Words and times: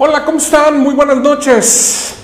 Hola, 0.00 0.24
¿cómo 0.24 0.38
están? 0.38 0.78
Muy 0.78 0.94
buenas 0.94 1.16
noches. 1.16 2.14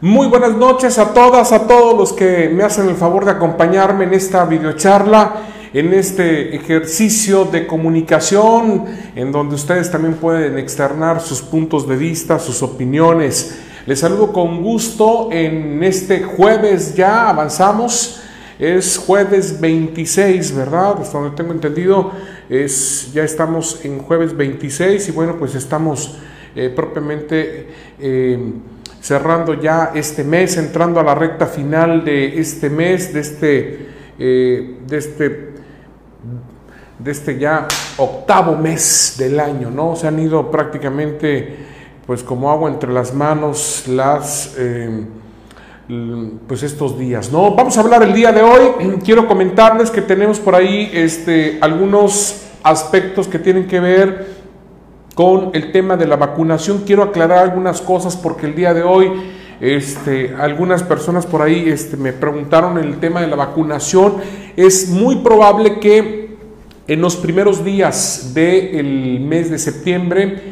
Muy 0.00 0.28
buenas 0.28 0.54
noches 0.54 0.96
a 0.96 1.12
todas, 1.12 1.50
a 1.50 1.66
todos 1.66 1.98
los 1.98 2.12
que 2.12 2.48
me 2.48 2.62
hacen 2.62 2.88
el 2.88 2.94
favor 2.94 3.24
de 3.24 3.32
acompañarme 3.32 4.04
en 4.04 4.14
esta 4.14 4.44
videocharla, 4.44 5.34
en 5.72 5.92
este 5.92 6.54
ejercicio 6.54 7.44
de 7.44 7.66
comunicación, 7.66 8.84
en 9.16 9.32
donde 9.32 9.56
ustedes 9.56 9.90
también 9.90 10.14
pueden 10.14 10.56
externar 10.56 11.20
sus 11.20 11.42
puntos 11.42 11.88
de 11.88 11.96
vista, 11.96 12.38
sus 12.38 12.62
opiniones. 12.62 13.58
Les 13.86 13.98
saludo 13.98 14.32
con 14.32 14.62
gusto 14.62 15.28
en 15.32 15.82
este 15.82 16.22
jueves, 16.22 16.94
ya 16.94 17.28
avanzamos, 17.28 18.20
es 18.60 18.98
jueves 18.98 19.60
26, 19.60 20.54
¿verdad? 20.54 21.00
Hasta 21.00 21.18
donde 21.18 21.36
tengo 21.36 21.50
entendido, 21.50 22.12
es, 22.48 23.12
ya 23.12 23.24
estamos 23.24 23.84
en 23.84 23.98
jueves 23.98 24.36
26 24.36 25.08
y 25.08 25.10
bueno, 25.10 25.34
pues 25.40 25.56
estamos 25.56 26.18
eh, 26.56 26.70
propiamente... 26.74 27.68
Eh, 28.00 28.38
cerrando 28.98 29.54
ya 29.54 29.92
este 29.94 30.24
mes, 30.24 30.56
entrando 30.56 30.98
a 30.98 31.04
la 31.04 31.14
recta 31.14 31.46
final 31.46 32.04
de 32.04 32.40
este 32.40 32.68
mes, 32.68 33.14
de 33.14 33.20
este, 33.20 33.88
eh, 34.18 34.78
de 34.84 34.98
este, 34.98 35.50
de 36.98 37.10
este 37.12 37.38
ya 37.38 37.68
octavo 37.98 38.56
mes 38.56 39.14
del 39.16 39.38
año, 39.38 39.70
¿no? 39.70 39.94
Se 39.94 40.08
han 40.08 40.18
ido 40.18 40.50
prácticamente, 40.50 41.54
pues 42.04 42.24
como 42.24 42.50
agua 42.50 42.68
entre 42.68 42.92
las 42.92 43.14
manos, 43.14 43.84
las, 43.86 44.56
pues 46.48 46.64
estos 46.64 46.98
días, 46.98 47.30
¿no? 47.30 47.54
Vamos 47.54 47.78
a 47.78 47.82
hablar 47.82 48.02
el 48.02 48.12
día 48.12 48.32
de 48.32 48.42
hoy. 48.42 48.98
Quiero 49.04 49.28
comentarles 49.28 49.88
que 49.92 50.02
tenemos 50.02 50.40
por 50.40 50.56
ahí, 50.56 50.90
este, 50.92 51.58
algunos 51.60 52.42
aspectos 52.64 53.28
que 53.28 53.38
tienen 53.38 53.68
que 53.68 53.78
ver 53.78 54.35
con 55.16 55.50
el 55.54 55.72
tema 55.72 55.96
de 55.96 56.06
la 56.06 56.16
vacunación. 56.16 56.82
Quiero 56.84 57.02
aclarar 57.02 57.38
algunas 57.38 57.80
cosas 57.80 58.14
porque 58.14 58.44
el 58.44 58.54
día 58.54 58.74
de 58.74 58.82
hoy 58.82 59.10
este, 59.62 60.34
algunas 60.38 60.82
personas 60.82 61.24
por 61.24 61.40
ahí 61.40 61.64
este, 61.70 61.96
me 61.96 62.12
preguntaron 62.12 62.76
el 62.76 62.98
tema 62.98 63.22
de 63.22 63.26
la 63.26 63.36
vacunación. 63.36 64.16
Es 64.56 64.90
muy 64.90 65.16
probable 65.16 65.80
que 65.80 66.36
en 66.86 67.00
los 67.00 67.16
primeros 67.16 67.64
días 67.64 68.32
del 68.34 69.20
mes 69.20 69.50
de 69.50 69.58
septiembre 69.58 70.42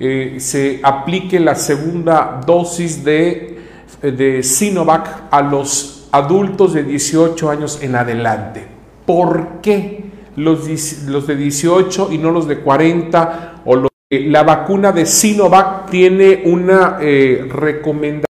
eh, 0.00 0.36
se 0.38 0.80
aplique 0.82 1.38
la 1.38 1.54
segunda 1.54 2.40
dosis 2.46 3.04
de, 3.04 3.58
de 4.00 4.42
Sinovac 4.42 5.24
a 5.30 5.42
los 5.42 6.08
adultos 6.12 6.72
de 6.72 6.82
18 6.82 7.50
años 7.50 7.78
en 7.82 7.94
adelante. 7.94 8.64
¿Por 9.04 9.60
qué 9.60 10.04
los, 10.36 10.66
los 11.08 11.26
de 11.26 11.36
18 11.36 12.08
y 12.10 12.16
no 12.16 12.30
los 12.30 12.48
de 12.48 12.60
40 12.60 13.50
o 13.52 13.52
los 13.52 13.53
la 14.10 14.42
vacuna 14.42 14.92
de 14.92 15.06
Sinovac 15.06 15.90
tiene 15.90 16.42
una 16.44 16.98
eh, 17.00 17.46
recomendación. 17.48 18.24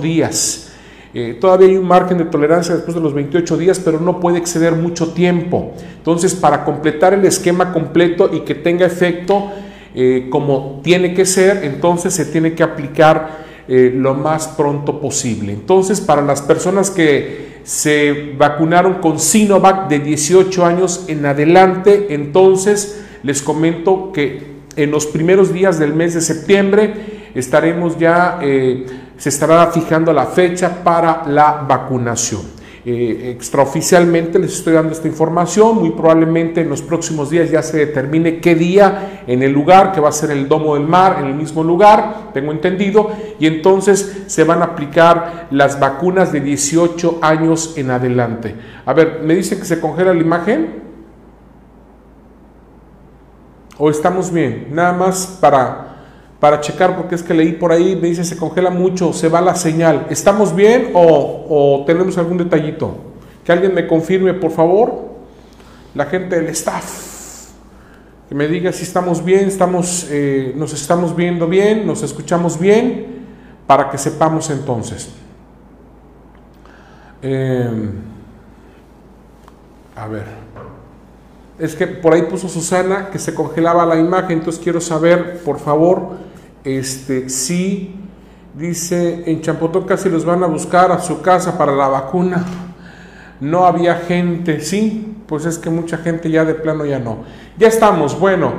días. 0.00 0.72
Eh, 1.14 1.36
todavía 1.38 1.68
hay 1.68 1.76
un 1.76 1.86
margen 1.86 2.16
de 2.16 2.24
tolerancia 2.24 2.74
después 2.74 2.94
de 2.94 3.02
los 3.02 3.12
28 3.12 3.56
días, 3.58 3.78
pero 3.78 4.00
no 4.00 4.20
puede 4.20 4.38
exceder 4.38 4.74
mucho 4.74 5.12
tiempo. 5.12 5.74
Entonces, 5.96 6.34
para 6.34 6.64
completar 6.64 7.12
el 7.12 7.24
esquema 7.26 7.72
completo 7.72 8.30
y 8.32 8.40
que 8.40 8.54
tenga 8.54 8.86
efecto 8.86 9.50
eh, 9.94 10.28
como 10.30 10.80
tiene 10.82 11.12
que 11.12 11.26
ser, 11.26 11.64
entonces 11.64 12.14
se 12.14 12.24
tiene 12.24 12.54
que 12.54 12.62
aplicar 12.62 13.44
lo 13.68 14.14
más 14.14 14.48
pronto 14.48 15.00
posible. 15.00 15.52
Entonces, 15.52 16.00
para 16.00 16.22
las 16.22 16.42
personas 16.42 16.90
que 16.90 17.52
se 17.64 18.34
vacunaron 18.36 18.94
con 18.94 19.18
Sinovac 19.18 19.88
de 19.88 20.00
18 20.00 20.64
años 20.64 21.04
en 21.08 21.24
adelante. 21.26 22.08
Entonces, 22.10 23.04
les 23.22 23.42
comento 23.42 24.10
que 24.12 24.52
en 24.76 24.90
los 24.90 25.06
primeros 25.06 25.52
días 25.52 25.78
del 25.78 25.94
mes 25.94 26.14
de 26.14 26.20
septiembre 26.20 27.30
estaremos 27.34 27.98
ya, 27.98 28.38
eh, 28.42 28.86
se 29.16 29.28
estará 29.28 29.70
fijando 29.70 30.12
la 30.12 30.26
fecha 30.26 30.82
para 30.82 31.24
la 31.26 31.64
vacunación. 31.68 32.61
Eh, 32.84 33.30
extraoficialmente 33.30 34.40
les 34.40 34.54
estoy 34.54 34.72
dando 34.72 34.92
esta 34.92 35.06
información, 35.06 35.78
muy 35.78 35.90
probablemente 35.90 36.62
en 36.62 36.68
los 36.68 36.82
próximos 36.82 37.30
días 37.30 37.48
ya 37.48 37.62
se 37.62 37.76
determine 37.76 38.40
qué 38.40 38.56
día 38.56 39.22
en 39.28 39.44
el 39.44 39.52
lugar, 39.52 39.92
que 39.92 40.00
va 40.00 40.08
a 40.08 40.12
ser 40.12 40.32
el 40.32 40.48
Domo 40.48 40.74
del 40.74 40.88
Mar, 40.88 41.18
en 41.20 41.26
el 41.26 41.34
mismo 41.34 41.62
lugar, 41.62 42.32
tengo 42.34 42.50
entendido, 42.50 43.12
y 43.38 43.46
entonces 43.46 44.24
se 44.26 44.42
van 44.42 44.62
a 44.62 44.64
aplicar 44.64 45.46
las 45.52 45.78
vacunas 45.78 46.32
de 46.32 46.40
18 46.40 47.20
años 47.22 47.74
en 47.76 47.92
adelante. 47.92 48.56
A 48.84 48.92
ver, 48.92 49.20
¿me 49.22 49.36
dicen 49.36 49.60
que 49.60 49.64
se 49.64 49.78
congela 49.78 50.12
la 50.12 50.20
imagen? 50.20 50.82
¿O 53.78 53.90
estamos 53.90 54.32
bien? 54.32 54.68
Nada 54.72 54.92
más 54.92 55.38
para 55.40 55.91
para 56.42 56.60
checar, 56.60 56.96
porque 56.96 57.14
es 57.14 57.22
que 57.22 57.34
leí 57.34 57.52
por 57.52 57.70
ahí, 57.70 57.94
me 57.94 58.08
dice 58.08 58.24
se 58.24 58.36
congela 58.36 58.68
mucho, 58.68 59.12
se 59.12 59.28
va 59.28 59.40
la 59.40 59.54
señal. 59.54 60.08
¿Estamos 60.10 60.56
bien 60.56 60.90
o, 60.92 61.84
tenemos 61.86 62.18
algún 62.18 62.36
detallito? 62.36 62.96
Que 63.44 63.52
alguien 63.52 63.72
me 63.72 63.86
confirme, 63.86 64.34
por 64.34 64.50
favor. 64.50 65.12
La 65.94 66.06
gente 66.06 66.34
del 66.34 66.48
staff, 66.48 67.52
que 68.28 68.34
me 68.34 68.48
diga 68.48 68.72
si 68.72 68.82
estamos 68.82 69.24
bien, 69.24 69.46
estamos, 69.46 70.08
eh, 70.10 70.52
nos 70.56 70.72
estamos 70.72 71.14
viendo 71.14 71.46
bien, 71.46 71.86
nos 71.86 72.02
escuchamos 72.02 72.58
bien, 72.58 73.24
para 73.68 73.88
que 73.88 73.96
sepamos 73.96 74.50
entonces. 74.50 75.10
Em, 77.22 77.92
a 79.94 80.08
ver. 80.08 80.24
Es 81.56 81.76
que 81.76 81.86
por 81.86 82.14
ahí 82.14 82.22
puso 82.22 82.48
Susana 82.48 83.10
que 83.10 83.20
se 83.20 83.32
congelaba 83.32 83.86
la 83.86 83.94
imagen, 83.94 84.38
entonces 84.38 84.60
quiero 84.60 84.80
saber, 84.80 85.40
por 85.44 85.60
favor, 85.60 86.21
este, 86.64 87.28
sí, 87.28 87.94
dice, 88.54 89.24
en 89.26 89.40
Champotón 89.40 89.84
casi 89.84 90.08
los 90.08 90.24
van 90.24 90.42
a 90.42 90.46
buscar 90.46 90.92
a 90.92 91.00
su 91.00 91.20
casa 91.22 91.56
para 91.58 91.72
la 91.72 91.88
vacuna. 91.88 92.44
No 93.40 93.66
había 93.66 93.96
gente, 93.96 94.60
sí, 94.60 95.16
pues 95.26 95.46
es 95.46 95.58
que 95.58 95.70
mucha 95.70 95.98
gente 95.98 96.30
ya 96.30 96.44
de 96.44 96.54
plano 96.54 96.84
ya 96.84 96.98
no. 96.98 97.24
Ya 97.58 97.68
estamos, 97.68 98.18
bueno, 98.18 98.52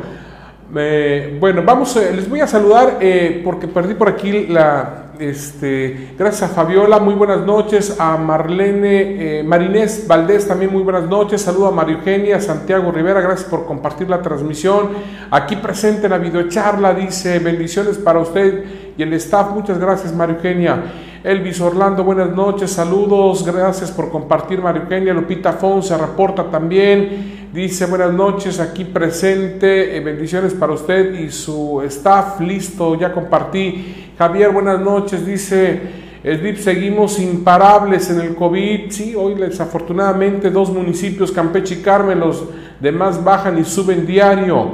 eh, 0.76 1.38
bueno, 1.40 1.64
vamos, 1.64 1.96
eh, 1.96 2.12
les 2.14 2.30
voy 2.30 2.42
a 2.42 2.48
saludar 2.48 2.98
eh, 3.00 3.42
porque 3.44 3.68
perdí 3.68 3.94
por 3.94 4.10
aquí 4.10 4.48
la, 4.48 5.03
este, 5.30 6.10
gracias 6.18 6.52
a 6.52 6.54
Fabiola, 6.54 7.00
muy 7.00 7.14
buenas 7.14 7.46
noches. 7.46 7.96
A 8.00 8.18
Marlene 8.18 9.40
eh, 9.40 9.44
Marinés 9.44 10.06
Valdés, 10.08 10.48
también 10.48 10.72
muy 10.72 10.84
buenas 10.84 11.04
noches. 11.04 11.42
Saludo 11.42 11.68
a 11.68 11.72
María 11.72 11.96
Eugenia 11.96 12.42
Santiago 12.42 12.92
Rivera, 12.92 13.22
gracias 13.22 13.50
por 13.50 13.66
compartir 13.66 14.10
la 14.10 14.22
transmisión. 14.22 14.90
Aquí 15.32 15.56
presente 15.56 16.06
en 16.06 16.12
la 16.12 16.18
videocharla, 16.18 16.94
dice 16.94 17.40
bendiciones 17.40 17.98
para 17.98 18.20
usted 18.20 18.64
y 18.98 19.04
el 19.04 19.14
staff. 19.14 19.52
Muchas 19.52 19.80
gracias, 19.80 20.14
María 20.14 20.36
Eugenia. 20.36 20.84
Elvis 21.24 21.62
Orlando, 21.62 22.04
buenas 22.04 22.36
noches, 22.36 22.72
saludos, 22.72 23.46
gracias 23.46 23.92
por 23.92 24.10
compartir, 24.10 24.62
María 24.62 24.82
Eugenia. 24.82 25.14
Lupita 25.14 25.54
Fon 25.54 25.82
se 25.82 25.98
reporta 25.98 26.52
también. 26.52 27.48
Dice 27.54 27.86
buenas 27.86 28.12
noches, 28.12 28.60
aquí 28.60 28.84
presente, 28.84 29.96
eh, 29.96 30.02
bendiciones 30.02 30.54
para 30.54 30.74
usted 30.74 31.18
y 31.18 31.32
su 31.32 31.82
staff, 31.84 32.42
listo, 32.42 32.96
ya 32.96 33.14
compartí. 33.14 34.12
Javier, 34.18 34.52
buenas 34.52 34.82
noches, 34.82 35.26
dice, 35.26 35.82
Edip, 36.26 36.58
seguimos 36.58 37.18
imparables 37.20 38.10
en 38.10 38.20
el 38.20 38.36
COVID. 38.36 38.92
Sí, 38.92 39.16
hoy 39.16 39.36
desafortunadamente 39.36 40.50
dos 40.50 40.72
municipios, 40.72 41.32
Campeche 41.32 41.76
y 41.76 41.82
Carmen, 41.82 42.20
los 42.20 42.44
demás 42.82 43.24
bajan 43.24 43.58
y 43.58 43.64
suben 43.64 44.06
diario. 44.06 44.72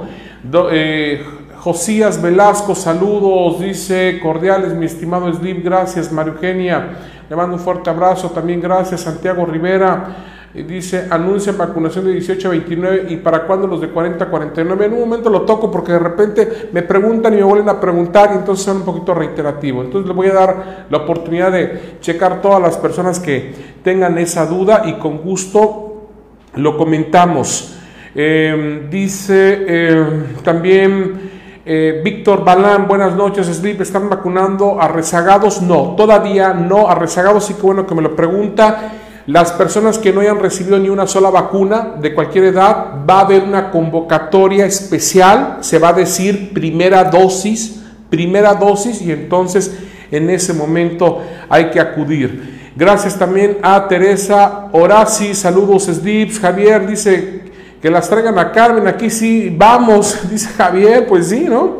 Eh, 0.72 1.22
Josías 1.60 2.22
Velasco, 2.22 2.74
saludos, 2.74 3.60
dice, 3.60 4.20
cordiales, 4.24 4.74
mi 4.74 4.86
estimado 4.86 5.32
Slip, 5.34 5.64
gracias, 5.64 6.12
María 6.12 6.34
Eugenia, 6.34 6.98
le 7.30 7.36
mando 7.36 7.58
un 7.58 7.62
fuerte 7.62 7.90
abrazo, 7.90 8.30
también 8.30 8.62
gracias, 8.62 9.02
Santiago 9.02 9.46
Rivera 9.46 10.16
dice, 10.54 11.08
anuncia 11.10 11.54
vacunación 11.54 12.06
de 12.06 12.14
18 12.14 12.48
a 12.48 12.52
29 12.52 13.06
y 13.10 13.18
para 13.18 13.44
cuándo 13.46 13.68
los 13.68 13.82
de 13.82 13.90
40 13.90 14.26
a 14.26 14.30
49. 14.30 14.86
En 14.86 14.94
un 14.94 15.00
momento 15.02 15.30
lo 15.30 15.42
toco 15.42 15.70
porque 15.70 15.92
de 15.92 16.00
repente 16.00 16.70
me 16.72 16.82
preguntan 16.82 17.34
y 17.34 17.38
me 17.38 17.44
vuelven 17.44 17.70
a 17.70 17.80
preguntar 17.80 18.32
y 18.34 18.38
entonces 18.38 18.66
son 18.66 18.78
un 18.78 18.84
poquito 18.84 19.14
reiterativo. 19.14 19.82
Entonces 19.82 20.08
le 20.08 20.14
voy 20.14 20.28
a 20.28 20.34
dar 20.34 20.88
la 20.90 20.98
oportunidad 20.98 21.52
de 21.52 21.98
checar 22.02 22.42
todas 22.42 22.62
las 22.62 22.78
personas 22.78 23.20
que 23.20 23.54
tengan 23.84 24.18
esa 24.18 24.46
duda 24.48 24.84
y 24.86 24.94
con 24.94 25.20
gusto 25.20 26.08
lo 26.56 26.78
comentamos. 26.78 27.76
Em, 28.16 28.90
dice 28.90 29.66
em, 29.68 30.24
también... 30.44 31.30
Eh, 31.72 32.02
Víctor 32.04 32.44
Balán, 32.44 32.88
buenas 32.88 33.16
noches, 33.16 33.46
Sleep, 33.46 33.80
¿están 33.82 34.10
vacunando 34.10 34.82
a 34.82 34.88
rezagados? 34.88 35.62
No, 35.62 35.94
todavía 35.96 36.52
no, 36.52 36.90
a 36.90 36.96
rezagados 36.96 37.46
sí 37.46 37.54
que 37.54 37.62
bueno 37.62 37.86
que 37.86 37.94
me 37.94 38.02
lo 38.02 38.16
pregunta. 38.16 38.94
Las 39.28 39.52
personas 39.52 40.00
que 40.00 40.12
no 40.12 40.22
hayan 40.22 40.40
recibido 40.40 40.80
ni 40.80 40.90
una 40.90 41.06
sola 41.06 41.30
vacuna 41.30 41.94
de 42.02 42.16
cualquier 42.16 42.46
edad, 42.46 43.06
va 43.08 43.20
a 43.20 43.22
haber 43.22 43.44
una 43.44 43.70
convocatoria 43.70 44.66
especial, 44.66 45.60
se 45.60 45.78
va 45.78 45.90
a 45.90 45.94
decir 45.94 46.56
primera 46.56 47.04
dosis, 47.04 47.80
primera 48.10 48.56
dosis 48.56 49.00
y 49.04 49.12
entonces 49.12 49.78
en 50.10 50.32
ese 50.32 50.56
momento 50.56 51.22
hay 51.50 51.70
que 51.70 51.80
acudir. 51.80 52.72
Gracias 52.76 53.20
también 53.20 53.60
a 53.62 53.88
Teresa 53.88 54.70
Horaci, 54.72 55.36
saludos 55.36 55.84
Slips, 55.84 56.40
Javier 56.40 56.88
dice 56.88 57.49
que 57.82 57.90
las 57.90 58.10
traigan 58.10 58.38
a 58.38 58.52
Carmen, 58.52 58.88
aquí 58.88 59.10
sí, 59.10 59.54
vamos, 59.56 60.18
dice 60.30 60.50
Javier, 60.50 61.08
pues 61.08 61.30
sí, 61.30 61.46
¿no? 61.48 61.78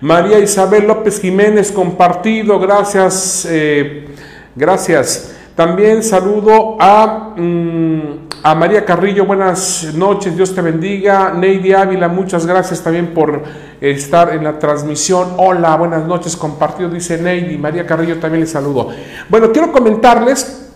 María 0.00 0.38
Isabel 0.38 0.86
López 0.86 1.20
Jiménez, 1.20 1.70
compartido, 1.70 2.58
gracias, 2.58 3.46
eh, 3.48 4.08
gracias. 4.54 5.36
También 5.54 6.02
saludo 6.02 6.78
a, 6.80 7.34
mm, 7.36 8.00
a 8.42 8.54
María 8.54 8.82
Carrillo, 8.86 9.26
buenas 9.26 9.92
noches, 9.94 10.34
Dios 10.34 10.54
te 10.54 10.62
bendiga. 10.62 11.34
Neidy 11.34 11.74
Ávila, 11.74 12.08
muchas 12.08 12.46
gracias 12.46 12.82
también 12.82 13.12
por 13.12 13.42
estar 13.78 14.34
en 14.34 14.44
la 14.44 14.58
transmisión. 14.58 15.34
Hola, 15.36 15.76
buenas 15.76 16.06
noches, 16.06 16.34
compartido, 16.34 16.88
dice 16.88 17.20
Neidy. 17.20 17.58
María 17.58 17.84
Carrillo 17.84 18.18
también 18.18 18.40
les 18.40 18.50
saludo. 18.50 18.88
Bueno, 19.28 19.52
quiero 19.52 19.70
comentarles, 19.70 20.70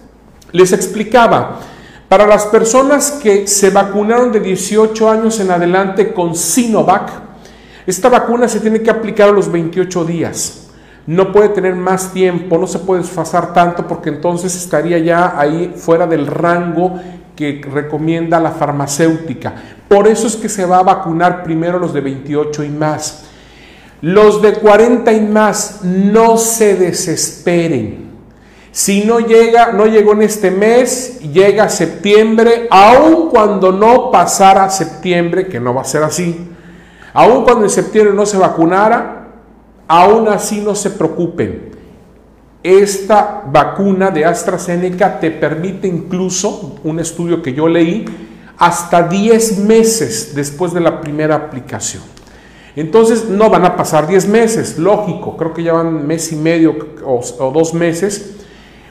les 0.53 0.71
explicaba, 0.73 1.61
para 2.09 2.27
las 2.27 2.47
personas 2.47 3.13
que 3.13 3.47
se 3.47 3.71
vacunaron 3.71 4.31
de 4.33 4.41
18 4.41 5.11
años 5.11 5.41
en 5.41 5.51
adelante 5.51 6.13
con 6.13 6.35
Sinovac, 6.35 7.11
esta 7.87 8.09
vacuna 8.09 8.49
se 8.49 8.61
tiene 8.61 8.83
que 8.83 8.91
aplicar 8.91 9.29
a 9.29 9.33
los 9.33 9.51
28 9.51 10.05
días 10.05 10.65
no 11.07 11.33
puede 11.33 11.51
tener 11.51 11.75
más 11.75 12.13
tiempo, 12.13 12.57
no 12.57 12.67
se 12.67 12.79
puede 12.79 13.03
desfasar 13.03 13.53
tanto 13.53 13.87
porque 13.87 14.09
entonces 14.09 14.55
estaría 14.57 14.99
ya 14.99 15.39
ahí 15.39 15.75
fuera 15.77 16.07
del 16.07 16.27
rango 16.27 16.99
que 17.37 17.61
recomienda 17.71 18.41
la 18.41 18.53
farmacéutica. 18.53 19.55
Por 19.89 20.09
eso 20.09 20.27
es 20.27 20.37
que 20.37 20.49
se 20.49 20.65
va 20.65 20.79
a 20.79 20.83
vacunar 20.83 21.43
primero 21.43 21.79
los 21.79 21.93
de 21.93 22.01
28 22.01 22.65
y 22.65 22.71
más. 22.71 23.25
Los 24.01 24.41
de 24.41 24.55
40 24.55 25.13
y 25.13 25.21
más, 25.21 25.81
no 25.83 26.37
se 26.37 26.75
desesperen. 26.75 28.04
Si 28.75 29.05
no 29.05 29.21
llega, 29.21 29.71
no 29.71 29.87
llegó 29.87 30.13
en 30.13 30.23
este 30.23 30.51
mes, 30.51 31.21
llega 31.21 31.69
septiembre, 31.69 32.67
aun 32.71 33.31
cuando 33.31 33.71
no 33.71 34.11
pasara 34.11 34.69
septiembre, 34.69 35.47
que 35.47 35.61
no 35.61 35.73
va 35.73 35.83
a 35.83 35.85
ser 35.85 36.03
así, 36.03 36.51
aun 37.13 37.45
cuando 37.45 37.65
en 37.65 37.71
septiembre 37.71 38.13
no 38.13 38.27
se 38.27 38.37
vacunara, 38.37 39.25
Aún 39.87 40.29
así 40.29 40.61
no 40.61 40.75
se 40.75 40.91
preocupen. 40.91 41.75
Esta 42.63 43.45
vacuna 43.47 44.11
de 44.11 44.25
AstraZeneca 44.25 45.21
te 45.21 45.31
permite 45.31 45.87
incluso, 45.87 46.77
un 46.83 46.99
estudio 46.99 47.43
que 47.43 47.53
yo 47.53 47.69
leí, 47.69 48.07
hasta 48.57 49.03
10 49.03 49.59
meses 49.59 50.33
después 50.35 50.73
de 50.73 50.81
la 50.81 51.01
primera 51.01 51.35
aplicación. 51.35 52.03
Entonces 52.77 53.29
no 53.29 53.51
van 53.51 53.67
a 53.67 53.77
pasar 53.77 54.07
10 54.07 54.27
meses, 54.29 54.79
lógico, 54.79 55.37
creo 55.37 55.53
que 55.53 55.63
ya 55.63 55.75
van 55.75 56.07
mes 56.07 56.33
y 56.33 56.37
medio 56.37 56.75
o, 57.05 57.21
o, 57.39 57.51
dos 57.53 57.75
meses. 57.75 58.44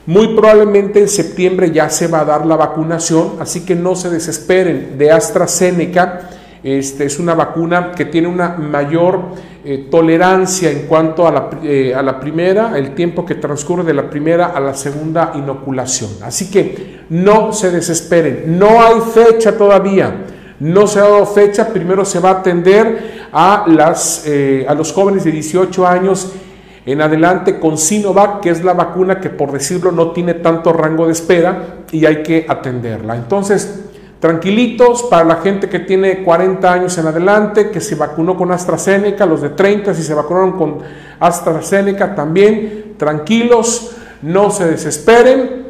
Muy 0.06 0.36
probablemente 0.36 1.00
en 1.00 1.08
septiembre 1.08 1.72
ya 1.72 1.90
se 1.90 2.08
va 2.08 2.22
a 2.22 2.26
dar 2.26 2.46
la 2.46 2.58
vacunación, 2.58 3.36
así 3.40 3.62
que 3.62 3.74
no 3.74 3.96
se 3.96 4.10
desesperen. 4.10 4.98
De 4.98 5.12
AstraZeneca 5.12 6.30
este, 6.62 7.06
es 7.06 7.20
una 7.20 7.34
vacuna 7.36 7.92
que 7.94 8.06
tiene 8.06 8.28
una 8.28 8.50
mayor 8.58 9.22
eh, 9.64 9.88
tolerancia 9.90 10.70
en 10.72 10.88
cuanto 10.88 11.26
a 11.26 11.32
la, 11.32 11.50
eh, 11.64 11.94
a 11.96 12.02
la, 12.02 12.20
primera, 12.20 12.78
el 12.78 12.94
tiempo 12.96 13.26
que 13.26 13.36
transcurre 13.36 13.84
de 13.84 13.94
la 13.94 14.10
primera 14.10 14.48
a 14.48 14.60
la 14.60 14.74
segunda 14.74 15.32
inoculación. 15.36 16.10
Así 16.22 16.52
que 16.52 17.04
no 17.10 17.54
se 17.54 17.72
desesperen, 17.72 18.60
no 18.60 18.82
hay 18.82 19.00
fecha 19.14 19.58
todavía, 19.58 20.26
no 20.60 20.86
se 20.86 21.00
ha 21.00 21.04
dado 21.04 21.26
fecha, 21.26 21.70
primero 21.70 22.04
se 22.04 22.20
va 22.20 22.30
a 22.30 22.40
atender 22.40 23.28
a, 23.32 23.66
las, 23.68 24.24
eh, 24.26 24.66
a 24.68 24.74
los 24.74 24.92
jóvenes 24.92 25.24
de 25.24 25.32
18 25.32 25.88
años 25.88 26.34
en 26.86 27.02
adelante 27.02 27.60
con 27.60 27.78
Sinovac, 27.78 28.42
que 28.42 28.50
es 28.50 28.64
la 28.64 28.74
vacuna 28.74 29.20
que 29.20 29.30
por 29.30 29.52
decirlo 29.52 29.92
no 29.92 30.12
tiene 30.12 30.36
tanto 30.36 30.74
rango 30.74 31.06
de 31.06 31.14
espera 31.14 31.80
y 31.92 32.06
hay 32.06 32.24
que 32.24 32.46
atenderla. 32.48 33.16
Entonces, 33.16 33.84
Tranquilitos 34.24 35.04
para 35.04 35.26
la 35.26 35.36
gente 35.42 35.68
que 35.68 35.80
tiene 35.80 36.24
40 36.24 36.72
años 36.72 36.98
en 36.98 37.08
adelante, 37.08 37.70
que 37.72 37.82
se 37.82 37.96
vacunó 37.96 38.38
con 38.38 38.54
AstraZeneca, 38.54 39.26
los 39.26 39.42
de 39.42 39.50
30 39.50 39.94
si 39.94 40.02
se 40.02 40.14
vacunaron 40.14 40.54
con 40.54 40.78
AstraZeneca 41.20 42.16
también, 42.16 42.94
tranquilos, 42.96 43.92
no 44.22 44.50
se 44.50 44.66
desesperen. 44.68 45.66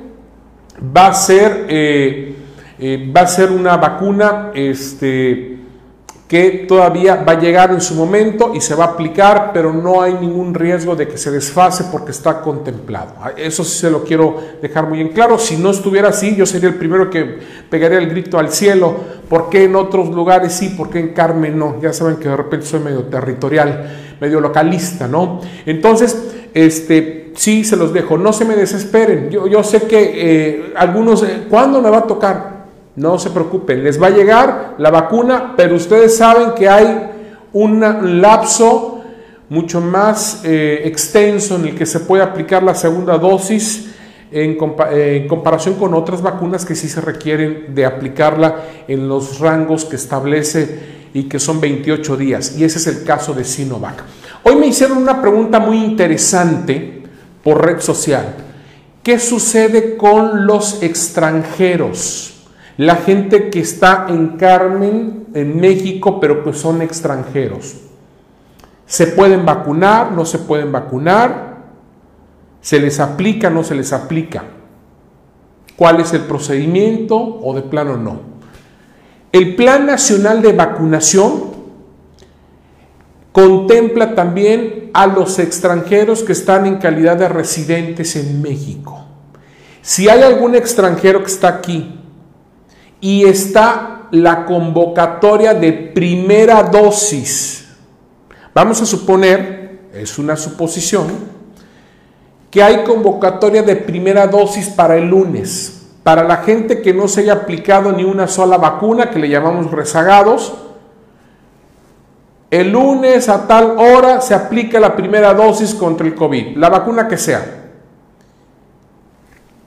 Va 0.96 1.08
a 1.08 1.14
ser, 1.16 1.66
eh, 1.68 2.36
eh, 2.78 3.12
va 3.12 3.22
a 3.22 3.28
ser 3.28 3.52
una 3.52 3.76
vacuna 3.78 4.52
este, 4.54 5.58
que 6.28 6.66
todavía 6.68 7.24
va 7.28 7.34
a 7.34 7.40
llegar 7.40 7.72
en 7.72 7.82
su 7.82 7.96
momento 7.96 8.54
y 8.56 8.62
se 8.62 8.76
va 8.76 8.86
a 8.86 8.88
aplicar, 8.90 9.52
pero 9.54 9.74
no 9.74 10.02
hay 10.02 10.14
ningún 10.14 10.54
riesgo 10.54 10.96
de 10.96 11.08
que 11.08 11.18
se 11.18 11.30
desfase 11.30 11.86
porque 11.92 12.12
está 12.12 12.42
contemplado. 12.42 13.14
Eso 13.38 13.64
sí 13.64 13.78
se 13.78 13.92
lo 13.92 14.04
quiero 14.04 14.38
dejar 14.62 14.88
muy 14.88 15.02
en 15.02 15.10
claro. 15.10 15.38
Si 15.38 15.58
no 15.58 15.70
estuviera 15.70 16.10
así, 16.10 16.36
yo 16.36 16.46
sería 16.46 16.70
el 16.70 16.76
primero 16.76 17.10
que 17.10 17.40
pegaría 17.70 18.00
el 18.00 18.10
grito 18.10 18.40
al 18.40 18.50
cielo. 18.50 18.96
¿Por 19.30 19.50
qué 19.50 19.66
en 19.66 19.76
otros 19.76 20.10
lugares 20.10 20.54
sí? 20.54 20.70
¿Por 20.70 20.90
qué 20.90 21.00
en 21.00 21.10
Carmen 21.10 21.58
no? 21.58 21.80
Ya 21.82 21.94
saben 21.94 22.16
que 22.16 22.30
de 22.30 22.38
repente 22.38 22.66
soy 22.66 22.80
medio 22.80 23.04
territorial, 23.04 24.16
medio 24.20 24.40
localista, 24.40 25.08
¿no? 25.08 25.42
Entonces, 25.66 26.32
este, 26.54 27.32
sí 27.36 27.64
se 27.64 27.76
los 27.76 27.94
dejo. 27.94 28.18
No 28.18 28.32
se 28.32 28.46
me 28.46 28.56
desesperen. 28.56 29.30
Yo, 29.30 29.48
yo 29.48 29.64
sé 29.64 29.84
que 29.84 30.14
eh, 30.16 30.74
algunos, 30.76 31.22
eh, 31.24 31.44
¿cuándo 31.50 31.82
me 31.82 31.90
va 31.90 32.00
a 32.00 32.08
tocar? 32.08 32.53
No 32.96 33.18
se 33.18 33.32
preocupen, 33.32 33.84
les 33.84 34.02
va 34.02 34.08
a 34.08 34.12
llegar 34.12 34.76
la 34.78 34.92
vacuna, 34.92 35.54
pero 35.58 35.76
ustedes 35.76 36.16
saben 36.16 36.52
que 36.56 36.70
hay 36.70 37.10
un 37.54 38.22
lapso 38.22 39.02
mucho 39.50 39.82
más 39.82 40.42
eh, 40.44 40.82
extenso 40.86 41.56
en 41.56 41.68
el 41.68 41.76
que 41.76 41.86
se 41.86 42.02
puede 42.02 42.24
aplicar 42.24 42.64
la 42.64 42.76
segunda 42.76 43.18
dosis 43.18 43.92
en, 44.32 44.58
eh, 44.92 45.18
en, 45.22 45.28
comparación 45.28 45.76
con 45.76 45.94
otras 45.94 46.22
vacunas 46.22 46.66
que 46.66 46.76
sí 46.76 46.90
se 46.90 47.02
requieren 47.02 47.76
de 47.76 47.86
aplicarla 47.86 48.64
en 48.88 49.08
los 49.08 49.40
rangos 49.40 49.86
que 49.86 49.96
establece 49.96 50.94
y 51.14 51.24
que 51.24 51.40
son 51.40 51.62
28 51.62 52.18
días. 52.18 52.58
Y 52.58 52.64
ese 52.64 52.80
es 52.80 52.88
el 52.88 53.04
caso 53.04 53.34
de 53.34 53.44
Sinovac. 53.44 54.04
Hoy 54.44 54.56
me 54.56 54.68
hicieron 54.68 54.98
una 54.98 55.22
pregunta 55.22 55.60
muy 55.60 55.84
interesante 55.84 57.04
por 57.44 57.64
red 57.64 57.80
social. 57.80 58.36
¿Qué 59.04 59.20
sucede 59.20 59.98
con 59.98 60.48
los 60.48 60.82
extranjeros? 60.82 62.33
La 62.78 62.96
gente 62.96 63.50
que 63.50 63.60
está 63.60 64.08
en 64.10 64.30
Carmen, 64.38 65.28
en 65.34 65.60
México, 65.60 66.20
pero 66.20 66.44
que 66.44 66.54
son 66.54 66.82
extranjeros. 66.82 67.76
¿Se 68.86 69.08
pueden 69.08 69.46
vacunar? 69.46 70.12
¿No 70.12 70.26
se 70.26 70.40
pueden 70.40 70.72
vacunar? 70.72 71.58
¿Se 72.62 72.80
les 72.80 73.00
aplica? 73.00 73.50
¿No 73.50 73.64
se 73.64 73.76
les 73.76 73.94
aplica? 73.94 74.44
¿Cuál 75.76 76.00
es 76.00 76.14
el 76.14 76.22
procedimiento 76.22 77.18
o 77.18 77.54
de 77.54 77.62
plano 77.62 77.98
no? 77.98 78.34
El 79.32 79.56
Plan 79.56 79.86
Nacional 79.86 80.42
de 80.42 80.54
Vacunación 80.54 81.54
contempla 83.32 84.14
también 84.14 84.92
a 84.94 85.08
los 85.08 85.40
extranjeros 85.40 86.24
que 86.24 86.34
están 86.34 86.68
en 86.68 86.78
calidad 86.78 87.18
de 87.18 87.28
residentes 87.28 88.16
en 88.16 88.42
México. 88.42 89.04
Si 89.82 90.08
hay 90.08 90.22
algún 90.22 90.54
extranjero 90.54 91.22
que 91.22 91.32
está 91.32 91.48
aquí 91.48 92.00
y 93.04 93.26
está 93.26 94.08
la 94.12 94.46
convocatoria 94.46 95.54
de 95.54 95.74
primera 95.74 96.64
dosis. 96.64 97.68
Vamos 98.56 98.82
a 98.82 98.86
suponer, 98.86 99.90
es 99.94 100.18
una 100.18 100.38
suposición, 100.38 101.08
que 102.50 102.64
hay 102.64 102.86
convocatoria 102.86 103.62
de 103.62 103.76
primera 103.76 104.26
dosis 104.26 104.70
para 104.70 104.96
el 104.96 105.10
lunes. 105.10 105.82
Para 106.02 106.24
la 106.24 106.38
gente 106.38 106.82
que 106.82 106.94
no 106.94 107.10
se 107.10 107.22
haya 107.22 107.34
aplicado 107.34 107.92
ni 107.92 108.06
una 108.06 108.30
sola 108.30 108.58
vacuna, 108.58 109.10
que 109.10 109.20
le 109.20 109.28
llamamos 109.28 109.70
rezagados, 109.70 110.54
el 112.52 112.72
lunes 112.72 113.28
a 113.28 113.48
tal 113.48 113.76
hora 113.78 114.22
se 114.22 114.34
aplica 114.34 114.80
la 114.80 114.96
primera 114.96 115.34
dosis 115.34 115.76
contra 115.76 116.08
el 116.08 116.16
COVID, 116.16 116.56
la 116.56 116.70
vacuna 116.70 117.10
que 117.10 117.18
sea. 117.18 117.66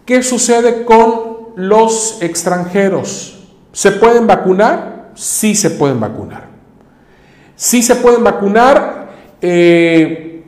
¿Qué 0.07 0.23
sucede 0.23 0.87
con 0.87 1.36
los 1.57 2.23
extranjeros. 2.23 3.49
¿Se 3.73 3.91
pueden 3.91 4.27
vacunar? 4.27 5.11
Sí 5.15 5.57
se 5.57 5.71
pueden 5.71 5.99
vacunar. 5.99 6.47
Sí 7.57 7.83
se 7.83 7.97
pueden 7.97 8.23
vacunar. 8.23 9.09
Eh, 9.41 10.45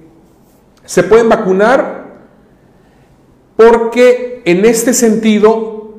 se 0.84 1.02
pueden 1.02 1.28
vacunar 1.28 2.06
porque 3.56 4.42
en 4.44 4.64
este 4.64 4.94
sentido 4.94 5.94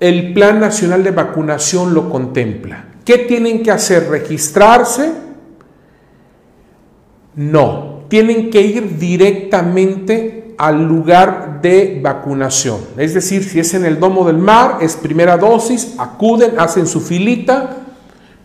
el 0.00 0.34
Plan 0.34 0.60
Nacional 0.60 1.04
de 1.04 1.12
Vacunación 1.12 1.94
lo 1.94 2.10
contempla. 2.10 2.86
¿Qué 3.04 3.18
tienen 3.18 3.62
que 3.62 3.70
hacer? 3.70 4.08
¿Registrarse? 4.08 5.12
No, 7.36 8.04
tienen 8.08 8.50
que 8.50 8.60
ir 8.62 8.98
directamente 8.98 10.43
al 10.58 10.84
lugar 10.84 11.60
de 11.62 12.00
vacunación. 12.02 12.78
Es 12.96 13.14
decir, 13.14 13.44
si 13.44 13.60
es 13.60 13.74
en 13.74 13.84
el 13.84 13.98
Domo 13.98 14.26
del 14.26 14.38
Mar, 14.38 14.78
es 14.80 14.96
primera 14.96 15.36
dosis, 15.36 15.94
acuden, 15.98 16.58
hacen 16.58 16.86
su 16.86 17.00
filita, 17.00 17.76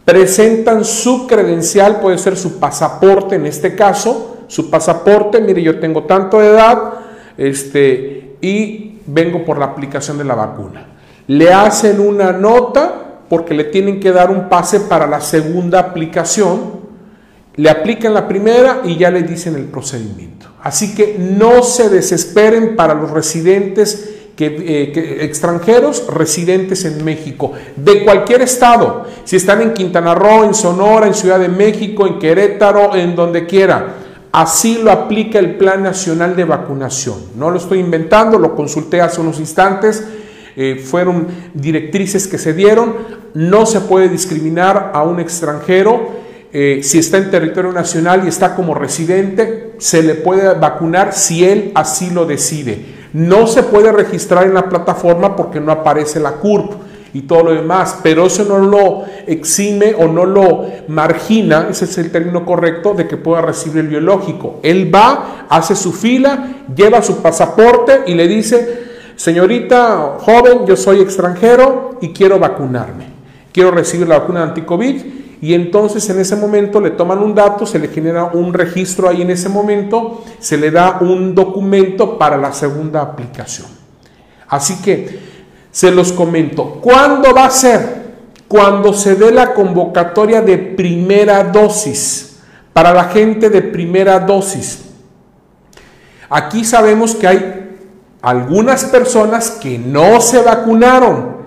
presentan 0.06 0.84
su 0.84 1.28
credencial, 1.28 2.00
puede 2.00 2.18
ser 2.18 2.36
su 2.36 2.60
pasaporte 2.60 3.36
en 3.36 3.46
este 3.46 3.76
caso, 3.76 4.38
su 4.48 4.70
pasaporte, 4.70 5.40
mire, 5.40 5.62
yo 5.62 5.80
tengo 5.80 6.04
tanto 6.04 6.40
de 6.40 6.48
edad, 6.48 6.94
este, 7.38 8.36
y 8.42 9.00
vengo 9.06 9.46
por 9.46 9.60
la 9.60 9.66
aplicación 9.66 10.18
de 10.18 10.24
la 10.24 10.36
vacuna. 10.36 10.88
Le 11.28 11.54
hacen 11.54 12.00
una 12.00 12.32
nota 12.32 13.10
porque 13.30 13.54
le 13.54 13.66
tienen 13.66 14.00
que 14.00 14.12
dar 14.12 14.32
un 14.32 14.50
pase 14.50 14.80
para 14.82 15.06
la 15.08 15.22
segunda 15.22 15.80
aplicación. 15.80 16.80
Le 17.56 17.70
aplican 17.70 18.14
la 18.14 18.28
primera 18.28 18.82
y 18.84 18.98
ya 18.98 19.12
le 19.12 19.22
dicen 19.22 19.56
el 19.56 19.66
procedimiento. 19.66 20.39
Así 20.62 20.94
que 20.94 21.18
no 21.18 21.64
se 21.64 21.90
desesperen 21.90 22.76
para 22.76 22.94
los 22.94 23.12
residentes 23.12 24.10
eh, 24.42 25.20
extranjeros 25.22 26.08
residentes 26.08 26.86
en 26.86 27.04
México, 27.04 27.52
de 27.76 28.06
cualquier 28.06 28.42
estado, 28.42 29.06
si 29.26 29.36
están 29.36 29.62
en 29.62 29.74
Quintana 29.74 30.16
Roo, 30.16 30.46
en 30.46 30.54
Sonora, 30.54 31.08
en 31.08 31.14
Ciudad 31.14 31.40
de 31.40 31.50
México, 31.50 32.08
en 32.08 32.20
Querétaro, 32.20 32.96
en 32.96 33.18
donde 33.18 33.46
quiera. 33.46 33.96
Así 34.32 34.80
lo 34.82 34.92
aplica 34.92 35.40
el 35.40 35.58
Plan 35.58 35.84
Nacional 35.84 36.38
de 36.38 36.46
Vacunación. 36.46 37.18
No 37.36 37.50
lo 37.50 37.58
estoy 37.58 37.80
inventando, 37.80 38.40
lo 38.40 38.56
consulté 38.56 39.02
hace 39.02 39.20
unos 39.20 39.42
instantes, 39.42 40.06
eh, 40.56 40.82
fueron 40.82 41.28
directrices 41.54 42.26
que 42.26 42.38
se 42.38 42.54
dieron. 42.54 42.96
No 43.34 43.66
se 43.66 43.82
puede 43.82 44.08
discriminar 44.08 44.92
a 44.94 45.04
un 45.04 45.20
extranjero. 45.20 46.12
Eh, 46.52 46.80
si 46.82 46.98
está 46.98 47.18
en 47.18 47.30
territorio 47.30 47.72
nacional 47.72 48.24
y 48.26 48.28
está 48.28 48.56
como 48.56 48.74
residente, 48.74 49.74
se 49.78 50.02
le 50.02 50.16
puede 50.16 50.56
vacunar 50.56 51.14
si 51.14 51.46
él 51.46 51.72
así 51.76 52.10
lo 52.10 52.26
decide. 52.26 52.98
No 53.14 53.46
se 53.46 53.64
puede 53.64 53.92
registrar 53.92 54.46
en 54.46 54.56
la 54.56 54.68
plataforma 54.68 55.36
porque 55.36 55.60
no 55.60 55.72
aparece 55.72 56.20
la 56.20 56.34
CURP 56.34 56.74
y 57.14 57.22
todo 57.22 57.44
lo 57.44 57.54
demás, 57.54 58.00
pero 58.04 58.26
eso 58.26 58.46
no 58.46 58.60
lo 58.60 59.04
exime 59.26 59.96
o 59.98 60.08
no 60.08 60.26
lo 60.26 60.68
margina, 60.88 61.68
ese 61.70 61.86
es 61.86 61.98
el 61.98 62.12
término 62.12 62.46
correcto, 62.46 62.94
de 62.94 63.08
que 63.08 63.18
pueda 63.18 63.42
recibir 63.42 63.80
el 63.80 63.88
biológico. 63.88 64.60
Él 64.64 64.94
va, 64.94 65.46
hace 65.50 65.76
su 65.76 65.92
fila, 65.92 66.66
lleva 66.76 67.02
su 67.02 67.18
pasaporte 67.18 68.04
y 68.08 68.14
le 68.14 68.28
dice, 68.28 68.84
señorita 69.16 70.18
joven, 70.20 70.66
yo 70.68 70.76
soy 70.76 71.02
extranjero 71.02 71.98
y 72.02 72.10
quiero 72.10 72.38
vacunarme, 72.38 73.06
quiero 73.52 73.72
recibir 73.72 74.08
la 74.08 74.20
vacuna 74.20 74.44
anti-COVID 74.44 75.29
y 75.42 75.54
entonces 75.54 76.10
en 76.10 76.20
ese 76.20 76.36
momento 76.36 76.82
le 76.82 76.92
toman 76.92 77.20
un 77.20 77.34
dato, 77.34 77.66
se 77.66 77.80
le 77.80 77.88
genera 77.88 78.26
un 78.26 78.54
registro 78.54 79.08
ahí 79.08 79.22
en 79.22 79.32
ese 79.32 79.48
momento, 79.48 80.24
se 80.40 80.58
le 80.58 80.70
da 80.70 80.98
un 81.00 81.34
documento 81.34 82.18
para 82.18 82.38
la 82.38 82.52
segunda 82.52 83.02
aplicación. 83.02 83.68
Así 84.48 84.82
que 84.82 85.20
se 85.72 85.92
los 85.92 86.12
comento, 86.12 86.80
¿cuándo 86.82 87.34
va 87.34 87.46
a 87.46 87.52
ser? 87.52 88.00
Cuando 88.48 88.94
se 88.94 89.16
dé 89.16 89.32
la 89.32 89.54
convocatoria 89.54 90.42
de 90.42 90.58
primera 90.58 91.44
dosis, 91.44 92.40
para 92.74 92.94
la 92.94 93.06
gente 93.06 93.50
de 93.50 93.62
primera 93.62 94.20
dosis. 94.20 94.86
Aquí 96.30 96.64
sabemos 96.66 97.16
que 97.16 97.28
hay 97.28 97.78
algunas 98.22 98.86
personas 98.86 99.52
que 99.52 99.78
no 99.78 100.20
se 100.20 100.42
vacunaron 100.42 101.39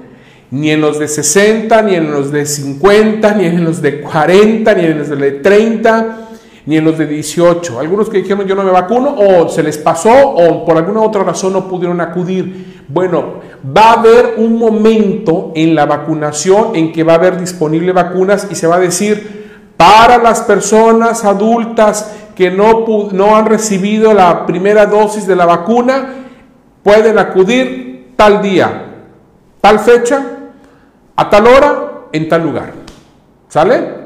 ni 0.53 0.71
en 0.71 0.83
los 0.83 0.99
de 0.99 1.09
60, 1.09 1.81
ni 1.81 1.95
en 1.95 2.11
los 2.11 2.31
de 2.31 2.45
50, 2.45 3.35
ni 3.35 3.47
en 3.47 3.65
los 3.65 3.81
de 3.81 4.03
40, 4.03 4.75
ni 4.75 4.85
en 4.85 4.99
los 4.99 5.09
de 5.09 5.31
30, 5.33 6.19
ni 6.67 6.77
en 6.77 6.85
los 6.85 6.99
de 6.99 7.07
18. 7.07 7.81
Algunos 7.81 8.11
que 8.11 8.19
dijeron 8.19 8.47
yo 8.47 8.55
no 8.55 8.63
me 8.63 8.71
vacuno 8.71 9.17
o 9.17 9.49
se 9.49 9.63
les 9.63 9.79
pasó 9.79 10.13
o 10.13 10.67
por 10.67 10.77
alguna 10.77 11.01
otra 11.01 11.25
razón 11.25 11.55
no 11.55 11.67
pudieron 11.67 12.03
acudir. 12.03 12.85
Bueno, 12.87 13.37
va 13.65 13.93
a 13.93 14.01
haber 14.01 14.35
un 14.37 14.59
momento 14.59 15.53
en 15.55 15.75
la 15.75 15.87
vacunación 15.87 16.77
en 16.77 16.93
que 16.93 17.03
va 17.03 17.15
a 17.15 17.17
haber 17.17 17.41
disponible 17.41 17.93
vacunas 17.93 18.47
y 18.51 18.55
se 18.55 18.67
va 18.67 18.77
a 18.77 18.81
decir 18.81 19.73
para 19.79 20.19
las 20.19 20.43
personas 20.43 21.25
adultas 21.25 22.15
que 22.37 22.51
no, 22.51 22.85
no 23.11 23.37
han 23.37 23.47
recibido 23.47 24.13
la 24.13 24.45
primera 24.45 24.85
dosis 24.85 25.27
de 25.27 25.35
la 25.35 25.47
vacuna, 25.47 26.13
pueden 26.83 27.19
acudir 27.19 28.13
tal 28.17 28.43
día, 28.43 28.85
tal 29.63 29.79
fecha 29.79 30.41
a 31.23 31.31
tal 31.31 31.47
hora, 31.47 32.09
en 32.13 32.29
tal 32.29 32.43
lugar. 32.43 32.73
¿Sale? 33.49 34.03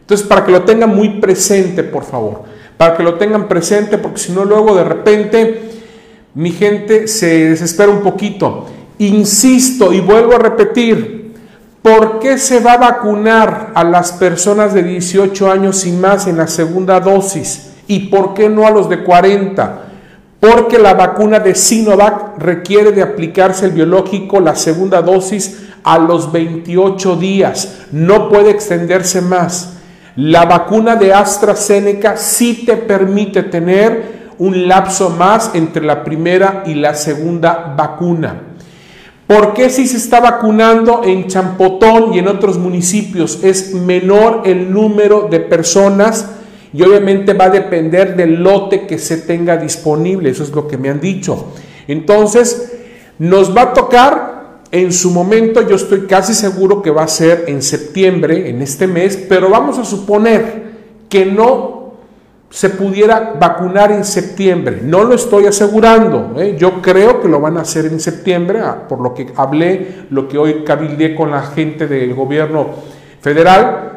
Entonces, 0.00 0.26
para 0.26 0.44
que 0.44 0.52
lo 0.52 0.62
tengan 0.62 0.94
muy 0.94 1.20
presente, 1.20 1.84
por 1.84 2.04
favor. 2.04 2.42
Para 2.76 2.96
que 2.96 3.02
lo 3.02 3.14
tengan 3.14 3.48
presente, 3.48 3.98
porque 3.98 4.18
si 4.18 4.32
no, 4.32 4.44
luego 4.44 4.74
de 4.74 4.84
repente 4.84 5.70
mi 6.34 6.50
gente 6.50 7.08
se 7.08 7.50
desespera 7.50 7.90
un 7.90 8.00
poquito. 8.00 8.66
Insisto 8.98 9.92
y 9.92 10.00
vuelvo 10.00 10.34
a 10.34 10.38
repetir, 10.38 11.34
¿por 11.82 12.18
qué 12.18 12.36
se 12.36 12.60
va 12.60 12.72
a 12.72 12.78
vacunar 12.78 13.72
a 13.74 13.84
las 13.84 14.12
personas 14.12 14.74
de 14.74 14.82
18 14.82 15.50
años 15.50 15.86
y 15.86 15.92
más 15.92 16.26
en 16.26 16.36
la 16.36 16.48
segunda 16.48 17.00
dosis? 17.00 17.74
¿Y 17.86 18.08
por 18.08 18.34
qué 18.34 18.48
no 18.48 18.66
a 18.66 18.70
los 18.70 18.88
de 18.88 19.04
40? 19.04 19.82
Porque 20.40 20.78
la 20.78 20.94
vacuna 20.94 21.38
de 21.38 21.54
Sinovac 21.54 22.38
requiere 22.38 22.92
de 22.92 23.02
aplicarse 23.02 23.66
el 23.66 23.72
biológico, 23.72 24.40
la 24.40 24.56
segunda 24.56 25.00
dosis, 25.00 25.65
a 25.86 25.98
los 25.98 26.32
28 26.32 27.14
días, 27.14 27.86
no 27.92 28.28
puede 28.28 28.50
extenderse 28.50 29.20
más. 29.20 29.74
La 30.16 30.44
vacuna 30.44 30.96
de 30.96 31.14
AstraZeneca 31.14 32.16
sí 32.16 32.64
te 32.66 32.76
permite 32.76 33.44
tener 33.44 34.26
un 34.38 34.66
lapso 34.66 35.10
más 35.10 35.52
entre 35.54 35.84
la 35.84 36.02
primera 36.02 36.64
y 36.66 36.74
la 36.74 36.94
segunda 36.94 37.74
vacuna. 37.76 38.42
¿Por 39.28 39.54
qué 39.54 39.70
si 39.70 39.86
se 39.86 39.98
está 39.98 40.18
vacunando 40.18 41.02
en 41.04 41.28
Champotón 41.28 42.14
y 42.14 42.18
en 42.18 42.26
otros 42.26 42.58
municipios 42.58 43.44
es 43.44 43.72
menor 43.72 44.42
el 44.44 44.72
número 44.72 45.28
de 45.30 45.38
personas? 45.38 46.30
Y 46.72 46.82
obviamente 46.82 47.32
va 47.32 47.44
a 47.44 47.50
depender 47.50 48.16
del 48.16 48.42
lote 48.42 48.88
que 48.88 48.98
se 48.98 49.18
tenga 49.18 49.56
disponible, 49.56 50.30
eso 50.30 50.42
es 50.42 50.50
lo 50.50 50.66
que 50.66 50.78
me 50.78 50.88
han 50.88 51.00
dicho. 51.00 51.52
Entonces, 51.86 52.72
nos 53.20 53.56
va 53.56 53.62
a 53.62 53.72
tocar 53.72 54.25
en 54.70 54.92
su 54.92 55.10
momento 55.10 55.66
yo 55.66 55.76
estoy 55.76 56.06
casi 56.06 56.34
seguro 56.34 56.82
que 56.82 56.90
va 56.90 57.04
a 57.04 57.08
ser 57.08 57.44
en 57.46 57.62
septiembre, 57.62 58.48
en 58.50 58.62
este 58.62 58.86
mes, 58.86 59.16
pero 59.28 59.48
vamos 59.48 59.78
a 59.78 59.84
suponer 59.84 60.66
que 61.08 61.24
no 61.24 61.76
se 62.50 62.70
pudiera 62.70 63.34
vacunar 63.38 63.92
en 63.92 64.04
septiembre. 64.04 64.80
No 64.82 65.04
lo 65.04 65.14
estoy 65.14 65.46
asegurando. 65.46 66.34
¿eh? 66.40 66.56
Yo 66.58 66.80
creo 66.80 67.20
que 67.20 67.28
lo 67.28 67.40
van 67.40 67.58
a 67.58 67.62
hacer 67.62 67.86
en 67.86 68.00
septiembre, 68.00 68.60
ah, 68.60 68.86
por 68.88 69.00
lo 69.00 69.14
que 69.14 69.32
hablé, 69.36 70.06
lo 70.10 70.28
que 70.28 70.38
hoy 70.38 70.64
cabildeé 70.64 71.14
con 71.14 71.30
la 71.30 71.42
gente 71.42 71.86
del 71.86 72.14
gobierno 72.14 72.68
federal. 73.20 73.92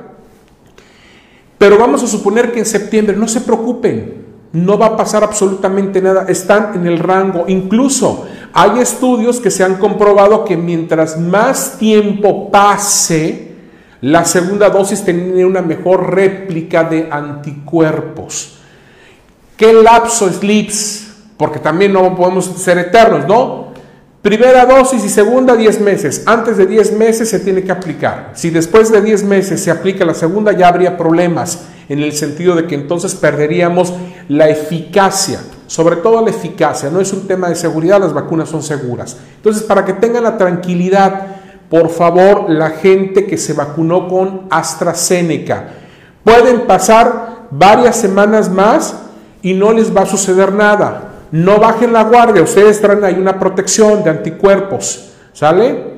Pero 1.58 1.78
vamos 1.78 2.04
a 2.04 2.08
suponer 2.08 2.52
que 2.52 2.60
en 2.60 2.66
septiembre, 2.66 3.16
no 3.16 3.28
se 3.28 3.42
preocupen, 3.42 4.26
no 4.54 4.78
va 4.78 4.88
a 4.88 4.98
pasar 4.98 5.24
absolutamente 5.24 6.02
nada, 6.02 6.26
están 6.28 6.72
en 6.76 6.88
el 6.88 7.00
rango. 7.00 7.46
Incluso 7.48 8.26
hay 8.54 8.80
estudios 8.80 9.40
que 9.40 9.52
se 9.52 9.64
han 9.64 9.76
comprobado 9.76 10.44
que 10.44 10.58
mientras 10.58 11.20
más 11.20 11.78
tiempo 11.78 12.50
pase, 12.50 13.50
la 14.02 14.26
segunda 14.26 14.70
dosis 14.70 15.04
tiene 15.04 15.46
una 15.46 15.62
mejor 15.62 16.14
réplica 16.14 16.84
de 16.84 17.10
anticuerpos. 17.12 18.58
¿Qué 19.56 19.74
lapso 19.74 20.28
es 20.28 20.42
LIPS? 20.42 21.08
Porque 21.38 21.60
también 21.60 21.94
no 21.94 22.16
podemos 22.16 22.46
ser 22.46 22.78
eternos, 22.78 23.28
¿no? 23.28 23.70
Primera 24.22 24.66
dosis 24.66 25.04
y 25.06 25.10
segunda 25.10 25.56
10 25.56 25.82
meses. 25.82 26.24
Antes 26.26 26.58
de 26.58 26.66
10 26.66 26.94
meses 26.94 27.30
se 27.30 27.40
tiene 27.40 27.64
que 27.64 27.72
aplicar. 27.72 28.32
Si 28.34 28.50
después 28.50 28.92
de 28.92 29.02
10 29.02 29.24
meses 29.24 29.64
se 29.64 29.72
aplica 29.72 30.04
la 30.04 30.14
segunda 30.14 30.52
ya 30.52 30.68
habría 30.68 30.98
problemas 30.98 31.66
en 31.88 32.00
el 32.00 32.14
sentido 32.14 32.56
de 32.56 32.68
que 32.68 32.76
entonces 32.76 33.16
perderíamos 33.16 33.94
la 34.28 34.50
eficacia 34.50 35.40
sobre 35.70 35.98
todo 35.98 36.24
la 36.24 36.32
eficacia, 36.32 36.90
no 36.90 37.00
es 37.00 37.14
un 37.14 37.28
tema 37.28 37.48
de 37.48 37.56
seguridad, 37.56 38.00
las 38.00 38.12
vacunas 38.12 38.50
son 38.50 38.64
seguras. 38.64 39.16
Entonces, 39.36 39.62
para 39.62 39.86
que 39.86 39.94
tengan 39.94 40.24
la 40.24 40.36
tranquilidad, 40.36 41.28
por 41.70 41.90
favor, 41.90 42.50
la 42.50 42.72
gente 42.72 43.28
que 43.28 43.38
se 43.38 43.54
vacunó 43.54 44.08
con 44.08 44.48
AstraZeneca, 44.50 45.68
pueden 46.24 46.62
pasar 46.62 47.46
varias 47.52 47.98
semanas 47.98 48.50
más 48.50 48.96
y 49.44 49.54
no 49.54 49.72
les 49.72 49.96
va 49.96 50.02
a 50.02 50.06
suceder 50.08 50.54
nada. 50.54 51.04
No 51.32 51.60
bajen 51.60 51.94
la 51.94 52.04
guardia, 52.04 52.42
ustedes 52.42 52.82
traen 52.82 53.04
ahí 53.04 53.14
una 53.14 53.38
protección 53.38 54.04
de 54.04 54.10
anticuerpos, 54.10 55.12
¿sale? 55.34 55.89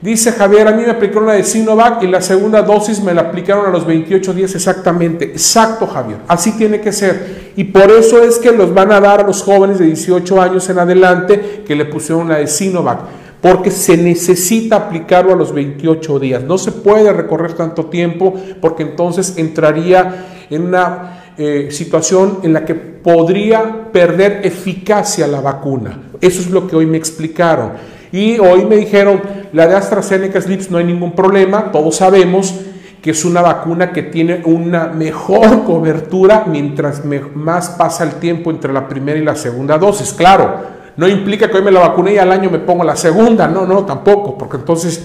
Dice 0.00 0.30
Javier, 0.30 0.68
a 0.68 0.72
mí 0.72 0.84
me 0.84 0.92
aplicaron 0.92 1.26
la 1.26 1.32
de 1.32 1.42
Sinovac 1.42 2.04
y 2.04 2.06
la 2.06 2.20
segunda 2.20 2.62
dosis 2.62 3.02
me 3.02 3.12
la 3.12 3.22
aplicaron 3.22 3.66
a 3.66 3.70
los 3.70 3.84
28 3.84 4.32
días 4.32 4.54
exactamente. 4.54 5.24
Exacto, 5.24 5.88
Javier. 5.88 6.18
Así 6.28 6.52
tiene 6.52 6.80
que 6.80 6.92
ser. 6.92 7.52
Y 7.56 7.64
por 7.64 7.90
eso 7.90 8.22
es 8.22 8.38
que 8.38 8.52
los 8.52 8.72
van 8.72 8.92
a 8.92 9.00
dar 9.00 9.20
a 9.20 9.24
los 9.24 9.42
jóvenes 9.42 9.80
de 9.80 9.86
18 9.86 10.40
años 10.40 10.68
en 10.68 10.78
adelante 10.78 11.64
que 11.66 11.74
le 11.74 11.84
pusieron 11.84 12.28
la 12.28 12.36
de 12.36 12.46
Sinovac. 12.46 13.00
Porque 13.40 13.72
se 13.72 13.96
necesita 13.96 14.76
aplicarlo 14.76 15.32
a 15.32 15.36
los 15.36 15.52
28 15.52 16.20
días. 16.20 16.44
No 16.44 16.58
se 16.58 16.70
puede 16.70 17.12
recorrer 17.12 17.54
tanto 17.54 17.86
tiempo 17.86 18.34
porque 18.60 18.84
entonces 18.84 19.34
entraría 19.36 20.26
en 20.48 20.62
una 20.62 21.32
eh, 21.36 21.68
situación 21.72 22.38
en 22.44 22.52
la 22.52 22.64
que 22.64 22.74
podría 22.76 23.90
perder 23.90 24.42
eficacia 24.44 25.26
la 25.26 25.40
vacuna. 25.40 26.02
Eso 26.20 26.40
es 26.40 26.50
lo 26.50 26.68
que 26.68 26.76
hoy 26.76 26.86
me 26.86 26.98
explicaron. 26.98 27.97
Y 28.12 28.38
hoy 28.38 28.64
me 28.64 28.76
dijeron, 28.76 29.20
la 29.52 29.66
de 29.66 29.74
AstraZeneca 29.74 30.40
Slips 30.40 30.70
no 30.70 30.78
hay 30.78 30.84
ningún 30.84 31.12
problema, 31.12 31.70
todos 31.70 31.96
sabemos 31.96 32.54
que 33.02 33.10
es 33.10 33.24
una 33.24 33.42
vacuna 33.42 33.92
que 33.92 34.02
tiene 34.02 34.42
una 34.44 34.86
mejor 34.86 35.64
cobertura 35.66 36.44
mientras 36.46 37.02
más 37.34 37.70
pasa 37.70 38.04
el 38.04 38.14
tiempo 38.14 38.50
entre 38.50 38.72
la 38.72 38.88
primera 38.88 39.18
y 39.18 39.24
la 39.24 39.36
segunda 39.36 39.78
dosis. 39.78 40.12
Claro, 40.12 40.78
no 40.96 41.06
implica 41.06 41.48
que 41.48 41.56
hoy 41.56 41.62
me 41.62 41.70
la 41.70 41.80
vacune 41.80 42.14
y 42.14 42.18
al 42.18 42.32
año 42.32 42.50
me 42.50 42.58
pongo 42.58 42.84
la 42.84 42.96
segunda, 42.96 43.46
no, 43.46 43.66
no, 43.66 43.84
tampoco, 43.84 44.36
porque 44.36 44.56
entonces 44.56 45.02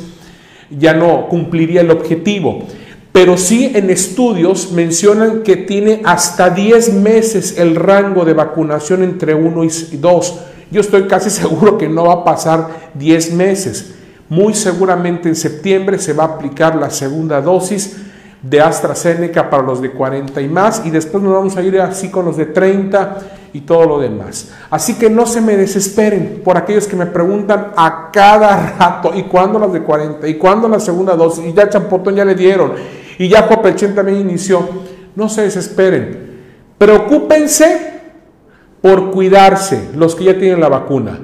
ya 0.69 0.93
no 0.93 1.27
cumpliría 1.27 1.81
el 1.81 1.91
objetivo. 1.91 2.63
Pero 3.11 3.37
sí 3.37 3.71
en 3.75 3.91
estudios 3.91 4.71
mencionan 4.71 5.43
que 5.43 5.55
tiene 5.55 6.01
hasta 6.03 6.49
10 6.49 6.93
meses 6.93 7.59
el 7.59 7.75
rango 7.75 8.25
de 8.25 8.33
vacunación 8.33 9.03
entre 9.03 9.35
1 9.35 9.63
y 9.65 9.97
2. 9.97 10.39
Yo 10.73 10.81
estoy 10.81 11.03
casi 11.03 11.29
seguro 11.29 11.77
que 11.77 11.87
no 11.87 12.05
va 12.05 12.13
a 12.13 12.23
pasar 12.23 12.67
10 12.95 13.33
meses. 13.33 13.93
Muy 14.27 14.55
seguramente 14.55 15.29
en 15.29 15.35
septiembre 15.35 15.99
se 15.99 16.13
va 16.13 16.23
a 16.23 16.27
aplicar 16.27 16.75
la 16.75 16.89
segunda 16.89 17.39
dosis 17.41 17.97
de 18.41 18.59
AstraZeneca 18.59 19.51
para 19.51 19.61
los 19.61 19.83
de 19.83 19.91
40 19.91 20.41
y 20.41 20.47
más 20.49 20.81
y 20.83 20.89
después 20.89 21.23
nos 21.23 21.31
vamos 21.31 21.55
a 21.57 21.61
ir 21.61 21.79
así 21.79 22.09
con 22.09 22.25
los 22.25 22.37
de 22.37 22.47
30 22.47 23.19
y 23.53 23.61
todo 23.61 23.85
lo 23.85 23.99
demás. 23.99 24.51
Así 24.71 24.95
que 24.95 25.11
no 25.11 25.27
se 25.27 25.41
me 25.41 25.55
desesperen 25.55 26.41
por 26.43 26.57
aquellos 26.57 26.87
que 26.87 26.95
me 26.95 27.05
preguntan 27.05 27.67
a 27.77 28.09
cada 28.11 28.75
rato, 28.79 29.11
¿y 29.13 29.23
cuándo 29.23 29.59
las 29.59 29.71
de 29.71 29.83
40? 29.83 30.27
¿Y 30.27 30.39
cuándo 30.39 30.67
la 30.67 30.79
segunda 30.79 31.15
dosis? 31.15 31.45
Y 31.45 31.53
ya 31.53 31.69
Champotón 31.69 32.15
ya 32.15 32.25
le 32.25 32.33
dieron, 32.33 32.73
y 33.19 33.29
ya 33.29 33.47
Copelchen 33.47 33.93
también 33.93 34.21
inició. 34.21 34.67
No 35.15 35.29
se 35.29 35.43
desesperen. 35.43 36.33
Preocúpense 36.79 37.92
por 38.83 39.11
cuidarse, 39.11 39.91
los 39.95 40.13
que 40.13 40.25
ya 40.25 40.37
tienen 40.37 40.59
la 40.59 40.67
vacuna. 40.67 41.17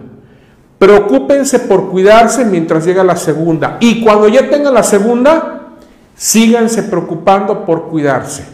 Preocúpense 0.77 1.59
por 1.59 1.89
cuidarse 1.89 2.45
mientras 2.45 2.85
llega 2.85 3.03
la 3.03 3.17
segunda. 3.17 3.75
Y 3.81 4.01
cuando 4.01 4.29
ya 4.29 4.49
tengan 4.49 4.73
la 4.73 4.81
segunda, 4.81 5.73
síganse 6.15 6.83
preocupando 6.83 7.65
por 7.65 7.89
cuidarse. 7.89 8.45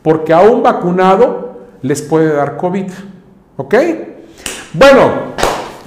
Porque 0.00 0.32
a 0.32 0.42
un 0.42 0.62
vacunado 0.62 1.58
les 1.82 2.02
puede 2.02 2.32
dar 2.32 2.56
COVID. 2.56 2.88
¿Ok? 3.56 3.74
Bueno, 4.74 5.10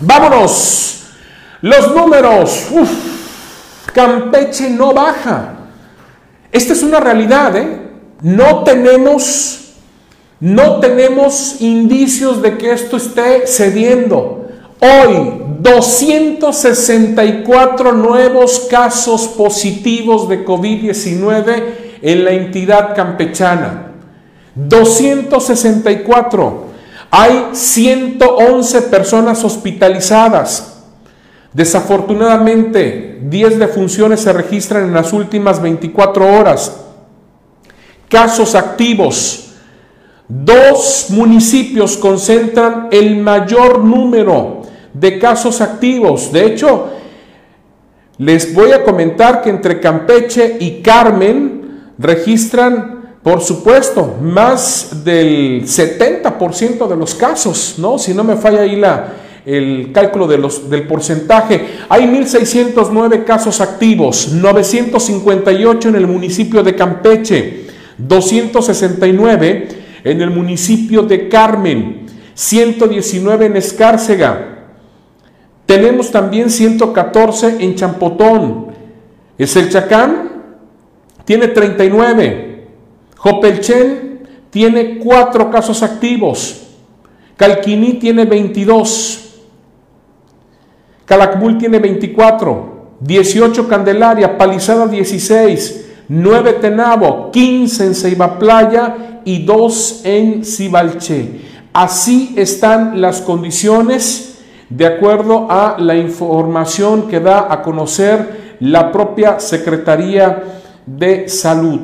vámonos. 0.02 1.14
Los 1.62 1.96
números. 1.96 2.68
Campeche 3.94 4.70
no 4.70 4.94
baja. 4.94 5.54
Esta 6.52 6.74
es 6.74 6.84
una 6.84 7.00
realidad, 7.00 7.56
¿eh? 7.56 7.82
No 8.22 8.66
tenemos, 8.66 9.65
no 10.40 10.80
tenemos 10.80 11.62
indicios 11.62 12.42
de 12.42 12.58
que 12.58 12.72
esto 12.72 12.98
esté 12.98 13.46
cediendo. 13.48 14.48
Hoy, 14.80 15.44
264 15.60 17.94
nuevos 17.94 18.68
casos 18.70 19.28
positivos 19.30 20.28
de 20.28 20.46
COVID-19 20.46 21.64
en 22.02 22.26
la 22.26 22.32
entidad 22.32 22.94
campechana. 22.96 23.94
264. 24.56 26.66
Hay 27.12 27.50
111 27.54 28.82
personas 28.84 29.44
hospitalizadas. 29.44 30.84
Desafortunadamente, 31.54 33.20
10 33.24 33.60
defunciones 33.60 34.20
se 34.20 34.34
registran 34.34 34.84
en 34.84 34.94
las 34.94 35.14
últimas 35.14 35.62
24 35.62 36.38
horas. 36.38 36.82
Casos 38.10 38.56
activos. 38.56 39.45
Dos 40.28 41.08
municipios 41.10 41.98
concentran 41.98 42.88
el 42.92 43.18
mayor 43.18 43.84
número 43.84 44.64
de 44.94 45.20
casos 45.20 45.62
activos. 45.62 46.32
De 46.32 46.46
hecho, 46.46 46.90
les 48.18 48.54
voy 48.54 48.72
a 48.72 48.84
comentar 48.84 49.42
que 49.42 49.50
entre 49.50 49.80
Campeche 49.80 50.58
y 50.60 50.82
Carmen 50.82 51.92
registran 51.98 52.96
por 53.26 53.42
supuesto, 53.42 54.18
más 54.22 55.04
del 55.04 55.64
70% 55.64 56.88
de 56.88 56.96
los 56.96 57.16
casos, 57.16 57.74
¿no? 57.80 57.98
Si 57.98 58.14
no 58.14 58.24
me 58.24 58.36
falla 58.36 58.62
ahí 58.62 58.76
la, 58.76 59.14
el 59.48 59.92
cálculo 59.92 60.28
de 60.28 60.38
los, 60.38 60.70
del 60.70 60.88
porcentaje. 60.88 61.66
Hay 61.90 62.04
1.609 62.04 63.24
casos 63.24 63.62
activos, 63.62 64.32
958 64.32 65.90
en 65.90 65.96
el 65.96 66.06
municipio 66.06 66.62
de 66.62 66.76
Campeche, 66.76 67.66
269 67.98 69.85
en 70.06 70.22
el 70.22 70.30
municipio 70.30 71.02
de 71.02 71.28
Carmen, 71.28 72.06
119 72.36 73.48
en 73.48 73.58
Escárcega. 73.58 74.68
Tenemos 75.66 76.12
también 76.12 76.52
114 76.52 77.58
en 77.60 77.76
Champotón. 77.76 78.68
Es 79.36 79.56
el 79.56 79.70
Chacán, 79.70 80.32
tiene 81.26 81.48
39. 81.48 82.68
Jopelchen 83.18 84.28
tiene 84.52 85.00
cuatro 85.00 85.50
casos 85.50 85.82
activos. 85.82 86.68
Calquiní 87.36 87.94
tiene 87.94 88.26
22. 88.26 89.42
Calakmul 91.06 91.58
tiene 91.58 91.80
24. 91.80 92.76
18 93.00 93.68
Candelaria, 93.68 94.38
Palizada 94.38 94.88
16. 94.88 95.85
9 96.08 96.54
Tenabo, 96.54 97.32
15 97.32 97.86
en 97.86 97.96
Ceiba 97.96 98.38
Playa 98.38 99.22
y 99.26 99.44
2 99.46 100.02
en 100.04 100.46
Cibalché. 100.46 101.42
Así 101.74 102.34
están 102.38 103.02
las 103.02 103.22
condiciones 103.22 104.40
de 104.70 104.86
acuerdo 104.86 105.48
a 105.50 105.76
la 105.80 105.96
información 105.96 107.08
que 107.08 107.20
da 107.20 107.52
a 107.52 107.62
conocer 107.62 108.58
la 108.60 108.92
propia 108.92 109.40
Secretaría 109.40 110.44
de 110.86 111.28
Salud. 111.28 111.80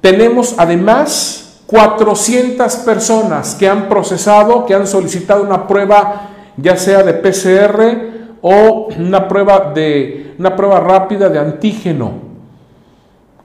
Tenemos 0.00 0.54
además 0.58 1.62
400 1.66 2.76
personas 2.76 3.54
que 3.54 3.68
han 3.68 3.88
procesado, 3.88 4.66
que 4.66 4.74
han 4.74 4.86
solicitado 4.86 5.42
una 5.42 5.66
prueba 5.66 6.28
ya 6.56 6.76
sea 6.76 7.02
de 7.02 7.14
PCR 7.14 8.38
o 8.42 8.88
una 8.98 9.26
prueba, 9.26 9.72
de, 9.74 10.34
una 10.38 10.54
prueba 10.54 10.80
rápida 10.80 11.28
de 11.28 11.38
antígeno. 11.38 12.31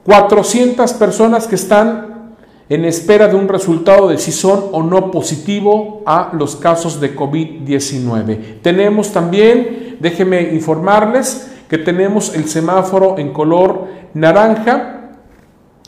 400 0.08 0.94
personas 0.94 1.46
que 1.46 1.56
están 1.56 2.34
en 2.70 2.86
espera 2.86 3.28
de 3.28 3.36
un 3.36 3.46
resultado 3.46 4.08
de 4.08 4.16
si 4.16 4.32
son 4.32 4.70
o 4.72 4.82
no 4.82 5.10
positivo 5.10 6.02
a 6.06 6.30
los 6.32 6.56
casos 6.56 6.98
de 6.98 7.14
COVID-19. 7.14 8.62
Tenemos 8.62 9.12
también, 9.12 9.98
déjenme 10.00 10.54
informarles, 10.54 11.50
que 11.68 11.76
tenemos 11.76 12.34
el 12.34 12.48
semáforo 12.48 13.18
en 13.18 13.34
color 13.34 13.86
naranja 14.14 14.98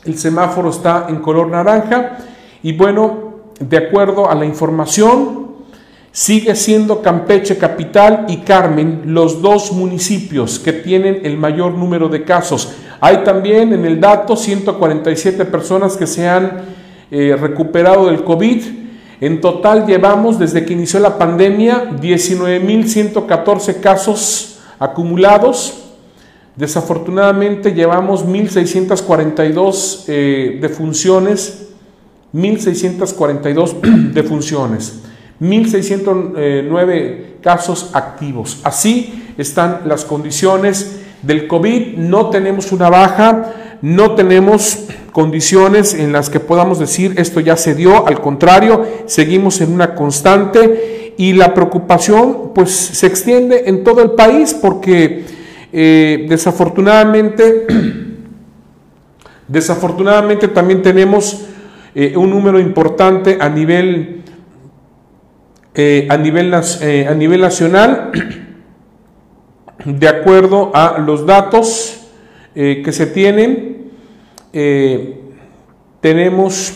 el 0.04 0.18
semáforo 0.18 0.70
está 0.70 1.06
en 1.08 1.16
color 1.16 1.48
naranja 1.48 2.18
y 2.62 2.72
bueno, 2.72 3.30
de 3.58 3.76
acuerdo 3.76 4.30
a 4.30 4.34
la 4.34 4.46
información, 4.46 5.50
sigue 6.12 6.54
siendo 6.56 7.02
Campeche 7.02 7.58
capital 7.58 8.26
y 8.28 8.38
Carmen 8.38 9.02
los 9.06 9.42
dos 9.42 9.72
municipios 9.72 10.58
que 10.58 10.72
tienen 10.72 11.20
el 11.24 11.36
mayor 11.36 11.72
número 11.72 12.08
de 12.08 12.24
casos. 12.24 12.74
Hay 13.00 13.24
también 13.24 13.72
en 13.72 13.84
el 13.84 14.00
dato 14.00 14.36
147 14.36 15.44
personas 15.46 15.96
que 15.96 16.06
se 16.06 16.28
han 16.28 16.62
eh, 17.10 17.36
recuperado 17.40 18.06
del 18.06 18.24
COVID. 18.24 18.62
En 19.20 19.40
total 19.40 19.86
llevamos 19.86 20.38
desde 20.38 20.64
que 20.64 20.72
inició 20.72 21.00
la 21.00 21.18
pandemia 21.18 21.90
19.114 21.90 23.80
casos 23.80 24.60
acumulados 24.78 25.80
Desafortunadamente 26.60 27.72
llevamos 27.72 28.26
1.642 28.26 30.04
eh, 30.08 30.58
defunciones, 30.60 31.68
1.642 32.34 33.80
defunciones, 34.12 35.00
1.609 35.40 37.40
casos 37.40 37.92
activos. 37.94 38.60
Así 38.62 39.32
están 39.38 39.84
las 39.86 40.04
condiciones 40.04 40.99
del 41.22 41.46
COVID. 41.46 41.96
No 41.96 42.30
tenemos 42.30 42.72
una 42.72 42.90
baja, 42.90 43.78
no 43.82 44.14
tenemos 44.14 44.86
condiciones 45.12 45.94
en 45.94 46.12
las 46.12 46.30
que 46.30 46.40
podamos 46.40 46.78
decir 46.78 47.14
esto 47.16 47.40
ya 47.40 47.56
se 47.56 47.74
dio, 47.74 48.06
al 48.06 48.20
contrario, 48.20 48.86
seguimos 49.06 49.60
en 49.60 49.72
una 49.72 49.94
constante 49.94 51.14
y 51.16 51.32
la 51.32 51.52
preocupación 51.54 52.52
pues 52.54 52.70
se 52.70 53.06
extiende 53.06 53.64
en 53.66 53.84
todo 53.84 54.02
el 54.02 54.12
país 54.12 54.54
porque 54.54 55.24
eh, 55.72 56.26
desafortunadamente, 56.28 57.66
desafortunadamente 59.48 60.48
también 60.48 60.82
tenemos 60.82 61.46
eh, 61.94 62.16
un 62.16 62.30
número 62.30 62.58
importante 62.60 63.38
a 63.40 63.48
nivel, 63.48 64.22
eh, 65.74 66.06
a 66.10 66.16
nivel, 66.16 66.54
a 66.54 67.14
nivel 67.14 67.40
nacional, 67.40 68.10
de 69.84 70.08
acuerdo 70.08 70.70
a 70.74 70.98
los 70.98 71.24
datos 71.26 72.00
que 72.54 72.92
se 72.92 73.06
tienen, 73.06 73.90
tenemos 76.00 76.74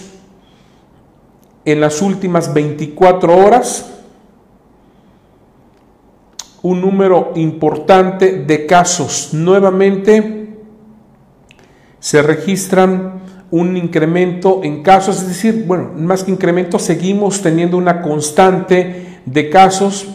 en 1.64 1.80
las 1.80 2.02
últimas 2.02 2.52
24 2.52 3.36
horas 3.36 3.90
un 6.62 6.80
número 6.80 7.32
importante 7.34 8.44
de 8.44 8.66
casos. 8.66 9.30
Nuevamente 9.32 10.56
se 11.98 12.22
registran 12.22 13.20
un 13.50 13.76
incremento 13.76 14.60
en 14.62 14.82
casos, 14.82 15.22
es 15.22 15.28
decir, 15.28 15.64
bueno, 15.66 15.92
más 15.96 16.24
que 16.24 16.30
incremento, 16.30 16.78
seguimos 16.78 17.42
teniendo 17.42 17.76
una 17.76 18.00
constante 18.02 19.20
de 19.26 19.50
casos. 19.50 20.08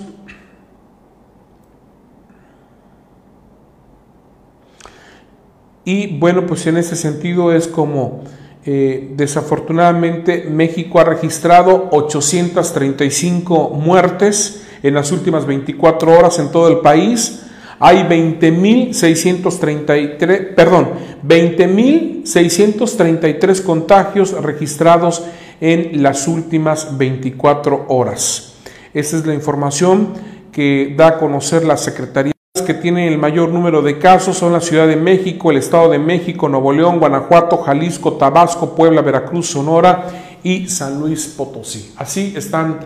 Y 5.85 6.17
bueno, 6.17 6.45
pues 6.45 6.67
en 6.67 6.77
ese 6.77 6.95
sentido 6.95 7.53
es 7.53 7.67
como 7.67 8.21
eh, 8.65 9.13
desafortunadamente 9.15 10.45
México 10.49 10.99
ha 10.99 11.05
registrado 11.05 11.87
835 11.91 13.69
muertes 13.69 14.65
en 14.83 14.93
las 14.93 15.11
últimas 15.11 15.45
24 15.45 16.17
horas 16.17 16.39
en 16.39 16.51
todo 16.51 16.67
el 16.67 16.79
país. 16.79 17.43
Hay 17.79 18.03
20.633, 18.03 20.53
perdón, 20.53 20.89
20.633 21.25 23.63
contagios 23.63 24.33
registrados 24.33 25.23
en 25.61 26.03
las 26.03 26.27
últimas 26.27 26.97
24 26.97 27.85
horas. 27.87 28.55
Esa 28.93 29.17
es 29.17 29.25
la 29.25 29.33
información 29.33 30.09
que 30.51 30.93
da 30.97 31.07
a 31.07 31.17
conocer 31.17 31.63
la 31.63 31.77
Secretaría 31.77 32.33
que 32.69 32.75
tienen 32.75 33.07
el 33.07 33.17
mayor 33.17 33.49
número 33.49 33.81
de 33.81 33.97
casos 33.97 34.37
son 34.37 34.53
la 34.53 34.61
Ciudad 34.61 34.85
de 34.85 34.95
México, 34.95 35.49
el 35.49 35.57
Estado 35.57 35.89
de 35.89 35.97
México, 35.97 36.47
Nuevo 36.47 36.71
León, 36.71 36.99
Guanajuato, 36.99 37.57
Jalisco, 37.57 38.13
Tabasco, 38.13 38.75
Puebla, 38.75 39.01
Veracruz, 39.01 39.47
Sonora 39.47 40.05
y 40.43 40.67
San 40.67 40.99
Luis 40.99 41.33
Potosí. 41.35 41.91
Así 41.97 42.35
están 42.37 42.77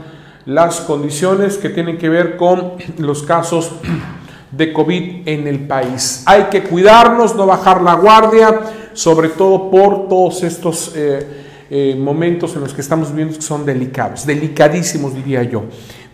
las 0.46 0.80
condiciones 0.80 1.58
que 1.58 1.67
tienen 1.67 1.98
que 1.98 2.08
ver 2.08 2.38
con 2.38 2.76
los 2.98 3.24
casos 3.24 3.74
de 4.54 4.72
COVID 4.72 5.28
en 5.28 5.48
el 5.48 5.67
país. 5.67 6.24
Hay 6.28 6.43
que 6.43 6.63
cuidarnos, 6.63 7.36
no 7.36 7.46
bajar 7.46 7.82
la 7.82 7.96
guardia, 7.96 8.62
sobre 8.93 9.28
todo 9.28 9.69
por 9.69 10.08
todos 10.08 10.43
estos 10.43 10.93
eh, 10.96 11.28
eh, 11.69 11.98
momentos 12.00 12.56
en 12.56 12.62
los 12.62 12.74
que 12.74 12.80
estamos 12.80 13.13
viendo 13.13 13.36
que 13.36 13.41
son 13.41 13.65
delicados, 13.65 14.26
delicadísimos 14.26 15.13
diría 15.13 15.43
yo. 15.43 15.63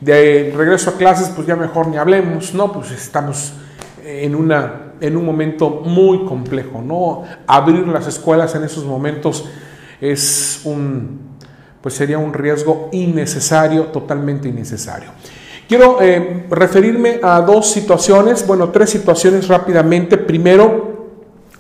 De 0.02 0.54
regreso 0.56 0.92
a 0.92 0.94
clases, 0.94 1.30
pues 1.30 1.46
ya 1.46 1.56
mejor 1.56 1.88
ni 1.88 1.98
hablemos, 1.98 2.54
¿no? 2.54 2.72
Pues 2.72 2.92
estamos 2.92 3.54
en, 4.06 4.34
una, 4.34 4.94
en 5.02 5.18
un 5.18 5.26
momento 5.26 5.70
muy 5.86 6.26
complejo, 6.26 6.82
¿no? 6.82 7.24
Abrir 7.46 7.86
las 7.88 8.08
escuelas 8.08 8.56
en 8.56 8.64
esos 8.64 8.86
momentos 8.86 9.46
es 10.00 10.62
un, 10.64 11.20
pues 11.82 11.96
sería 11.96 12.18
un 12.18 12.34
riesgo 12.34 12.90
innecesario, 12.92 13.86
totalmente 13.86 14.48
innecesario. 14.48 15.10
Quiero 15.68 16.02
eh, 16.02 16.46
referirme 16.50 17.20
a 17.22 17.42
dos 17.42 17.70
situaciones, 17.70 18.48
bueno, 18.48 18.70
tres 18.70 18.90
situaciones 18.90 19.48
rápidamente. 19.48 20.18
Primero, 20.18 21.10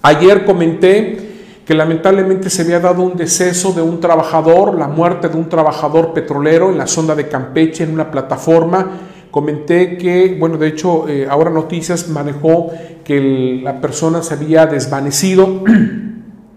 ayer 0.01 0.45
comenté 0.45 1.28
que 1.69 1.75
lamentablemente 1.75 2.49
se 2.49 2.63
había 2.63 2.79
dado 2.79 3.03
un 3.03 3.15
deceso 3.15 3.73
de 3.73 3.83
un 3.83 3.99
trabajador, 3.99 4.73
la 4.73 4.87
muerte 4.87 5.29
de 5.29 5.37
un 5.37 5.47
trabajador 5.49 6.13
petrolero 6.13 6.71
en 6.71 6.79
la 6.79 6.87
sonda 6.87 7.13
de 7.13 7.27
Campeche, 7.27 7.83
en 7.83 7.93
una 7.93 8.09
plataforma. 8.09 8.89
Comenté 9.29 9.95
que, 9.95 10.35
bueno, 10.39 10.57
de 10.57 10.67
hecho, 10.67 11.07
eh, 11.07 11.27
ahora 11.29 11.51
Noticias 11.51 12.09
manejó 12.09 12.71
que 13.03 13.61
la 13.63 13.79
persona 13.81 14.23
se 14.23 14.33
había 14.33 14.65
desvanecido. 14.65 15.63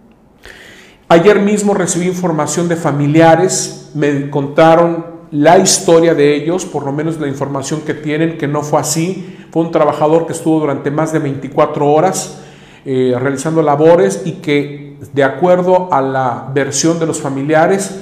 Ayer 1.08 1.40
mismo 1.40 1.74
recibí 1.74 2.06
información 2.06 2.66
de 2.66 2.76
familiares, 2.76 3.90
me 3.92 4.30
contaron 4.30 5.04
la 5.30 5.58
historia 5.58 6.14
de 6.14 6.36
ellos, 6.36 6.64
por 6.64 6.86
lo 6.86 6.92
menos 6.92 7.20
la 7.20 7.28
información 7.28 7.82
que 7.82 7.92
tienen, 7.92 8.38
que 8.38 8.48
no 8.48 8.62
fue 8.62 8.80
así. 8.80 9.36
Fue 9.50 9.62
un 9.62 9.72
trabajador 9.72 10.24
que 10.24 10.32
estuvo 10.32 10.58
durante 10.58 10.90
más 10.90 11.12
de 11.12 11.18
24 11.18 11.86
horas 11.86 12.38
eh, 12.84 13.14
realizando 13.16 13.62
labores 13.62 14.22
y 14.24 14.32
que 14.32 14.96
de 15.12 15.22
acuerdo 15.22 15.92
a 15.92 16.02
la 16.02 16.50
versión 16.52 16.98
de 16.98 17.06
los 17.06 17.20
familiares, 17.20 18.00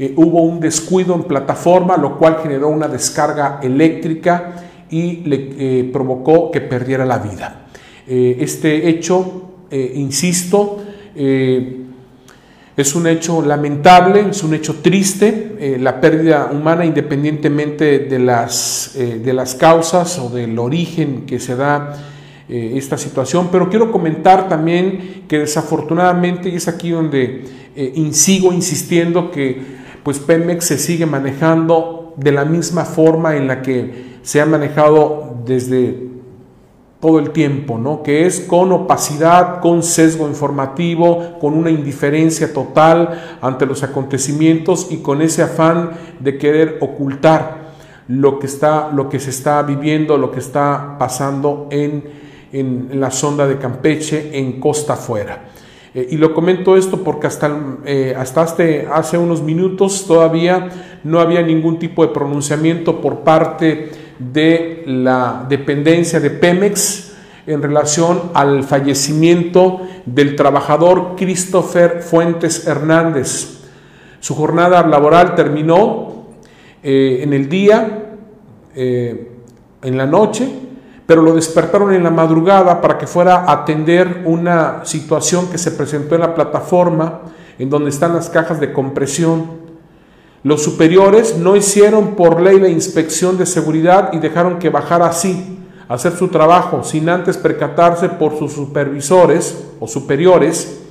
eh, 0.00 0.14
hubo 0.16 0.42
un 0.42 0.58
descuido 0.58 1.14
en 1.14 1.22
plataforma, 1.22 1.96
lo 1.96 2.18
cual 2.18 2.38
generó 2.42 2.68
una 2.68 2.88
descarga 2.88 3.60
eléctrica 3.62 4.54
y 4.90 5.18
le 5.18 5.50
eh, 5.58 5.90
provocó 5.92 6.50
que 6.50 6.60
perdiera 6.60 7.04
la 7.04 7.18
vida. 7.18 7.66
Este 8.08 8.88
hecho, 8.88 9.50
insisto, 9.72 10.78
es 11.16 12.94
un 12.94 13.06
hecho 13.08 13.42
lamentable, 13.42 14.26
es 14.30 14.44
un 14.44 14.54
hecho 14.54 14.76
triste, 14.80 15.76
la 15.80 16.00
pérdida 16.00 16.50
humana 16.52 16.86
independientemente 16.86 17.98
de 17.98 18.18
las, 18.20 18.92
de 18.94 19.32
las 19.32 19.56
causas 19.56 20.20
o 20.20 20.28
del 20.28 20.56
origen 20.56 21.26
que 21.26 21.40
se 21.40 21.56
da 21.56 21.96
eh, 22.48 22.74
esta 22.76 22.96
situación, 22.96 23.48
pero 23.50 23.68
quiero 23.68 23.90
comentar 23.90 24.48
también 24.48 25.24
que 25.26 25.40
desafortunadamente, 25.40 26.48
y 26.48 26.56
es 26.56 26.68
aquí 26.68 26.90
donde 26.90 27.44
eh, 27.74 28.08
sigo 28.12 28.52
insistiendo 28.52 29.30
que 29.30 29.60
pues 30.02 30.20
Pemex 30.20 30.64
se 30.64 30.78
sigue 30.78 31.06
manejando 31.06 32.14
de 32.16 32.30
la 32.30 32.44
misma 32.44 32.84
forma 32.84 33.36
en 33.36 33.48
la 33.48 33.62
que 33.62 34.16
se 34.22 34.40
ha 34.40 34.46
manejado 34.46 35.42
desde 35.44 36.06
todo 37.00 37.18
el 37.18 37.30
tiempo, 37.30 37.78
¿no? 37.78 38.02
que 38.02 38.26
es 38.26 38.40
con 38.40 38.72
opacidad, 38.72 39.60
con 39.60 39.82
sesgo 39.82 40.28
informativo, 40.28 41.38
con 41.40 41.54
una 41.54 41.70
indiferencia 41.70 42.52
total 42.52 43.38
ante 43.42 43.66
los 43.66 43.82
acontecimientos 43.82 44.88
y 44.90 44.98
con 44.98 45.20
ese 45.20 45.42
afán 45.42 45.90
de 46.20 46.38
querer 46.38 46.78
ocultar 46.80 47.66
lo 48.08 48.38
que, 48.38 48.46
está, 48.46 48.90
lo 48.92 49.08
que 49.08 49.18
se 49.18 49.30
está 49.30 49.62
viviendo, 49.62 50.16
lo 50.16 50.30
que 50.30 50.38
está 50.38 50.96
pasando 50.98 51.68
en 51.70 52.25
en, 52.60 53.00
la 53.00 53.10
sonda 53.10 53.46
de 53.46 53.58
Campeche 53.58 54.30
en 54.38 54.60
costa 54.60 54.94
afuera. 54.94 55.44
Eh, 55.94 56.08
y 56.10 56.16
lo 56.16 56.34
comento 56.34 56.76
esto 56.76 57.02
porque 57.02 57.26
hasta, 57.26 57.50
eh, 57.84 58.14
hasta 58.16 58.42
hace 58.42 59.18
unos 59.18 59.42
minutos 59.42 60.06
todavía 60.06 60.68
no 61.04 61.20
había 61.20 61.42
ningún 61.42 61.78
tipo 61.78 62.06
de 62.06 62.12
pronunciamiento 62.12 63.00
por 63.00 63.20
parte 63.20 63.90
de 64.18 64.82
la 64.86 65.46
dependencia 65.48 66.20
de 66.20 66.30
Pemex 66.30 67.12
en 67.46 67.62
relación 67.62 68.30
al 68.34 68.64
fallecimiento 68.64 69.82
del 70.04 70.34
trabajador 70.34 71.14
Christopher 71.16 72.02
Fuentes 72.02 72.66
Hernández. 72.66 73.60
Su 74.20 74.34
jornada 74.34 74.84
laboral 74.86 75.34
terminó 75.34 76.26
eh, 76.82 77.20
en 77.22 77.32
el 77.32 77.48
día, 77.48 78.02
en 78.74 79.96
la 79.96 80.04
noche, 80.04 80.65
pero 81.06 81.22
lo 81.22 81.34
despertaron 81.34 81.94
en 81.94 82.02
la 82.02 82.10
madrugada 82.10 82.80
para 82.80 82.98
que 82.98 83.06
fuera 83.06 83.36
a 83.36 83.52
atender 83.52 84.22
una 84.26 84.84
situación 84.84 85.48
que 85.50 85.58
se 85.58 85.70
presentó 85.70 86.16
en 86.16 86.22
la 86.22 86.34
plataforma 86.34 87.20
en 87.58 87.70
donde 87.70 87.90
están 87.90 88.14
las 88.14 88.28
cajas 88.28 88.60
de 88.60 88.72
compresión. 88.72 89.66
Los 90.42 90.62
superiores 90.62 91.38
no 91.38 91.56
hicieron 91.56 92.16
por 92.16 92.40
ley 92.40 92.60
la 92.60 92.68
inspección 92.68 93.38
de 93.38 93.46
seguridad 93.46 94.10
y 94.12 94.18
dejaron 94.18 94.58
que 94.58 94.68
bajara 94.68 95.06
así, 95.06 95.60
a 95.88 95.94
hacer 95.94 96.12
su 96.16 96.28
trabajo, 96.28 96.82
sin 96.82 97.08
antes 97.08 97.36
percatarse 97.36 98.08
por 98.08 98.36
sus 98.36 98.52
supervisores 98.52 99.64
o 99.78 99.86
superiores 99.86 100.82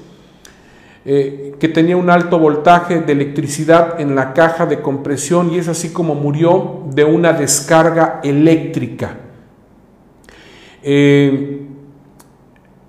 eh, 1.04 1.56
que 1.60 1.68
tenía 1.68 1.98
un 1.98 2.10
alto 2.10 2.40
voltaje 2.40 3.02
de 3.02 3.12
electricidad 3.12 4.00
en 4.00 4.16
la 4.16 4.34
caja 4.34 4.66
de 4.66 4.82
compresión 4.82 5.54
y 5.54 5.60
es 5.60 5.68
así 5.68 5.90
como 5.90 6.16
murió 6.16 6.84
de 6.94 7.04
una 7.04 7.34
descarga 7.34 8.22
eléctrica. 8.24 9.25
Eh, 10.88 11.66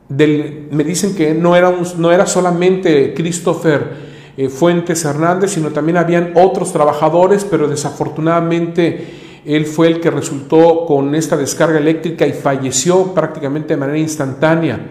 me 0.09 0.85
dicen 0.85 1.17
que 1.17 1.33
no 1.33 1.57
era, 1.57 1.73
no 1.97 2.13
era 2.13 2.27
solamente 2.27 3.15
Christopher 3.15 4.07
eh, 4.37 4.51
Fuentes 4.51 5.03
Hernández, 5.05 5.53
sino 5.53 5.71
también 5.71 5.97
habían 5.97 6.33
otros 6.35 6.73
trabajadores, 6.73 7.47
pero 7.47 7.69
desafortunadamente 7.69 9.43
él 9.47 9.65
fue 9.65 9.87
el 9.87 10.01
que 10.01 10.11
resultó 10.11 10.85
con 10.85 11.15
esta 11.15 11.39
descarga 11.39 11.79
eléctrica 11.79 12.27
y 12.27 12.33
falleció 12.33 13.15
prácticamente 13.15 13.75
de 13.75 13.81
manera 13.81 13.99
instantánea. 13.99 14.89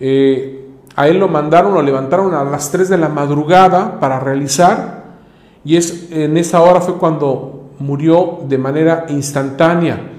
Eh, 0.00 0.66
a 0.96 1.06
él 1.06 1.18
lo 1.18 1.28
mandaron, 1.28 1.72
lo 1.72 1.82
levantaron 1.82 2.34
a 2.34 2.42
las 2.42 2.72
3 2.72 2.88
de 2.88 2.98
la 2.98 3.08
madrugada 3.08 4.00
para 4.00 4.18
realizar 4.18 5.04
y 5.64 5.76
es, 5.76 6.08
en 6.10 6.36
esa 6.36 6.60
hora 6.60 6.80
fue 6.80 6.98
cuando 6.98 7.70
murió 7.78 8.40
de 8.48 8.58
manera 8.58 9.06
instantánea. 9.08 10.13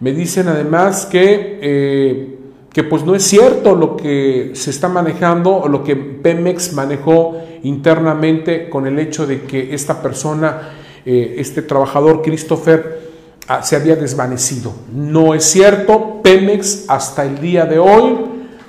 Me 0.00 0.12
dicen 0.12 0.48
además 0.48 1.06
que, 1.06 1.58
eh, 1.60 2.38
que 2.72 2.84
pues 2.84 3.04
no 3.04 3.14
es 3.14 3.24
cierto 3.24 3.74
lo 3.74 3.96
que 3.96 4.52
se 4.54 4.70
está 4.70 4.88
manejando 4.88 5.56
o 5.56 5.68
lo 5.68 5.82
que 5.82 5.96
Pemex 5.96 6.72
manejó 6.72 7.36
internamente 7.64 8.68
con 8.68 8.86
el 8.86 8.98
hecho 8.98 9.26
de 9.26 9.42
que 9.42 9.74
esta 9.74 10.00
persona, 10.00 10.70
eh, 11.04 11.34
este 11.38 11.62
trabajador 11.62 12.22
Christopher, 12.22 13.00
ah, 13.48 13.62
se 13.62 13.74
había 13.74 13.96
desvanecido. 13.96 14.72
No 14.94 15.34
es 15.34 15.44
cierto, 15.44 16.20
Pemex 16.22 16.84
hasta 16.88 17.24
el 17.24 17.40
día 17.40 17.64
de 17.66 17.80
hoy, 17.80 18.18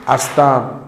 hasta 0.07 0.79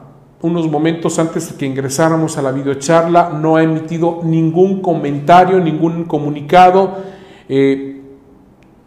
unos 0.41 0.67
momentos 0.67 1.19
antes 1.19 1.51
de 1.51 1.57
que 1.57 1.67
ingresáramos 1.67 2.37
a 2.37 2.41
la 2.41 2.51
videocharla, 2.51 3.29
no 3.29 3.57
ha 3.57 3.63
emitido 3.63 4.21
ningún 4.23 4.81
comentario, 4.81 5.59
ningún 5.59 6.05
comunicado. 6.05 6.97
Eh, 7.47 7.90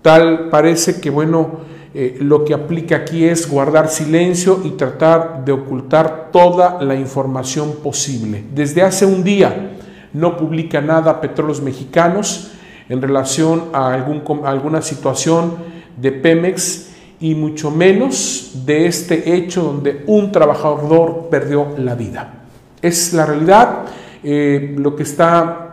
Tal 0.04 0.50
parece 0.50 1.00
que, 1.00 1.08
bueno, 1.08 1.60
eh, 1.94 2.18
lo 2.20 2.44
que 2.44 2.52
aplica 2.52 2.96
aquí 2.96 3.24
es 3.24 3.48
guardar 3.48 3.88
silencio 3.88 4.60
y 4.62 4.72
tratar 4.72 5.46
de 5.46 5.52
ocultar 5.52 6.28
toda 6.30 6.82
la 6.82 6.94
información 6.94 7.76
posible. 7.82 8.44
Desde 8.54 8.82
hace 8.82 9.06
un 9.06 9.24
día 9.24 9.78
no 10.12 10.36
publica 10.36 10.82
nada 10.82 11.22
Petróleos 11.22 11.62
Mexicanos 11.62 12.50
en 12.90 13.00
relación 13.00 13.70
a, 13.72 13.94
algún, 13.94 14.22
alguna 14.44 14.82
situación 14.82 15.54
de 15.96 16.12
Pemex 16.12 16.90
y 17.18 17.34
mucho 17.34 17.70
menos 17.70 18.60
de 18.66 18.86
este 18.86 19.34
hecho 19.34 19.62
donde 19.62 20.04
un 20.06 20.30
trabajador 20.30 21.28
perdió 21.30 21.68
la 21.78 21.94
vida. 21.94 22.44
Es 22.82 23.14
la 23.14 23.24
realidad, 23.24 23.86
eh, 24.22 24.74
lo 24.76 24.94
que 24.94 25.04
está 25.04 25.63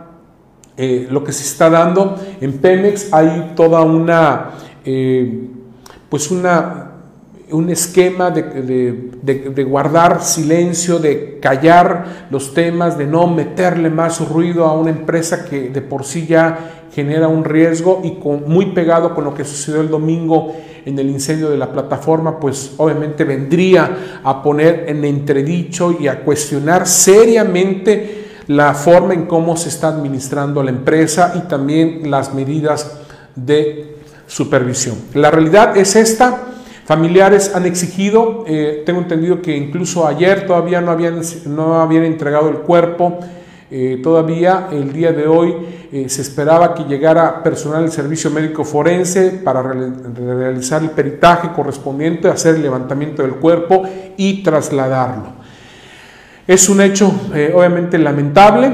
eh, 0.76 1.06
lo 1.10 1.22
que 1.22 1.32
se 1.32 1.44
está 1.44 1.68
dando. 1.70 2.16
En 2.40 2.58
Pemex 2.58 3.12
hay 3.12 3.52
toda 3.54 3.82
una 3.82 4.50
eh, 4.84 5.48
pues 6.08 6.30
una 6.30 6.88
un 7.52 7.68
esquema 7.70 8.30
de, 8.30 9.64
guardar 9.68 10.22
silencio, 10.22 10.98
de 10.98 11.38
callar 11.40 12.26
los 12.30 12.54
temas, 12.54 12.96
de 12.96 13.06
no 13.06 13.26
meterle 13.26 13.90
más 13.90 14.26
ruido 14.26 14.64
a 14.64 14.72
una 14.72 14.90
empresa 14.90 15.44
que 15.44 15.68
de 15.68 15.82
por 15.82 16.04
sí 16.04 16.26
ya 16.26 16.86
genera 16.94 17.28
un 17.28 17.44
riesgo 17.44 18.00
y 18.04 18.12
muy 18.46 18.66
pegado 18.66 19.14
con 19.14 19.24
lo 19.24 19.34
que 19.34 19.44
sucedió 19.44 19.80
el 19.80 19.90
domingo 19.90 20.54
en 20.84 20.98
el 20.98 21.08
incendio 21.08 21.48
de 21.48 21.56
la 21.56 21.70
plataforma, 21.70 22.40
pues 22.40 22.74
obviamente 22.76 23.24
vendría 23.24 24.20
a 24.24 24.42
poner 24.42 24.86
en 24.88 25.04
entredicho 25.04 25.96
y 25.98 26.08
a 26.08 26.20
cuestionar 26.20 26.86
seriamente 26.86 28.21
la 28.46 28.74
forma 28.74 29.14
en 29.14 29.26
cómo 29.26 29.56
se 29.56 29.68
está 29.68 29.88
administrando 29.88 30.62
la 30.62 30.70
empresa 30.70 31.34
y 31.36 31.48
también 31.48 32.10
las 32.10 32.34
medidas 32.34 32.98
de 33.36 33.96
supervisión. 34.26 34.96
La 35.14 35.30
realidad 35.30 35.76
es 35.76 35.96
esta 35.96 36.52
Familiares 36.84 37.52
han 37.54 37.64
exigido, 37.64 38.44
eh, 38.46 38.82
tengo 38.84 39.00
entendido 39.00 39.40
que 39.40 39.56
incluso 39.56 40.06
ayer 40.06 40.46
todavía 40.46 40.80
no 40.80 40.90
habían, 40.90 41.20
no 41.46 41.80
habían 41.80 42.04
entregado 42.04 42.48
el 42.48 42.56
cuerpo, 42.56 43.20
eh, 43.70 44.00
todavía 44.02 44.68
el 44.72 44.92
día 44.92 45.12
de 45.12 45.28
hoy 45.28 45.54
eh, 45.92 46.08
se 46.08 46.22
esperaba 46.22 46.74
que 46.74 46.82
llegara 46.82 47.42
personal 47.42 47.82
del 47.82 47.92
servicio 47.92 48.30
médico 48.30 48.64
forense 48.64 49.30
para 49.44 49.62
realizar 49.62 50.82
el 50.82 50.90
peritaje 50.90 51.52
correspondiente, 51.52 52.28
hacer 52.28 52.56
el 52.56 52.62
levantamiento 52.62 53.22
del 53.22 53.36
cuerpo 53.36 53.84
y 54.16 54.42
trasladarlo. 54.42 55.41
Es 56.46 56.68
un 56.68 56.80
hecho 56.80 57.12
obviamente 57.54 57.98
lamentable. 57.98 58.72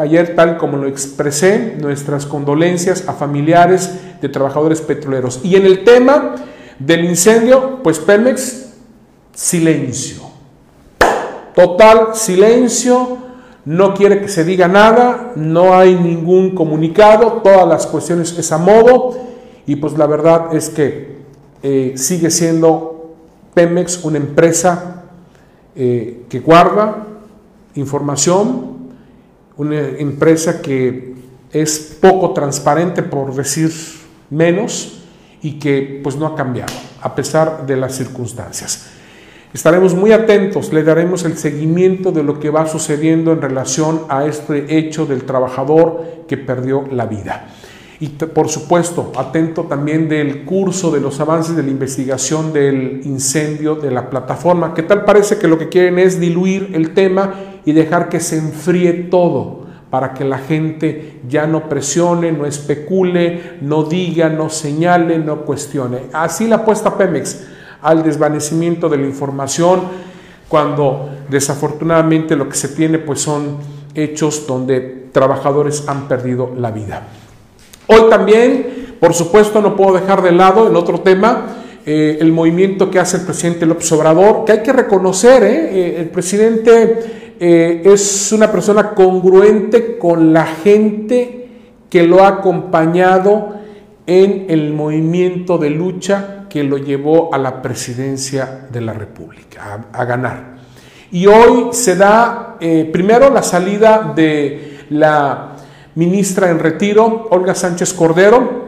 Ayer, 0.00 0.36
tal 0.36 0.56
como 0.58 0.76
lo 0.76 0.86
expresé, 0.86 1.76
nuestras 1.80 2.24
condolencias 2.24 3.08
a 3.08 3.14
familiares 3.14 3.90
de 4.20 4.28
trabajadores 4.28 4.80
petroleros. 4.80 5.40
Y 5.42 5.56
en 5.56 5.66
el 5.66 5.82
tema 5.82 6.36
del 6.78 7.04
incendio, 7.04 7.80
pues 7.82 7.98
Pemex, 7.98 8.74
silencio. 9.34 10.22
Total 11.54 12.14
silencio, 12.14 13.18
no 13.64 13.94
quiere 13.94 14.20
que 14.20 14.28
se 14.28 14.44
diga 14.44 14.68
nada, 14.68 15.32
no 15.36 15.76
hay 15.76 15.94
ningún 15.94 16.54
comunicado, 16.54 17.40
todas 17.42 17.66
las 17.66 17.86
cuestiones 17.86 18.38
es 18.38 18.52
a 18.52 18.58
modo. 18.58 19.16
Y 19.66 19.76
pues 19.76 19.98
la 19.98 20.06
verdad 20.06 20.54
es 20.54 20.70
que 20.70 21.16
eh, 21.62 21.94
sigue 21.96 22.30
siendo 22.30 23.14
Pemex 23.54 24.04
una 24.04 24.18
empresa 24.18 24.93
eh, 25.76 26.24
que 26.28 26.40
guarda 26.40 27.06
información, 27.74 28.92
una 29.56 29.80
empresa 29.80 30.60
que 30.62 31.14
es 31.52 31.98
poco 32.00 32.32
transparente, 32.32 33.02
por 33.02 33.34
decir 33.34 33.72
menos, 34.30 35.00
y 35.42 35.58
que 35.58 36.00
pues 36.02 36.16
no 36.16 36.26
ha 36.26 36.34
cambiado, 36.34 36.72
a 37.00 37.14
pesar 37.14 37.66
de 37.66 37.76
las 37.76 37.94
circunstancias. 37.94 38.90
Estaremos 39.52 39.94
muy 39.94 40.10
atentos, 40.10 40.72
le 40.72 40.82
daremos 40.82 41.24
el 41.24 41.36
seguimiento 41.36 42.10
de 42.10 42.24
lo 42.24 42.40
que 42.40 42.50
va 42.50 42.66
sucediendo 42.66 43.30
en 43.30 43.40
relación 43.40 44.02
a 44.08 44.24
este 44.24 44.78
hecho 44.78 45.06
del 45.06 45.24
trabajador 45.24 46.24
que 46.26 46.36
perdió 46.36 46.84
la 46.90 47.06
vida. 47.06 47.46
Y 48.00 48.08
por 48.08 48.48
supuesto, 48.48 49.12
atento 49.16 49.64
también 49.64 50.08
del 50.08 50.44
curso 50.44 50.90
de 50.90 51.00
los 51.00 51.20
avances 51.20 51.54
de 51.54 51.62
la 51.62 51.70
investigación 51.70 52.52
del 52.52 53.02
incendio 53.04 53.76
de 53.76 53.90
la 53.90 54.10
plataforma, 54.10 54.74
que 54.74 54.82
tal 54.82 55.04
parece 55.04 55.38
que 55.38 55.48
lo 55.48 55.58
que 55.58 55.68
quieren 55.68 55.98
es 55.98 56.18
diluir 56.18 56.70
el 56.74 56.92
tema 56.92 57.34
y 57.64 57.72
dejar 57.72 58.08
que 58.08 58.20
se 58.20 58.38
enfríe 58.38 58.92
todo 58.92 59.64
para 59.90 60.12
que 60.12 60.24
la 60.24 60.38
gente 60.38 61.20
ya 61.28 61.46
no 61.46 61.68
presione, 61.68 62.32
no 62.32 62.46
especule, 62.46 63.58
no 63.60 63.84
diga, 63.84 64.28
no 64.28 64.50
señale, 64.50 65.18
no 65.18 65.42
cuestione. 65.42 65.98
Así 66.12 66.48
la 66.48 66.56
apuesta 66.56 66.98
Pemex 66.98 67.44
al 67.80 68.02
desvanecimiento 68.02 68.88
de 68.88 68.96
la 68.96 69.06
información 69.06 69.82
cuando 70.48 71.10
desafortunadamente 71.28 72.34
lo 72.34 72.48
que 72.48 72.56
se 72.56 72.68
tiene 72.68 72.98
pues 72.98 73.20
son 73.20 73.58
hechos 73.94 74.46
donde 74.48 75.10
trabajadores 75.12 75.84
han 75.86 76.08
perdido 76.08 76.52
la 76.56 76.72
vida. 76.72 77.06
Hoy 77.86 78.08
también, 78.08 78.96
por 78.98 79.12
supuesto, 79.12 79.60
no 79.60 79.76
puedo 79.76 79.94
dejar 79.94 80.22
de 80.22 80.32
lado 80.32 80.68
el 80.68 80.76
otro 80.76 81.00
tema, 81.00 81.46
eh, 81.84 82.16
el 82.18 82.32
movimiento 82.32 82.90
que 82.90 82.98
hace 82.98 83.18
el 83.18 83.24
presidente 83.24 83.66
López 83.66 83.92
Obrador, 83.92 84.46
que 84.46 84.52
hay 84.52 84.62
que 84.62 84.72
reconocer, 84.72 85.42
¿eh? 85.42 85.68
Eh, 85.70 86.00
el 86.00 86.08
presidente 86.08 87.22
es 87.36 88.32
una 88.32 88.50
persona 88.50 88.94
congruente 88.94 89.98
con 89.98 90.32
la 90.32 90.46
gente 90.46 91.48
que 91.90 92.04
lo 92.04 92.22
ha 92.22 92.28
acompañado 92.28 93.56
en 94.06 94.46
el 94.48 94.72
movimiento 94.72 95.58
de 95.58 95.68
lucha 95.68 96.46
que 96.48 96.62
lo 96.62 96.78
llevó 96.78 97.34
a 97.34 97.38
la 97.38 97.60
presidencia 97.60 98.68
de 98.70 98.80
la 98.80 98.94
República, 98.94 99.88
a 99.92 100.04
ganar. 100.04 100.54
Y 101.10 101.26
hoy 101.26 101.68
se 101.72 101.96
da 101.96 102.56
primero 102.92 103.28
la 103.28 103.42
salida 103.42 104.12
de 104.14 104.78
la 104.90 105.53
ministra 105.94 106.50
en 106.50 106.58
retiro, 106.58 107.28
Olga 107.30 107.54
Sánchez 107.54 107.92
Cordero, 107.94 108.64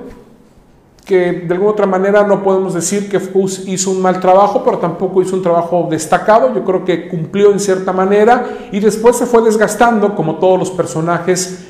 que 1.05 1.33
de 1.33 1.55
alguna 1.55 1.71
otra 1.71 1.87
manera 1.87 2.25
no 2.25 2.43
podemos 2.43 2.75
decir 2.75 3.09
que 3.09 3.21
hizo 3.67 3.91
un 3.93 4.03
mal 4.03 4.19
trabajo, 4.21 4.63
pero 4.65 4.79
tampoco 4.79 5.23
hizo 5.23 5.37
un 5.37 5.43
trabajo 5.43 5.87
destacado, 5.89 6.53
yo 6.53 6.65
creo 6.65 6.85
que 6.85 7.09
cumplió 7.09 7.53
en 7.53 7.61
cierta 7.61 7.93
manera 7.93 8.45
y 8.73 8.81
después 8.81 9.17
se 9.17 9.25
fue 9.25 9.43
desgastando 9.43 10.17
como 10.17 10.37
todos 10.37 10.59
los 10.59 10.71
personajes 10.73 11.67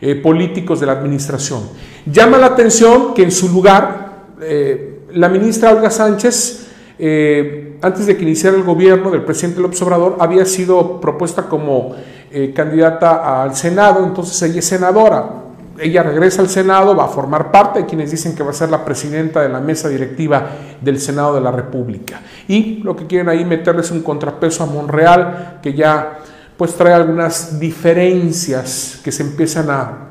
eh, 0.00 0.16
políticos 0.16 0.80
de 0.80 0.86
la 0.86 0.92
administración. 0.92 1.60
Llama 2.04 2.38
la 2.38 2.46
atención 2.46 3.14
que 3.14 3.22
en 3.22 3.30
su 3.30 3.48
lugar 3.48 4.24
eh, 4.42 5.02
la 5.12 5.28
ministra 5.28 5.72
Olga 5.72 5.90
Sánchez, 5.90 6.66
eh, 6.98 7.78
antes 7.82 8.06
de 8.06 8.16
que 8.16 8.24
iniciara 8.24 8.56
el 8.56 8.64
gobierno 8.64 9.10
del 9.10 9.22
presidente 9.22 9.60
López 9.60 9.80
Obrador, 9.82 10.16
había 10.18 10.44
sido 10.46 11.00
propuesta 11.00 11.48
como 11.48 11.94
eh, 12.30 12.52
candidata 12.54 13.42
al 13.42 13.54
Senado, 13.54 14.04
entonces 14.04 14.40
ella 14.42 14.60
es 14.60 14.66
senadora. 14.66 15.30
Ella 15.78 16.02
regresa 16.02 16.42
al 16.42 16.48
Senado, 16.48 16.94
va 16.94 17.04
a 17.04 17.08
formar 17.08 17.50
parte 17.50 17.80
de 17.80 17.86
quienes 17.86 18.10
dicen 18.10 18.34
que 18.34 18.42
va 18.42 18.50
a 18.50 18.54
ser 18.54 18.70
la 18.70 18.84
presidenta 18.84 19.40
de 19.40 19.48
la 19.48 19.60
mesa 19.60 19.88
directiva 19.88 20.46
del 20.80 21.00
Senado 21.00 21.34
de 21.34 21.40
la 21.40 21.50
República. 21.50 22.20
Y 22.48 22.82
lo 22.82 22.94
que 22.94 23.06
quieren 23.06 23.28
ahí 23.28 23.44
meterles 23.44 23.90
un 23.90 24.02
contrapeso 24.02 24.62
a 24.62 24.66
Monreal, 24.66 25.58
que 25.62 25.72
ya 25.72 26.18
pues 26.56 26.74
trae 26.74 26.92
algunas 26.92 27.58
diferencias 27.58 29.00
que 29.02 29.10
se 29.10 29.22
empiezan 29.22 29.70
a, 29.70 30.10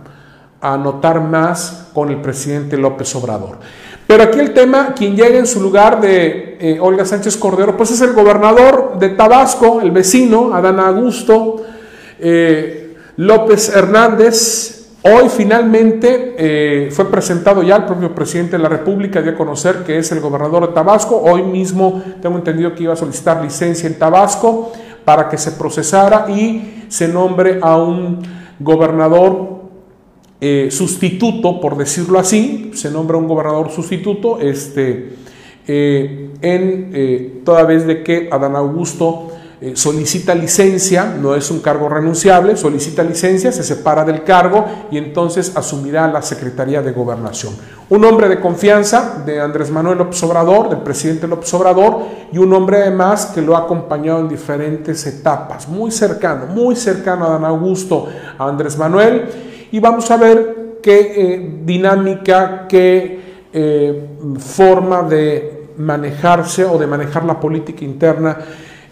a 0.60 0.78
notar 0.78 1.22
más 1.22 1.90
con 1.94 2.10
el 2.10 2.20
presidente 2.20 2.76
López 2.76 3.16
Obrador. 3.16 3.60
Pero 4.08 4.24
aquí 4.24 4.40
el 4.40 4.54
tema, 4.54 4.96
quien 4.96 5.16
llega 5.16 5.38
en 5.38 5.46
su 5.46 5.62
lugar 5.62 6.02
de 6.02 6.58
eh, 6.60 6.80
Olga 6.82 7.06
Sánchez 7.06 7.38
Cordero, 7.38 7.78
pues 7.78 7.92
es 7.92 8.02
el 8.02 8.14
gobernador 8.14 8.98
de 8.98 9.10
Tabasco, 9.10 9.82
el 9.82 9.92
vecino, 9.92 10.52
Adán 10.56 10.80
Augusto, 10.80 11.58
eh, 12.20 12.96
López 13.18 13.70
Hernández. 13.76 14.76
Hoy 15.02 15.30
finalmente 15.30 16.36
eh, 16.38 16.92
fue 16.92 17.10
presentado 17.10 17.64
ya 17.64 17.78
el 17.78 17.86
propio 17.86 18.14
presidente 18.14 18.58
de 18.58 18.64
la 18.64 18.68
República, 18.70 19.22
dio 19.22 19.32
a 19.32 19.36
conocer 19.36 19.84
que 19.86 19.98
es 19.98 20.12
el 20.12 20.20
gobernador 20.20 20.68
de 20.68 20.74
Tabasco. 20.74 21.22
Hoy 21.22 21.44
mismo 21.44 22.04
tengo 22.22 22.38
entendido 22.38 22.76
que 22.76 22.84
iba 22.84 22.94
a 22.94 22.98
solicitar 22.98 23.42
licencia 23.42 23.88
en 23.88 23.98
Tabasco 23.98 24.74
para 25.06 25.30
que 25.30 25.38
se 25.38 25.54
procesara 25.54 26.30
y 26.30 26.84
se 26.90 27.08
nombre 27.08 27.60
a 27.62 27.78
un 27.78 28.20
gobernador 28.60 29.60
eh, 30.42 30.68
sustituto, 30.70 31.62
por 31.62 31.78
decirlo 31.78 32.20
así, 32.20 32.72
se 32.74 32.92
nombra 32.92 33.18
un 33.18 33.28
gobernador 33.28 33.72
sustituto, 33.72 34.40
este, 34.40 35.14
en 35.66 37.42
toda 37.46 37.64
vez 37.64 37.88
de 37.88 38.04
que 38.04 38.28
Adán 38.32 38.56
Augusto 38.56 39.30
eh, 39.62 39.76
solicita 39.76 40.34
licencia, 40.34 41.14
no 41.20 41.36
es 41.36 41.52
un 41.52 41.60
cargo 41.60 41.90
renunciable, 41.90 42.56
solicita 42.56 43.04
licencia, 43.04 43.52
se 43.52 43.62
separa 43.62 44.06
del 44.06 44.24
cargo 44.24 44.66
y 44.90 44.98
entonces 44.98 45.52
asumirá 45.54 46.08
la 46.08 46.22
Secretaría 46.22 46.82
de 46.82 46.94
Gobernación. 46.94 47.54
Un 47.90 48.06
hombre 48.06 48.30
de 48.30 48.40
confianza 48.40 49.22
de 49.26 49.42
Andrés 49.42 49.70
Manuel 49.70 49.98
López 49.98 50.24
Obrador, 50.24 50.70
del 50.70 50.80
presidente 50.80 51.28
López 51.28 51.54
Obrador, 51.54 52.04
y 52.32 52.38
un 52.38 52.54
hombre 52.54 52.78
además 52.84 53.32
que 53.36 53.42
lo 53.42 53.58
ha 53.58 53.62
acompañado 53.64 54.22
en 54.22 54.30
diferentes 54.30 55.06
etapas, 55.06 55.68
muy 55.68 55.92
cercano, 55.92 56.46
muy 56.46 56.78
cercano 56.78 57.26
a 57.26 57.32
Dan 57.32 57.44
Augusto, 57.44 58.08
a 58.38 58.48
Andrés 58.48 58.78
Manuel, 58.78 59.26
y 59.74 59.80
vamos 59.82 60.10
a 60.10 60.16
ver 60.16 60.80
qué 60.82 61.00
eh, 61.18 61.60
dinámica, 61.66 62.66
qué 62.66 63.20
eh, 63.52 64.08
forma 64.38 65.04
de 65.04 65.68
manejarse 65.76 66.64
o 66.64 66.78
de 66.78 66.88
manejar 66.88 67.26
la 67.26 67.38
política 67.38 67.84
interna 67.84 68.38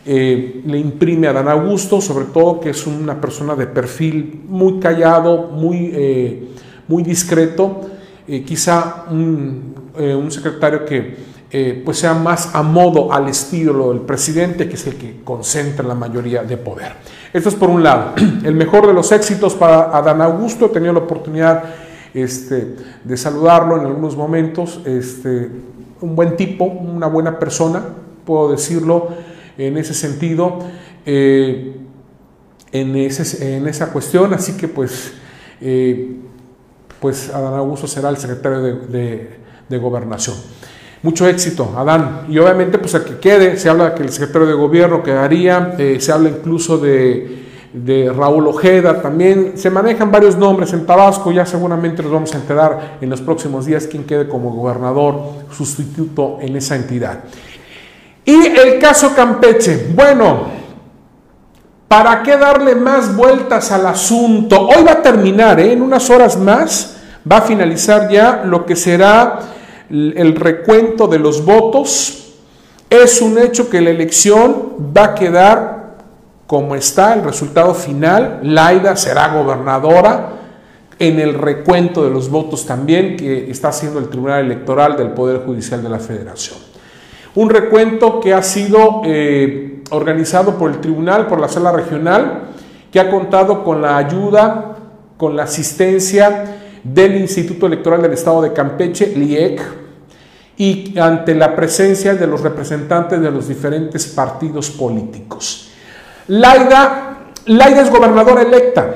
eh, 0.09 0.61
le 0.65 0.79
imprime 0.79 1.27
a 1.27 1.33
Dan 1.33 1.49
Augusto, 1.49 1.99
sobre 1.99 2.27
todo 2.27 2.61
que 2.61 2.69
es 2.69 2.87
una 2.87 3.19
persona 3.19 3.55
de 3.55 3.67
perfil 3.67 4.41
muy 4.47 4.79
callado, 4.79 5.49
muy, 5.49 5.91
eh, 5.93 6.47
muy 6.87 7.03
discreto, 7.03 7.81
eh, 8.25 8.41
quizá 8.45 9.03
un 9.11 9.75
secretario 10.29 10.85
que 10.85 11.35
pues 11.83 11.97
sea 11.97 12.13
más 12.13 12.55
a 12.55 12.63
modo, 12.63 13.11
al 13.11 13.27
estilo 13.27 13.89
del 13.89 13.99
presidente, 13.99 14.69
que 14.69 14.75
es 14.75 14.87
el 14.87 14.95
que 14.95 15.21
concentra 15.25 15.85
la 15.85 15.95
mayoría 15.95 16.43
de 16.43 16.55
poder. 16.55 16.93
Esto 17.33 17.49
es 17.49 17.55
por 17.55 17.69
un 17.69 17.83
lado. 17.83 18.13
El 18.45 18.55
mejor 18.55 18.87
de 18.87 18.93
los 18.93 19.11
éxitos 19.11 19.55
para 19.55 19.97
Adán 19.97 20.21
Augusto, 20.21 20.67
he 20.67 20.69
tenido 20.69 20.93
la 20.93 20.99
oportunidad 20.99 21.63
este, 22.13 22.75
de 23.03 23.17
saludarlo 23.17 23.77
en 23.77 23.85
algunos 23.85 24.15
momentos, 24.15 24.79
este, 24.85 25.49
un 25.99 26.15
buen 26.15 26.37
tipo, 26.37 26.63
una 26.63 27.07
buena 27.07 27.39
persona, 27.39 27.81
puedo 28.25 28.51
decirlo 28.51 29.09
en 29.57 29.77
ese 29.77 29.93
sentido, 29.93 30.59
eh, 31.05 31.75
en, 32.71 32.95
en, 32.95 33.67
esa 33.67 33.91
cuestión, 33.91 34.33
así 34.33 34.53
que 34.57 34.67
pues, 34.67 35.13
eh, 35.61 36.15
pues 36.99 37.29
Adán 37.33 37.53
Augusto 37.55 37.87
será 37.87 38.09
el 38.09 38.17
secretario 38.17 38.59
de, 38.61 39.77
gobernación. 39.79 40.35
Mucho 41.03 41.27
éxito, 41.27 41.73
Adán. 41.77 42.25
Y 42.27 42.39
obviamente, 42.39 42.79
pues 42.79 42.93
el 42.95 43.03
que 43.03 43.19
quede, 43.19 43.57
se 43.57 43.69
habla 43.69 43.93
que 43.93 44.03
el 44.03 44.09
secretario 44.09 44.47
de 44.47 44.53
gobierno 44.53 45.03
quedaría, 45.03 45.75
eh, 45.77 45.97
se 45.99 46.11
habla 46.11 46.29
incluso 46.29 46.77
de 46.77 47.45
de 47.73 48.11
Raúl 48.11 48.47
Ojeda 48.47 49.01
también. 49.01 49.53
Se 49.55 49.69
manejan 49.69 50.11
varios 50.11 50.37
nombres 50.37 50.73
en 50.73 50.85
Tabasco, 50.85 51.31
ya 51.31 51.45
seguramente 51.45 52.01
nos 52.01 52.11
vamos 52.11 52.33
a 52.33 52.37
enterar 52.37 52.97
en 53.01 53.09
los 53.09 53.21
próximos 53.21 53.65
días 53.65 53.87
quién 53.87 54.03
quede 54.03 54.27
como 54.27 54.51
gobernador 54.51 55.21
sustituto 55.51 56.37
en 56.41 56.55
esa 56.55 56.75
entidad. 56.75 57.23
Y 58.27 58.45
el 58.45 58.77
caso 58.77 59.15
Campeche, 59.15 59.87
bueno, 59.95 60.47
¿para 61.87 62.21
qué 62.23 62.35
darle 62.35 62.75
más 62.75 63.15
vueltas 63.15 63.71
al 63.71 63.85
asunto? 63.85 64.67
Hoy 64.67 64.83
va 64.83 64.91
a 64.91 65.01
terminar, 65.01 65.61
¿eh? 65.61 65.71
en 65.71 65.81
unas 65.81 66.09
horas 66.09 66.37
más 66.37 66.97
va 67.29 67.37
a 67.37 67.41
finalizar 67.41 68.09
ya 68.09 68.43
lo 68.43 68.65
que 68.65 68.75
será 68.75 69.39
el 69.89 70.35
recuento 70.35 71.07
de 71.07 71.19
los 71.19 71.45
votos. 71.45 72.33
Es 72.89 73.21
un 73.21 73.37
hecho 73.37 73.69
que 73.69 73.79
la 73.79 73.91
elección 73.91 74.73
va 74.93 75.05
a 75.05 75.15
quedar 75.15 75.77
como 76.47 76.75
está 76.75 77.13
el 77.13 77.23
resultado 77.23 77.73
final, 77.73 78.41
Laida 78.43 78.97
será 78.97 79.29
gobernadora 79.29 80.33
en 80.99 81.21
el 81.21 81.33
recuento 81.33 82.03
de 82.03 82.09
los 82.09 82.29
votos 82.29 82.65
también 82.65 83.15
que 83.15 83.49
está 83.49 83.69
haciendo 83.69 83.99
el 83.99 84.09
Tribunal 84.09 84.43
Electoral 84.43 84.97
del 84.97 85.11
Poder 85.11 85.45
Judicial 85.45 85.81
de 85.81 85.87
la 85.87 85.99
Federación. 85.99 86.66
Un 87.35 87.49
recuento 87.49 88.19
que 88.19 88.33
ha 88.33 88.41
sido 88.41 89.01
eh, 89.05 89.83
organizado 89.91 90.57
por 90.57 90.71
el 90.71 90.79
Tribunal, 90.79 91.27
por 91.27 91.39
la 91.39 91.47
Sala 91.47 91.71
Regional, 91.71 92.43
que 92.91 92.99
ha 92.99 93.09
contado 93.09 93.63
con 93.63 93.81
la 93.81 93.97
ayuda, 93.97 94.77
con 95.17 95.35
la 95.35 95.43
asistencia 95.43 96.57
del 96.83 97.17
Instituto 97.17 97.67
Electoral 97.67 98.01
del 98.01 98.13
Estado 98.13 98.41
de 98.41 98.53
Campeche, 98.53 99.13
LIEC, 99.15 99.61
y 100.57 100.97
ante 100.97 101.35
la 101.35 101.55
presencia 101.55 102.15
de 102.15 102.25
los 102.25 102.41
representantes 102.41 103.21
de 103.21 103.29
los 103.29 103.47
diferentes 103.47 104.07
partidos 104.07 104.71
políticos. 104.71 105.69
Laida, 106.27 107.17
Laida 107.45 107.81
es 107.81 107.91
gobernadora 107.91 108.41
electa 108.41 108.95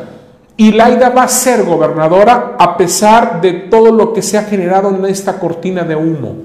y 0.58 0.72
Laida 0.72 1.10
va 1.10 1.24
a 1.24 1.28
ser 1.28 1.63
gobernadora 1.63 2.56
a 2.58 2.76
pesar 2.76 3.41
de 3.41 3.54
todo 3.54 3.91
lo 3.91 4.12
que 4.12 4.22
se 4.22 4.38
ha 4.38 4.44
generado 4.44 4.89
en 4.89 5.06
esta 5.06 5.39
cortina 5.39 5.84
de 5.84 5.96
humo. 5.96 6.36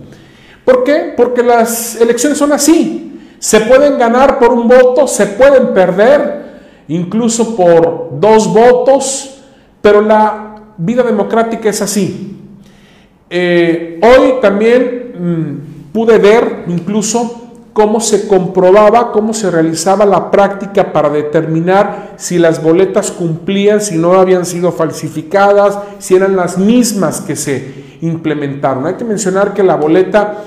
¿Por 0.67 0.83
qué? 0.83 1.15
Porque 1.17 1.45
las 1.45 1.95
elecciones 2.01 2.37
son 2.37 2.53
así. 2.53 3.21
Se 3.39 3.61
pueden 3.61 3.99
ganar 3.99 4.41
por 4.41 4.53
un 4.53 4.67
voto, 4.67 5.07
se 5.07 5.27
pueden 5.27 5.73
perder, 5.73 6.45
incluso 6.89 7.55
por 7.55 8.19
dos 8.19 8.53
votos, 8.53 9.43
pero 9.81 10.01
la 10.01 10.57
vida 10.77 11.05
democrática 11.05 11.71
es 11.71 11.81
así. 11.81 12.37
Eh, 13.31 14.01
hoy 14.03 14.41
también 14.43 15.13
mm, 15.17 15.93
pude 15.93 16.19
ver 16.19 16.65
incluso 16.67 17.43
cómo 17.73 18.01
se 18.01 18.27
comprobaba, 18.27 19.13
cómo 19.13 19.35
se 19.35 19.53
realizaba 19.53 20.05
la 20.05 20.33
práctica 20.33 20.93
para 20.93 21.11
determinar 21.11 22.15
si 22.17 22.41
las 22.41 22.61
boletas 22.61 23.13
cumplían, 23.13 23.81
si 23.81 23.99
no 23.99 24.15
habían 24.15 24.45
sido 24.45 24.73
falsificadas, 24.73 25.79
si 26.01 26.17
eran 26.17 26.35
las 26.35 26.59
mismas 26.59 27.21
que 27.21 27.37
se 27.37 27.87
implementaron. 28.01 28.87
Hay 28.87 28.95
que 28.95 29.05
mencionar 29.05 29.55
que 29.55 29.63
la 29.63 29.77
boleta 29.77 30.43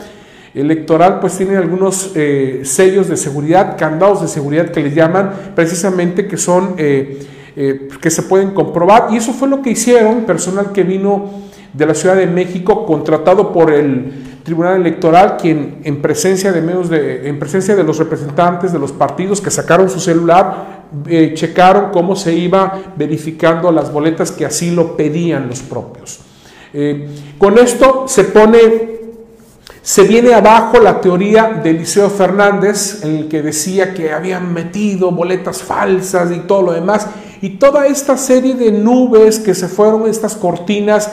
electoral 0.59 1.19
pues 1.19 1.37
tiene 1.37 1.57
algunos 1.57 2.11
eh, 2.15 2.61
sellos 2.63 3.07
de 3.07 3.17
seguridad, 3.17 3.77
candados 3.77 4.21
de 4.21 4.27
seguridad 4.27 4.69
que 4.69 4.81
le 4.81 4.91
llaman 4.91 5.53
precisamente 5.55 6.27
que 6.27 6.37
son 6.37 6.75
eh, 6.77 7.19
eh, 7.55 7.87
que 8.01 8.09
se 8.09 8.23
pueden 8.23 8.51
comprobar 8.51 9.07
y 9.11 9.17
eso 9.17 9.33
fue 9.33 9.47
lo 9.47 9.61
que 9.61 9.71
hicieron 9.71 10.25
personal 10.25 10.71
que 10.71 10.83
vino 10.83 11.29
de 11.73 11.85
la 11.85 11.93
Ciudad 11.93 12.15
de 12.15 12.27
México 12.27 12.85
contratado 12.85 13.53
por 13.53 13.71
el 13.71 14.11
Tribunal 14.43 14.81
Electoral, 14.81 15.37
quien 15.37 15.79
en 15.83 16.01
presencia 16.01 16.51
de 16.51 16.61
medios 16.61 16.89
de, 16.89 17.27
en 17.27 17.37
presencia 17.37 17.75
de 17.75 17.83
los 17.83 17.99
representantes 17.99 18.73
de 18.73 18.79
los 18.79 18.91
partidos 18.91 19.41
que 19.41 19.51
sacaron 19.51 19.89
su 19.89 19.99
celular, 19.99 20.89
checaron 21.35 21.91
cómo 21.91 22.15
se 22.15 22.33
iba 22.33 22.93
verificando 22.95 23.71
las 23.71 23.93
boletas 23.93 24.31
que 24.31 24.45
así 24.45 24.71
lo 24.71 24.97
pedían 24.97 25.47
los 25.47 25.59
propios. 25.59 26.21
Con 27.37 27.59
esto 27.59 28.05
se 28.07 28.23
pone, 28.23 28.98
se 29.89 30.03
viene 30.03 30.35
abajo 30.35 30.79
la 30.79 31.01
teoría 31.01 31.59
de 31.63 31.73
Liceo 31.73 32.11
Fernández, 32.11 33.03
en 33.03 33.15
el 33.15 33.27
que 33.27 33.41
decía 33.41 33.91
que 33.91 34.13
habían 34.13 34.53
metido 34.53 35.09
boletas 35.11 35.63
falsas 35.63 36.31
y 36.31 36.41
todo 36.41 36.61
lo 36.61 36.73
demás, 36.73 37.07
y 37.41 37.57
toda 37.57 37.87
esta 37.87 38.15
serie 38.15 38.53
de 38.53 38.71
nubes 38.71 39.39
que 39.39 39.55
se 39.55 39.67
fueron, 39.67 40.07
estas 40.07 40.35
cortinas, 40.35 41.11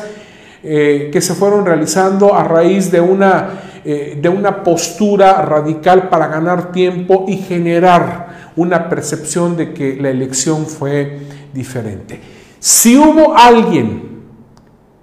eh, 0.62 1.08
que 1.10 1.22
se 1.22 1.34
fueron 1.34 1.64
realizando 1.64 2.34
a 2.34 2.44
raíz 2.44 2.90
de 2.90 3.00
una, 3.00 3.48
eh, 3.82 4.18
de 4.20 4.28
una 4.28 4.62
postura 4.62 5.40
radical 5.40 6.10
para 6.10 6.26
ganar 6.26 6.70
tiempo 6.70 7.24
y 7.26 7.38
generar 7.38 8.50
una 8.56 8.90
percepción 8.90 9.56
de 9.56 9.72
que 9.72 9.96
la 9.96 10.10
elección 10.10 10.66
fue 10.66 11.20
diferente. 11.54 12.20
Si 12.58 12.98
hubo 12.98 13.38
alguien, 13.38 14.20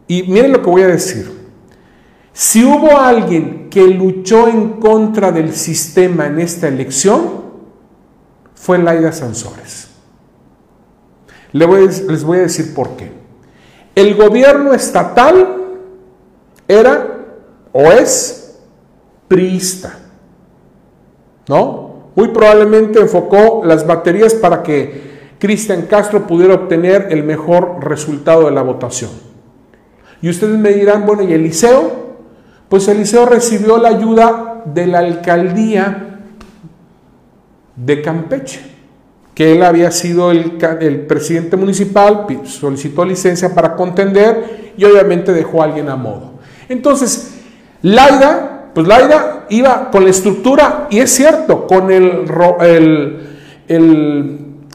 y 0.08 0.22
miren 0.32 0.52
lo 0.52 0.62
que 0.62 0.70
voy 0.70 0.84
a 0.84 0.88
decir, 0.90 1.43
si 2.34 2.66
hubo 2.66 2.98
alguien 2.98 3.70
que 3.70 3.88
luchó 3.88 4.48
en 4.48 4.80
contra 4.80 5.32
del 5.32 5.54
sistema 5.54 6.26
en 6.26 6.40
esta 6.40 6.68
elección, 6.68 7.44
fue 8.56 8.80
Laida 8.80 9.12
Sansores. 9.12 9.90
Les 11.52 12.24
voy 12.24 12.38
a 12.40 12.42
decir 12.42 12.74
por 12.74 12.96
qué. 12.96 13.12
El 13.94 14.16
gobierno 14.16 14.74
estatal 14.74 15.58
era 16.68 17.26
o 17.72 17.82
es 17.92 18.58
priista. 19.28 20.00
¿No? 21.48 22.10
Muy 22.16 22.30
probablemente 22.30 23.00
enfocó 23.00 23.64
las 23.64 23.86
baterías 23.86 24.34
para 24.34 24.64
que 24.64 25.36
Cristian 25.40 25.84
Castro 25.84 26.26
pudiera 26.26 26.56
obtener 26.56 27.08
el 27.12 27.24
mejor 27.24 27.84
resultado 27.84 28.46
de 28.46 28.52
la 28.52 28.62
votación. 28.62 29.12
Y 30.22 30.30
ustedes 30.30 30.58
me 30.58 30.70
dirán, 30.70 31.06
bueno, 31.06 31.24
¿y 31.24 31.34
Eliseo? 31.34 32.03
Pues 32.74 32.88
Eliseo 32.88 33.28
recibió 33.28 33.78
la 33.78 33.90
ayuda 33.90 34.64
de 34.66 34.88
la 34.88 34.98
alcaldía 34.98 36.22
de 37.76 38.02
Campeche 38.02 38.62
que 39.36 39.52
él 39.52 39.62
había 39.62 39.92
sido 39.92 40.32
el, 40.32 41.06
presidente 41.08 41.56
municipal, 41.56 42.26
solicitó 42.46 43.06
licencia 43.06 43.54
para 43.54 43.76
contender 43.76 44.72
y 44.76 44.86
obviamente 44.86 45.34
dejó 45.34 45.62
a 45.62 45.66
alguien 45.66 45.88
a 45.88 45.96
modo. 45.96 46.40
Entonces, 46.68 47.36
Laida, 47.84 48.72
pues 48.74 48.88
Laida 48.88 49.46
iba 49.50 49.92
con 49.92 50.06
la 50.06 50.10
estructura, 50.10 50.88
y 50.90 50.98
es 50.98 51.12
cierto, 51.12 51.68
con 51.68 51.92
el, 51.92 52.26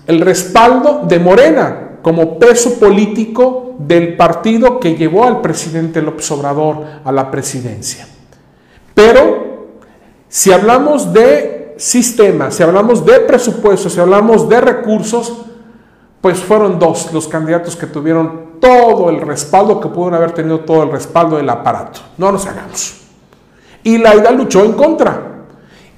respaldo 0.06 1.02
de 1.08 1.18
Morena 1.18 1.87
como 2.02 2.38
peso 2.38 2.78
político 2.78 3.74
del 3.78 4.16
partido 4.16 4.80
que 4.80 4.96
llevó 4.96 5.24
al 5.24 5.40
presidente 5.40 6.02
López 6.02 6.30
Obrador 6.30 6.84
a 7.04 7.12
la 7.12 7.30
presidencia. 7.30 8.06
Pero 8.94 9.66
si 10.28 10.52
hablamos 10.52 11.12
de 11.12 11.74
sistema, 11.76 12.50
si 12.50 12.62
hablamos 12.62 13.04
de 13.04 13.20
presupuesto, 13.20 13.88
si 13.88 14.00
hablamos 14.00 14.48
de 14.48 14.60
recursos, 14.60 15.46
pues 16.20 16.38
fueron 16.38 16.78
dos 16.78 17.12
los 17.12 17.28
candidatos 17.28 17.76
que 17.76 17.86
tuvieron 17.86 18.58
todo 18.60 19.08
el 19.10 19.20
respaldo, 19.20 19.80
que 19.80 19.88
pudieron 19.88 20.14
haber 20.14 20.32
tenido 20.32 20.60
todo 20.60 20.82
el 20.82 20.90
respaldo 20.90 21.36
del 21.36 21.48
aparato. 21.48 22.00
No 22.16 22.32
nos 22.32 22.46
hagamos. 22.46 22.94
Y 23.84 23.98
Laida 23.98 24.32
luchó 24.32 24.64
en 24.64 24.72
contra. 24.72 25.22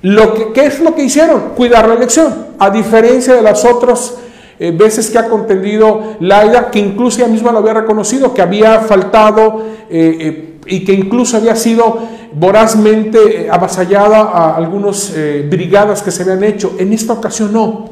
Lo 0.03 0.35
que, 0.35 0.53
¿Qué 0.53 0.67
es 0.67 0.81
lo 0.81 0.95
que 0.95 1.05
hicieron? 1.05 1.53
Cuidar 1.57 1.89
la 1.89 1.95
elección. 1.95 2.49
A 2.59 2.71
diferencia 2.71 3.35
de 3.35 3.43
las 3.43 3.65
otras 3.65 4.15
eh, 4.63 4.73
veces 4.73 5.09
que 5.09 5.19
ha 5.19 5.27
contendido 5.27 6.17
Laida, 6.21 6.71
que 6.71 6.79
incluso 6.79 7.21
ella 7.21 7.29
misma 7.29 7.51
lo 7.51 7.61
había 7.61 7.73
reconocido, 7.73 8.35
que 8.35 8.43
había 8.43 8.81
faltado 8.81 9.65
eh, 9.89 10.17
eh, 10.21 10.59
y 10.67 10.85
que 10.85 10.93
incluso 10.93 11.39
había 11.39 11.57
sido 11.57 11.99
vorazmente 12.35 13.47
eh, 13.47 13.51
avasallada 13.51 14.19
a 14.19 14.57
algunas 14.57 15.15
brigadas 15.49 16.03
que 16.03 16.11
se 16.11 16.25
habían 16.25 16.45
hecho. 16.45 16.75
En 16.79 16.93
esta 16.93 17.15
ocasión 17.15 17.55
no. 17.55 17.89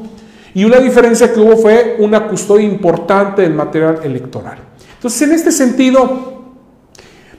Y 0.53 0.63
una 0.63 0.77
diferencia 0.77 1.33
que 1.33 1.39
hubo 1.39 1.57
fue 1.57 1.97
una 1.99 2.27
custodia 2.27 2.67
importante 2.67 3.41
del 3.41 3.55
material 3.55 4.01
electoral. 4.03 4.59
Entonces, 4.93 5.21
en 5.23 5.33
este 5.33 5.51
sentido, 5.51 6.37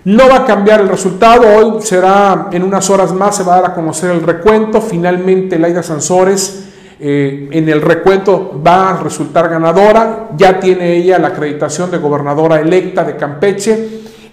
No 0.02 0.28
va 0.30 0.36
a 0.38 0.44
cambiar 0.46 0.80
el 0.80 0.88
resultado, 0.88 1.42
hoy 1.46 1.82
será 1.82 2.48
en 2.52 2.62
unas 2.62 2.88
horas 2.88 3.12
más, 3.12 3.36
se 3.36 3.42
va 3.42 3.56
a 3.56 3.60
dar 3.60 3.70
a 3.72 3.74
conocer 3.74 4.10
el 4.10 4.22
recuento. 4.22 4.80
Finalmente, 4.80 5.58
Laida 5.58 5.82
Sansores 5.82 6.69
eh, 7.02 7.48
en 7.50 7.68
el 7.68 7.80
recuento 7.80 8.60
va 8.64 8.90
a 8.90 9.02
resultar 9.02 9.48
ganadora, 9.48 10.28
ya 10.36 10.60
tiene 10.60 10.96
ella 10.96 11.18
la 11.18 11.28
acreditación 11.28 11.90
de 11.90 11.96
gobernadora 11.96 12.60
electa 12.60 13.04
de 13.04 13.16
Campeche. 13.16 13.88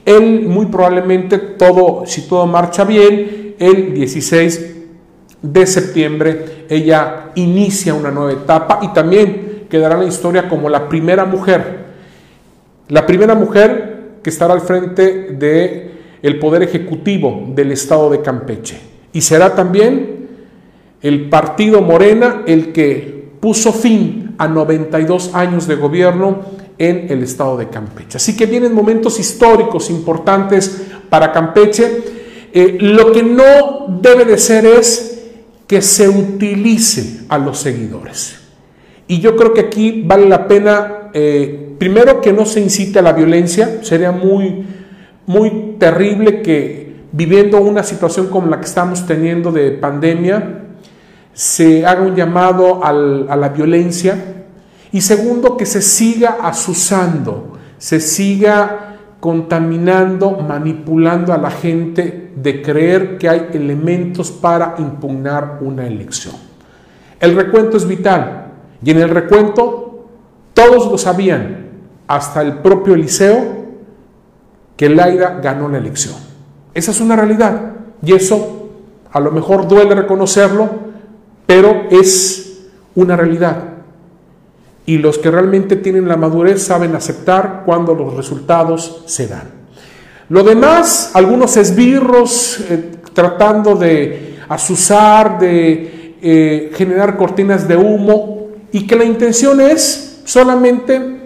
Él 0.05 0.43
muy 0.47 0.65
probablemente 0.65 1.38
todo, 1.38 2.03
si 2.05 2.28
todo 2.28 2.45
marcha 2.45 2.84
bien, 2.84 3.55
el 3.57 3.93
16 3.93 4.76
de 5.41 5.68
septiembre 5.68 6.65
ella 6.70 7.32
inicia 7.36 7.93
una 7.93 8.11
nueva 8.11 8.34
etapa 8.34 8.80
y 8.82 8.89
también 8.89 9.65
quedará 9.70 9.95
en 9.95 10.01
la 10.01 10.07
historia 10.07 10.49
como 10.49 10.70
la 10.70 10.89
primera 10.89 11.26
mujer, 11.26 11.86
la 12.89 13.05
primera 13.05 13.36
mujer 13.36 14.20
que 14.24 14.30
estará 14.30 14.53
al 14.53 14.61
frente 14.61 15.30
de 15.32 15.91
el 16.22 16.39
poder 16.39 16.63
ejecutivo 16.63 17.45
del 17.49 17.72
estado 17.72 18.09
de 18.09 18.22
Campeche 18.22 18.78
y 19.13 19.22
será 19.22 19.55
también 19.55 20.16
el 21.01 21.29
partido 21.29 21.81
Morena 21.81 22.43
el 22.47 22.71
que 22.73 23.29
puso 23.39 23.71
fin 23.71 24.35
a 24.37 24.47
92 24.47 25.33
años 25.33 25.67
de 25.67 25.75
gobierno 25.75 26.41
en 26.77 27.07
el 27.09 27.23
estado 27.23 27.57
de 27.57 27.69
Campeche. 27.69 28.17
Así 28.17 28.35
que 28.35 28.45
vienen 28.45 28.73
momentos 28.73 29.19
históricos 29.19 29.89
importantes 29.89 30.87
para 31.09 31.31
Campeche. 31.31 32.03
Eh, 32.53 32.77
lo 32.79 33.11
que 33.11 33.23
no 33.23 33.99
debe 34.01 34.25
de 34.25 34.37
ser 34.37 34.65
es 34.65 35.25
que 35.67 35.81
se 35.81 36.07
utilice 36.07 37.21
a 37.29 37.37
los 37.37 37.59
seguidores. 37.59 38.39
Y 39.07 39.19
yo 39.19 39.35
creo 39.35 39.53
que 39.53 39.61
aquí 39.61 40.03
vale 40.05 40.27
la 40.27 40.47
pena, 40.47 41.09
eh, 41.13 41.75
primero, 41.77 42.21
que 42.21 42.33
no 42.33 42.45
se 42.45 42.61
incite 42.61 42.99
a 42.99 43.01
la 43.01 43.13
violencia. 43.13 43.79
Sería 43.83 44.11
muy, 44.11 44.65
muy 45.25 45.75
terrible 45.79 46.41
que 46.41 46.87
viviendo 47.11 47.59
una 47.59 47.83
situación 47.83 48.27
como 48.27 48.47
la 48.47 48.59
que 48.59 48.65
estamos 48.65 49.05
teniendo 49.05 49.51
de 49.51 49.71
pandemia, 49.71 50.66
se 51.38 51.85
haga 51.85 52.01
un 52.01 52.15
llamado 52.15 52.83
a 52.83 52.91
la 52.91 53.49
violencia 53.49 54.45
y 54.91 55.01
segundo, 55.01 55.55
que 55.55 55.67
se 55.67 55.83
siga 55.83 56.39
asusando, 56.41 57.59
se 57.77 57.99
siga 57.99 58.95
contaminando, 59.19 60.31
manipulando 60.31 61.33
a 61.33 61.38
la 61.38 61.51
gente 61.51 62.31
de 62.35 62.63
creer 62.63 63.19
que 63.19 63.29
hay 63.29 63.49
elementos 63.53 64.31
para 64.31 64.77
impugnar 64.79 65.59
una 65.61 65.85
elección. 65.85 66.33
El 67.19 67.35
recuento 67.35 67.77
es 67.77 67.88
vital 67.88 68.47
y 68.83 68.89
en 68.89 68.97
el 68.97 69.09
recuento 69.09 70.07
todos 70.55 70.91
lo 70.91 70.97
sabían, 70.97 71.67
hasta 72.07 72.41
el 72.41 72.53
propio 72.59 72.95
Eliseo, 72.95 73.67
que 74.75 74.89
Laida 74.89 75.39
ganó 75.39 75.69
la 75.69 75.77
elección. 75.77 76.15
Esa 76.73 76.89
es 76.89 76.99
una 76.99 77.15
realidad 77.15 77.73
y 78.01 78.13
eso 78.13 78.69
a 79.11 79.19
lo 79.19 79.29
mejor 79.29 79.67
duele 79.67 79.93
reconocerlo, 79.93 80.86
pero 81.47 81.85
es 81.89 82.59
una 82.93 83.15
realidad. 83.15 83.63
Y 84.85 84.99
los 84.99 85.17
que 85.17 85.31
realmente 85.31 85.75
tienen 85.75 86.07
la 86.07 86.17
madurez 86.17 86.61
saben 86.61 86.95
aceptar 86.95 87.63
cuando 87.65 87.95
los 87.95 88.13
resultados 88.13 89.03
se 89.07 89.27
dan. 89.27 89.49
Lo 90.29 90.43
demás, 90.43 91.11
algunos 91.13 91.57
esbirros 91.57 92.59
eh, 92.69 92.91
tratando 93.13 93.75
de 93.75 94.37
asusar, 94.47 95.39
de 95.39 96.15
eh, 96.21 96.71
generar 96.75 97.17
cortinas 97.17 97.67
de 97.67 97.77
humo, 97.77 98.47
y 98.71 98.85
que 98.85 98.95
la 98.95 99.05
intención 99.05 99.61
es 99.61 100.21
solamente 100.25 101.17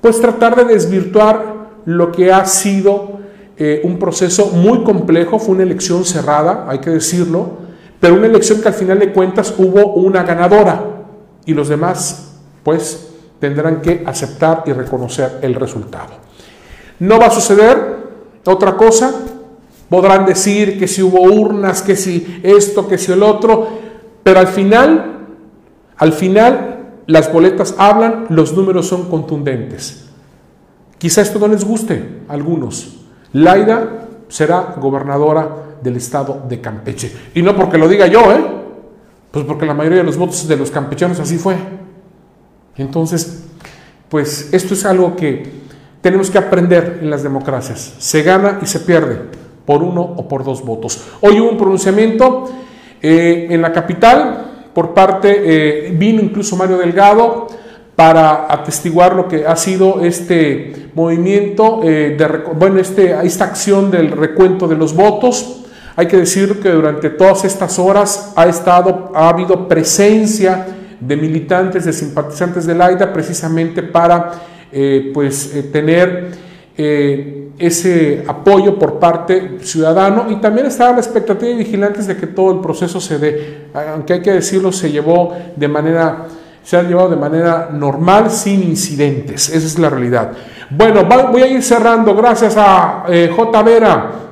pues 0.00 0.20
tratar 0.20 0.54
de 0.56 0.74
desvirtuar 0.74 1.54
lo 1.86 2.12
que 2.12 2.30
ha 2.30 2.44
sido 2.44 3.20
eh, 3.56 3.80
un 3.84 3.98
proceso 3.98 4.46
muy 4.46 4.84
complejo, 4.84 5.38
fue 5.38 5.54
una 5.54 5.64
elección 5.64 6.04
cerrada, 6.04 6.66
hay 6.68 6.80
que 6.80 6.90
decirlo, 6.90 7.63
pero 8.00 8.14
una 8.14 8.26
elección 8.26 8.60
que 8.60 8.68
al 8.68 8.74
final 8.74 8.98
de 8.98 9.12
cuentas 9.12 9.54
hubo 9.58 9.94
una 9.94 10.22
ganadora 10.22 10.84
y 11.46 11.54
los 11.54 11.68
demás 11.68 12.34
pues 12.62 13.10
tendrán 13.38 13.80
que 13.80 14.02
aceptar 14.06 14.64
y 14.66 14.72
reconocer 14.72 15.38
el 15.42 15.54
resultado. 15.54 16.14
No 16.98 17.18
va 17.18 17.26
a 17.26 17.30
suceder 17.30 18.04
otra 18.44 18.76
cosa, 18.76 19.12
podrán 19.88 20.26
decir 20.26 20.78
que 20.78 20.88
si 20.88 21.02
hubo 21.02 21.22
urnas, 21.22 21.82
que 21.82 21.96
si 21.96 22.40
esto, 22.42 22.88
que 22.88 22.98
si 22.98 23.12
el 23.12 23.22
otro, 23.22 23.68
pero 24.22 24.40
al 24.40 24.48
final, 24.48 25.26
al 25.96 26.12
final 26.12 26.74
las 27.06 27.32
boletas 27.32 27.74
hablan, 27.78 28.26
los 28.30 28.54
números 28.54 28.88
son 28.88 29.08
contundentes. 29.10 30.06
Quizá 30.98 31.20
esto 31.20 31.38
no 31.38 31.48
les 31.48 31.64
guste 31.64 32.22
a 32.28 32.32
algunos. 32.32 32.96
Laida 33.32 34.08
será 34.28 34.74
gobernadora 34.80 35.63
del 35.84 35.96
estado 35.96 36.42
de 36.48 36.60
Campeche. 36.60 37.12
Y 37.34 37.42
no 37.42 37.54
porque 37.54 37.76
lo 37.76 37.86
diga 37.86 38.06
yo, 38.06 38.32
¿eh? 38.32 38.44
Pues 39.30 39.44
porque 39.44 39.66
la 39.66 39.74
mayoría 39.74 39.98
de 39.98 40.04
los 40.04 40.16
votos 40.16 40.48
de 40.48 40.56
los 40.56 40.70
campechanos 40.70 41.20
así 41.20 41.36
fue. 41.36 41.56
Entonces, 42.76 43.44
pues 44.08 44.52
esto 44.52 44.74
es 44.74 44.84
algo 44.86 45.14
que 45.14 45.44
tenemos 46.00 46.30
que 46.30 46.38
aprender 46.38 47.00
en 47.02 47.10
las 47.10 47.22
democracias. 47.22 47.94
Se 47.98 48.22
gana 48.22 48.58
y 48.62 48.66
se 48.66 48.80
pierde 48.80 49.18
por 49.66 49.82
uno 49.82 50.00
o 50.02 50.26
por 50.26 50.42
dos 50.42 50.64
votos. 50.64 51.04
Hoy 51.20 51.40
hubo 51.40 51.50
un 51.50 51.58
pronunciamiento 51.58 52.50
eh, 53.02 53.48
en 53.50 53.60
la 53.60 53.72
capital 53.72 54.70
por 54.72 54.94
parte, 54.94 55.42
eh, 55.44 55.92
vino 55.92 56.22
incluso 56.22 56.56
Mario 56.56 56.78
Delgado 56.78 57.46
para 57.94 58.52
atestiguar 58.52 59.14
lo 59.14 59.28
que 59.28 59.46
ha 59.46 59.56
sido 59.56 60.02
este 60.02 60.90
movimiento, 60.94 61.80
eh, 61.84 62.16
de, 62.18 62.26
bueno, 62.54 62.80
este, 62.80 63.14
esta 63.24 63.44
acción 63.44 63.90
del 63.90 64.10
recuento 64.10 64.66
de 64.66 64.76
los 64.76 64.94
votos. 64.94 65.63
Hay 65.96 66.08
que 66.08 66.16
decir 66.16 66.60
que 66.60 66.70
durante 66.70 67.10
todas 67.10 67.44
estas 67.44 67.78
horas 67.78 68.32
ha, 68.34 68.46
estado, 68.46 69.12
ha 69.14 69.28
habido 69.28 69.68
presencia 69.68 70.66
de 70.98 71.16
militantes, 71.16 71.84
de 71.84 71.92
simpatizantes 71.92 72.66
de 72.66 72.82
AIDA, 72.82 73.12
precisamente 73.12 73.82
para 73.82 74.32
eh, 74.72 75.10
pues, 75.14 75.54
eh, 75.54 75.62
tener 75.62 76.32
eh, 76.76 77.50
ese 77.58 78.24
apoyo 78.26 78.76
por 78.76 78.98
parte 78.98 79.58
ciudadano 79.60 80.26
y 80.28 80.36
también 80.36 80.66
estaba 80.66 80.92
la 80.92 80.98
expectativa 80.98 81.52
de 81.52 81.58
vigilantes 81.58 82.08
de 82.08 82.16
que 82.16 82.26
todo 82.26 82.50
el 82.52 82.60
proceso 82.60 83.00
se 83.00 83.18
dé, 83.18 83.68
aunque 83.92 84.14
hay 84.14 84.22
que 84.22 84.32
decirlo, 84.32 84.72
se 84.72 84.90
llevó 84.90 85.32
de 85.54 85.68
manera, 85.68 86.26
se 86.64 86.76
ha 86.76 86.82
llevado 86.82 87.10
de 87.10 87.16
manera 87.16 87.68
normal, 87.72 88.32
sin 88.32 88.64
incidentes, 88.64 89.48
esa 89.48 89.66
es 89.66 89.78
la 89.78 89.88
realidad. 89.88 90.32
Bueno, 90.70 91.04
voy 91.04 91.42
a 91.42 91.46
ir 91.46 91.62
cerrando, 91.62 92.16
gracias 92.16 92.56
a 92.56 93.04
J. 93.36 93.62
Vera. 93.62 94.23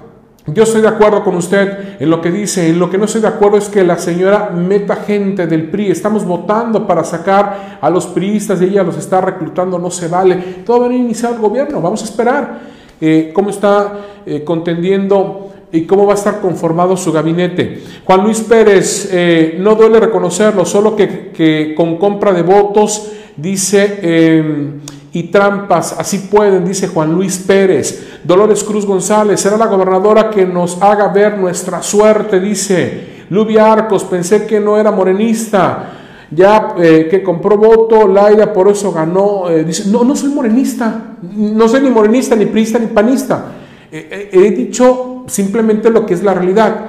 Yo 0.46 0.64
estoy 0.64 0.82
de 0.82 0.88
acuerdo 0.88 1.22
con 1.22 1.36
usted 1.36 2.00
en 2.00 2.10
lo 2.10 2.20
que 2.20 2.32
dice, 2.32 2.68
en 2.68 2.80
lo 2.80 2.90
que 2.90 2.98
no 2.98 3.04
estoy 3.04 3.20
de 3.20 3.28
acuerdo 3.28 3.58
es 3.58 3.68
que 3.68 3.84
la 3.84 3.96
señora 3.96 4.50
meta 4.50 4.96
gente 4.96 5.46
del 5.46 5.70
PRI, 5.70 5.92
estamos 5.92 6.24
votando 6.24 6.84
para 6.84 7.04
sacar 7.04 7.78
a 7.80 7.88
los 7.88 8.08
priistas 8.08 8.60
y 8.60 8.64
ella 8.64 8.82
los 8.82 8.96
está 8.96 9.20
reclutando, 9.20 9.78
no 9.78 9.88
se 9.88 10.08
vale. 10.08 10.34
Todavía 10.66 10.88
no 10.88 11.04
iniciado 11.04 11.36
el 11.36 11.40
gobierno, 11.40 11.80
vamos 11.80 12.02
a 12.02 12.06
esperar 12.06 12.58
eh, 13.00 13.30
cómo 13.32 13.50
está 13.50 14.00
eh, 14.26 14.42
contendiendo 14.42 15.52
y 15.70 15.82
cómo 15.82 16.06
va 16.06 16.14
a 16.14 16.16
estar 16.16 16.40
conformado 16.40 16.96
su 16.96 17.12
gabinete. 17.12 17.80
Juan 18.04 18.24
Luis 18.24 18.40
Pérez, 18.40 19.10
eh, 19.12 19.56
no 19.60 19.76
duele 19.76 20.00
reconocerlo, 20.00 20.64
solo 20.64 20.96
que, 20.96 21.30
que, 21.30 21.72
con 21.76 21.98
compra 21.98 22.32
de 22.32 22.42
votos, 22.42 23.12
dice 23.36 24.80
y 25.14 25.24
trampas, 25.24 25.94
así 25.98 26.18
pueden, 26.30 26.64
dice 26.64 26.88
Juan 26.88 27.12
Luis 27.12 27.38
Pérez. 27.38 28.20
Dolores 28.24 28.64
Cruz 28.64 28.86
González, 28.86 29.40
será 29.40 29.58
la 29.58 29.66
gobernadora 29.66 30.30
que 30.30 30.46
nos 30.46 30.80
haga 30.80 31.08
ver 31.08 31.38
nuestra 31.38 31.82
suerte, 31.82 32.40
dice. 32.40 33.12
Lubia 33.28 33.72
Arcos, 33.72 34.04
pensé 34.04 34.46
que 34.46 34.60
no 34.60 34.78
era 34.78 34.90
morenista, 34.90 35.90
ya 36.30 36.74
eh, 36.78 37.08
que 37.10 37.22
compró 37.22 37.56
voto, 37.56 38.08
Laida 38.08 38.52
por 38.52 38.68
eso 38.68 38.92
ganó. 38.92 39.50
Eh, 39.50 39.64
dice, 39.64 39.90
no, 39.90 40.04
no 40.04 40.16
soy 40.16 40.30
morenista, 40.30 41.16
no 41.22 41.68
soy 41.68 41.80
ni 41.82 41.90
morenista, 41.90 42.34
ni 42.34 42.46
priista, 42.46 42.78
ni 42.78 42.86
panista. 42.86 43.52
Eh, 43.90 44.30
he 44.32 44.50
dicho 44.50 45.24
simplemente 45.26 45.90
lo 45.90 46.06
que 46.06 46.14
es 46.14 46.22
la 46.22 46.34
realidad. 46.34 46.86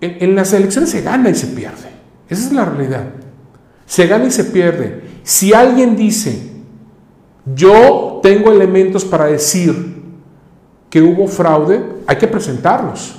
en 0.00 0.36
las 0.36 0.52
elecciones 0.52 0.90
se 0.90 1.02
gana 1.02 1.30
y 1.30 1.34
se 1.34 1.48
pierde. 1.48 1.88
Esa 2.28 2.46
es 2.46 2.52
la 2.52 2.66
realidad. 2.66 3.04
Se 3.86 4.06
gana 4.06 4.26
y 4.26 4.30
se 4.30 4.44
pierde. 4.44 5.02
Si 5.22 5.52
alguien 5.52 5.96
dice, 5.96 6.57
yo 7.54 8.20
tengo 8.22 8.50
elementos 8.50 9.04
para 9.04 9.26
decir 9.26 9.96
que 10.90 11.02
hubo 11.02 11.26
fraude, 11.26 11.82
hay 12.06 12.16
que 12.16 12.26
presentarlos. 12.26 13.14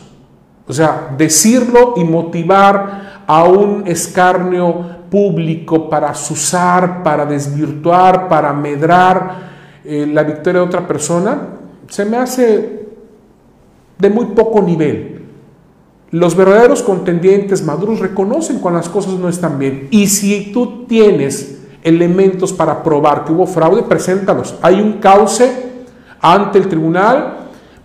O 0.68 0.74
sea, 0.74 1.14
decirlo 1.18 1.96
y 1.98 2.04
motivar 2.04 3.24
a 3.26 3.44
un 3.44 3.88
escarnio 3.88 5.00
público 5.10 5.90
para 5.90 6.10
asusar, 6.10 7.04
para 7.04 7.26
desvirtuar, 7.26 8.28
para 8.28 8.54
medrar 8.54 9.50
eh, 9.84 10.08
la 10.12 10.24
victoria 10.24 10.62
de 10.62 10.68
otra 10.68 10.88
persona, 10.88 11.48
se 11.88 12.06
me 12.06 12.18
hace 12.18 12.88
de 13.98 14.10
muy 14.10 14.26
poco 14.28 14.62
nivel. 14.62 15.24
Los 16.12 16.36
verdaderos 16.36 16.82
contendientes 16.82 17.64
maduros 17.64 18.00
reconocen 18.00 18.60
cuando 18.60 18.80
las 18.80 18.90
cosas 18.90 19.14
no 19.14 19.30
están 19.30 19.60
bien. 19.60 19.88
Y 19.92 20.08
si 20.08 20.52
tú 20.52 20.86
tienes 20.88 21.59
elementos 21.84 22.54
para 22.54 22.84
probar 22.84 23.26
que 23.26 23.32
hubo 23.32 23.48
fraude, 23.48 23.84
preséntalos. 23.84 24.56
Hay 24.62 24.82
un 24.82 24.94
cauce 24.94 25.70
ante 26.22 26.58
el 26.58 26.68
tribunal 26.68 27.40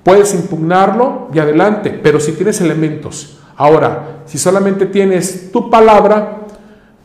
Puedes 0.04 0.34
impugnarlo 0.34 1.28
y 1.32 1.38
adelante, 1.38 1.98
pero 2.02 2.20
si 2.20 2.32
tienes 2.32 2.60
elementos. 2.60 3.38
Ahora, 3.56 4.20
si 4.26 4.36
solamente 4.36 4.84
tienes 4.84 5.50
tu 5.50 5.70
palabra, 5.70 6.40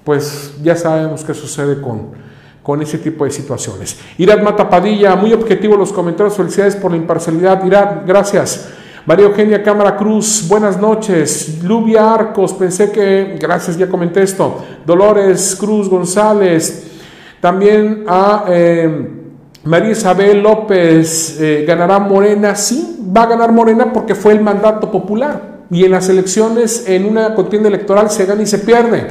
pues 0.04 0.56
ya 0.62 0.76
sabemos 0.76 1.24
qué 1.24 1.34
sucede 1.34 1.82
con, 1.82 2.10
con 2.62 2.82
ese 2.82 2.98
tipo 2.98 3.24
de 3.24 3.32
situaciones. 3.32 3.98
Irad 4.18 4.42
Matapadilla, 4.42 5.16
muy 5.16 5.32
objetivo 5.32 5.78
los 5.78 5.94
comentarios, 5.94 6.36
felicidades 6.36 6.76
por 6.76 6.92
la 6.92 6.98
imparcialidad. 6.98 7.64
Irad, 7.66 8.02
gracias. 8.06 8.70
María 9.10 9.26
Eugenia 9.26 9.64
Cámara 9.64 9.98
Cruz, 9.98 10.46
buenas 10.48 10.80
noches. 10.80 11.64
Lubia 11.64 12.14
Arcos, 12.14 12.54
pensé 12.54 12.92
que, 12.92 13.40
gracias, 13.42 13.76
ya 13.76 13.90
comenté 13.90 14.22
esto. 14.22 14.64
Dolores 14.86 15.58
Cruz 15.60 15.90
González, 15.90 16.92
también 17.42 18.04
a... 18.08 18.46
Eh, 18.48 19.16
María 19.64 19.90
Isabel 19.94 20.44
López 20.44 21.42
eh, 21.42 21.66
ganará 21.68 21.98
Morena, 21.98 22.54
sí, 22.54 23.00
va 23.02 23.24
a 23.24 23.26
ganar 23.26 23.52
Morena 23.52 23.92
porque 23.92 24.14
fue 24.14 24.34
el 24.34 24.42
mandato 24.42 24.92
popular. 24.92 25.62
Y 25.72 25.86
en 25.86 25.90
las 25.90 26.08
elecciones, 26.08 26.88
en 26.88 27.06
una 27.06 27.34
contienda 27.34 27.68
electoral, 27.68 28.12
se 28.12 28.28
gana 28.28 28.44
y 28.44 28.46
se 28.46 28.60
pierde. 28.60 29.08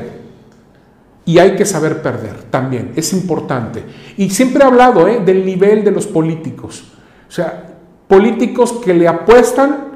Y 1.24 1.40
hay 1.40 1.57
que 1.57 1.66
saber 1.66 2.03
perder 2.03 2.44
también, 2.51 2.92
es 2.94 3.12
importante. 3.12 3.82
Y 4.16 4.30
siempre 4.30 4.62
he 4.62 4.66
hablado 4.68 5.09
eh, 5.09 5.22
del 5.26 5.44
nivel 5.44 5.82
de 5.82 5.90
los 5.90 6.07
políticos. 6.07 6.84
O 7.28 7.32
sea, 7.32 7.64
políticos 8.07 8.74
que 8.84 8.94
le 8.94 9.09
apuestan 9.09 9.88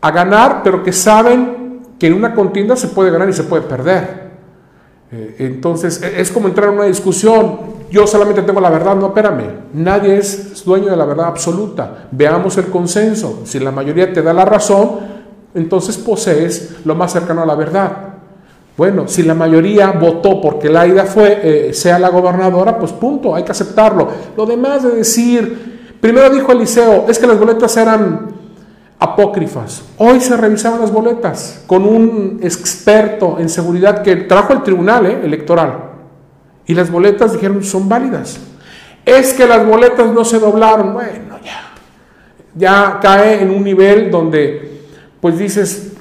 a 0.00 0.10
ganar, 0.10 0.62
pero 0.62 0.82
que 0.82 0.92
saben 0.92 1.80
que 1.98 2.06
en 2.06 2.14
una 2.14 2.34
contienda 2.34 2.76
se 2.76 2.88
puede 2.88 3.10
ganar 3.10 3.28
y 3.28 3.32
se 3.32 3.44
puede 3.44 3.62
perder. 3.62 4.30
Eh, 5.12 5.36
entonces, 5.40 6.02
e, 6.02 6.20
es 6.20 6.30
como 6.30 6.48
entrar 6.48 6.68
en 6.68 6.74
una 6.74 6.84
discusión 6.84 7.80
yo 7.90 8.06
solamente 8.06 8.42
tengo 8.42 8.60
la 8.60 8.70
verdad, 8.70 8.94
no, 8.94 9.08
espérame, 9.08 9.50
nadie 9.74 10.16
es 10.16 10.64
dueño 10.64 10.90
de 10.90 10.96
la 10.96 11.04
verdad 11.04 11.26
absoluta. 11.26 12.06
Veamos 12.12 12.56
el 12.56 12.66
consenso. 12.66 13.40
Si 13.44 13.58
la 13.58 13.72
mayoría 13.72 14.12
te 14.12 14.22
da 14.22 14.32
la 14.32 14.44
razón, 14.44 14.90
entonces 15.54 15.98
posees 15.98 16.76
lo 16.84 16.94
más 16.94 17.12
cercano 17.12 17.42
a 17.42 17.46
la 17.46 17.56
verdad. 17.56 17.90
Bueno, 18.76 19.08
si 19.08 19.24
la 19.24 19.34
mayoría 19.34 19.90
votó 19.90 20.40
porque 20.40 20.68
Laida 20.68 21.04
fue, 21.04 21.40
eh, 21.42 21.74
sea 21.74 21.98
la 21.98 22.10
gobernadora, 22.10 22.78
pues 22.78 22.92
punto, 22.92 23.34
hay 23.34 23.42
que 23.42 23.50
aceptarlo. 23.50 24.08
Lo 24.36 24.46
demás 24.46 24.84
de 24.84 24.90
decir, 24.90 25.96
primero 26.00 26.30
dijo 26.30 26.52
Eliseo, 26.52 27.06
es 27.08 27.18
que 27.18 27.26
las 27.26 27.38
boletas 27.38 27.76
eran 27.76 28.39
apócrifas. 29.00 29.82
Hoy 29.96 30.20
se 30.20 30.36
revisaban 30.36 30.80
las 30.80 30.92
boletas 30.92 31.64
con 31.66 31.84
un 31.86 32.38
experto 32.42 33.38
en 33.38 33.48
seguridad 33.48 34.02
que 34.02 34.14
trajo 34.16 34.52
el 34.52 34.62
tribunal 34.62 35.06
eh, 35.06 35.20
electoral 35.24 35.90
y 36.66 36.74
las 36.74 36.90
boletas 36.90 37.32
dijeron, 37.32 37.64
son 37.64 37.88
válidas. 37.88 38.38
Es 39.04 39.32
que 39.32 39.46
las 39.46 39.66
boletas 39.66 40.12
no 40.12 40.24
se 40.24 40.38
doblaron. 40.38 40.92
Bueno, 40.92 41.38
ya. 41.42 41.72
Ya 42.54 42.98
cae 43.00 43.42
en 43.42 43.50
un 43.50 43.64
nivel 43.64 44.10
donde, 44.10 44.82
pues 45.20 45.38
dices, 45.38 45.94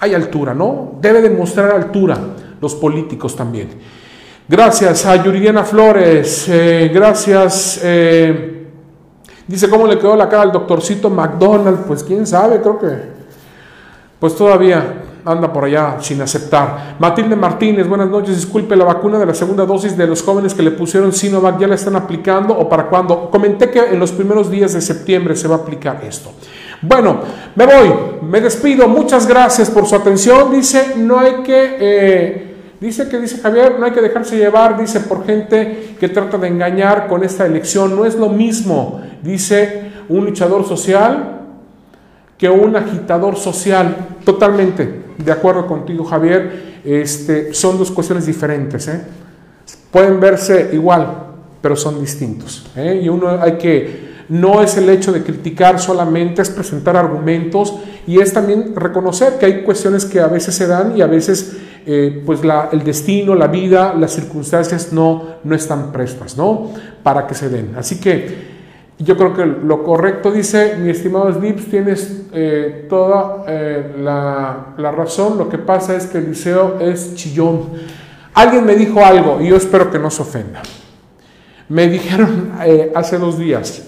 hay 0.00 0.14
altura, 0.14 0.54
¿no? 0.54 0.94
Debe 1.00 1.20
demostrar 1.20 1.72
altura 1.72 2.18
los 2.60 2.74
políticos 2.74 3.36
también. 3.36 3.68
Gracias 4.48 5.04
a 5.04 5.22
Yuridiana 5.22 5.62
Flores. 5.62 6.46
Eh, 6.48 6.90
gracias. 6.92 7.80
Eh, 7.82 8.55
dice, 9.46 9.68
¿cómo 9.68 9.86
le 9.86 9.98
quedó 9.98 10.16
la 10.16 10.28
cara 10.28 10.42
al 10.42 10.52
doctorcito 10.52 11.10
McDonald? 11.10 11.84
Pues 11.86 12.02
quién 12.02 12.26
sabe, 12.26 12.60
creo 12.60 12.78
que. 12.78 13.16
Pues 14.18 14.34
todavía 14.34 15.02
anda 15.26 15.52
por 15.52 15.64
allá 15.64 15.96
sin 16.00 16.20
aceptar. 16.22 16.96
Matilde 16.98 17.36
Martínez, 17.36 17.88
buenas 17.88 18.08
noches. 18.08 18.36
Disculpe, 18.36 18.76
la 18.76 18.84
vacuna 18.84 19.18
de 19.18 19.26
la 19.26 19.34
segunda 19.34 19.66
dosis 19.66 19.96
de 19.96 20.06
los 20.06 20.22
jóvenes 20.22 20.54
que 20.54 20.62
le 20.62 20.70
pusieron 20.70 21.12
Sinovac 21.12 21.58
ya 21.58 21.66
la 21.66 21.74
están 21.74 21.96
aplicando 21.96 22.56
o 22.56 22.68
para 22.68 22.88
cuándo? 22.88 23.28
Comenté 23.30 23.70
que 23.70 23.80
en 23.80 23.98
los 23.98 24.12
primeros 24.12 24.50
días 24.50 24.72
de 24.72 24.80
septiembre 24.80 25.34
se 25.36 25.48
va 25.48 25.56
a 25.56 25.58
aplicar 25.58 26.02
esto. 26.04 26.30
Bueno, 26.80 27.20
me 27.54 27.66
voy, 27.66 27.94
me 28.22 28.40
despido. 28.40 28.86
Muchas 28.88 29.26
gracias 29.26 29.68
por 29.70 29.86
su 29.86 29.96
atención. 29.96 30.52
Dice, 30.52 30.94
no 30.96 31.18
hay 31.18 31.42
que... 31.42 31.76
Eh, 31.80 32.55
dice 32.80 33.08
que 33.08 33.18
dice 33.18 33.38
Javier, 33.38 33.78
no 33.78 33.86
hay 33.86 33.92
que 33.92 34.00
dejarse 34.00 34.36
llevar, 34.36 34.78
dice, 34.78 35.00
por 35.00 35.24
gente 35.24 35.96
que 35.98 36.08
trata 36.08 36.38
de 36.38 36.48
engañar 36.48 37.06
con 37.08 37.24
esta 37.24 37.46
elección. 37.46 37.96
No 37.96 38.04
es 38.04 38.16
lo 38.16 38.28
mismo, 38.28 39.00
dice 39.22 39.92
un 40.08 40.24
luchador 40.24 40.66
social 40.66 41.36
que 42.38 42.48
un 42.48 42.76
agitador 42.76 43.36
social. 43.36 43.96
Totalmente 44.24 45.06
de 45.18 45.32
acuerdo 45.32 45.66
contigo, 45.66 46.04
Javier, 46.04 46.80
este, 46.84 47.54
son 47.54 47.78
dos 47.78 47.90
cuestiones 47.90 48.26
diferentes. 48.26 48.88
¿eh? 48.88 49.00
Pueden 49.90 50.20
verse 50.20 50.70
igual, 50.72 51.06
pero 51.60 51.76
son 51.76 52.00
distintos. 52.00 52.66
¿eh? 52.76 53.00
Y 53.02 53.08
uno 53.08 53.40
hay 53.40 53.52
que, 53.52 54.24
no 54.28 54.62
es 54.62 54.76
el 54.76 54.88
hecho 54.90 55.12
de 55.12 55.22
criticar 55.22 55.78
solamente, 55.80 56.42
es 56.42 56.50
presentar 56.50 56.96
argumentos 56.96 57.74
y 58.06 58.20
es 58.20 58.32
también 58.32 58.74
reconocer 58.76 59.38
que 59.38 59.46
hay 59.46 59.62
cuestiones 59.62 60.04
que 60.04 60.20
a 60.20 60.26
veces 60.26 60.54
se 60.54 60.66
dan 60.66 60.96
y 60.96 61.02
a 61.02 61.06
veces 61.06 61.56
eh, 61.88 62.20
pues 62.26 62.40
el 62.72 62.82
destino, 62.82 63.36
la 63.36 63.46
vida, 63.46 63.94
las 63.96 64.10
circunstancias 64.12 64.92
no, 64.92 65.36
no 65.44 65.54
están 65.54 65.92
prestas, 65.92 66.36
¿no? 66.36 66.72
Para 67.04 67.28
que 67.28 67.34
se 67.36 67.48
den. 67.48 67.76
Así 67.78 68.00
que 68.00 68.56
yo 68.98 69.16
creo 69.16 69.32
que 69.32 69.46
lo 69.46 69.84
correcto 69.84 70.32
dice, 70.32 70.74
mi 70.78 70.90
estimado 70.90 71.32
Slips, 71.32 71.66
tienes 71.66 72.22
eh, 72.32 72.86
toda 72.88 73.44
eh, 73.46 73.94
la, 74.00 74.74
razón, 74.90 75.38
lo 75.38 75.48
que 75.48 75.58
pasa 75.58 75.94
es 75.94 76.06
que 76.06 76.18
el 76.18 76.30
liceo 76.30 76.78
es 76.80 77.14
chillón. 77.14 77.68
Alguien 78.34 78.66
me 78.66 78.74
dijo 78.74 79.04
algo 79.04 79.40
y 79.40 79.46
yo 79.46 79.56
espero 79.56 79.88
que 79.88 80.00
no 80.00 80.10
se 80.10 80.22
ofenda. 80.22 80.62
Me 81.68 81.86
dijeron 81.86 82.50
hace 82.96 83.16
dos 83.16 83.38
días, 83.38 83.84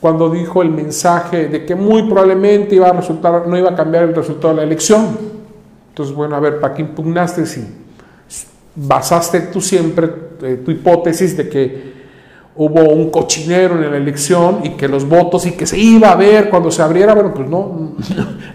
cuando 0.00 0.30
dijo 0.30 0.62
el 0.62 0.70
mensaje 0.70 1.48
de 1.48 1.66
que 1.66 1.74
muy 1.74 2.04
probablemente 2.04 2.76
iba 2.76 2.90
a 2.90 2.92
resultar, 2.92 3.48
no 3.48 3.58
iba 3.58 3.70
a 3.70 3.74
cambiar 3.74 4.04
el 4.04 4.14
resultado 4.14 4.54
de 4.54 4.60
la 4.60 4.62
elección. 4.62 5.39
Entonces, 5.90 6.14
bueno, 6.14 6.36
a 6.36 6.40
ver, 6.40 6.60
¿para 6.60 6.74
qué 6.74 6.82
impugnaste 6.82 7.46
si 7.46 7.62
basaste 8.74 9.40
tú 9.40 9.60
siempre 9.60 10.06
tu 10.64 10.70
hipótesis 10.70 11.36
de 11.36 11.48
que 11.48 12.00
hubo 12.56 12.82
un 12.82 13.10
cochinero 13.10 13.74
en 13.74 13.90
la 13.90 13.96
elección 13.96 14.60
y 14.64 14.70
que 14.70 14.88
los 14.88 15.08
votos 15.08 15.46
y 15.46 15.52
que 15.52 15.66
se 15.66 15.78
iba 15.78 16.10
a 16.10 16.16
ver 16.16 16.50
cuando 16.50 16.70
se 16.70 16.82
abriera, 16.82 17.14
bueno, 17.14 17.32
pues 17.34 17.48
no, 17.48 17.92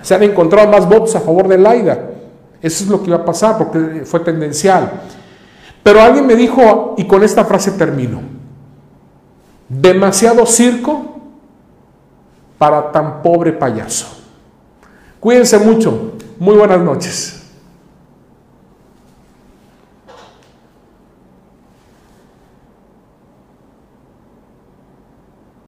se 0.02 0.16
han 0.16 0.24
encontrado 0.24 0.70
más 0.70 0.88
votos 0.88 1.16
a 1.16 1.22
favor 1.22 1.48
de 1.48 1.58
Laida. 1.58 2.12
Eso 2.62 2.84
es 2.84 2.90
lo 2.90 3.02
que 3.02 3.08
iba 3.10 3.18
a 3.18 3.26
pasar 3.26 3.58
porque 3.58 4.04
fue 4.06 4.22
tendencial. 4.22 4.92
Pero 5.84 6.02
alguien 6.02 6.26
me 6.26 6.36
dijo, 6.36 6.96
y 6.98 7.06
con 7.06 7.24
esta 7.24 7.46
frase 7.46 7.72
termino, 7.72 8.22
demasiado 9.70 10.46
circo 10.46 11.20
para 12.58 12.92
tan 12.92 13.22
pobre 13.22 13.54
payaso. 13.54 14.08
Cuídense 15.20 15.60
mucho. 15.60 16.14
Muy 16.38 16.56
buenas 16.56 16.82
noches. 16.82 17.45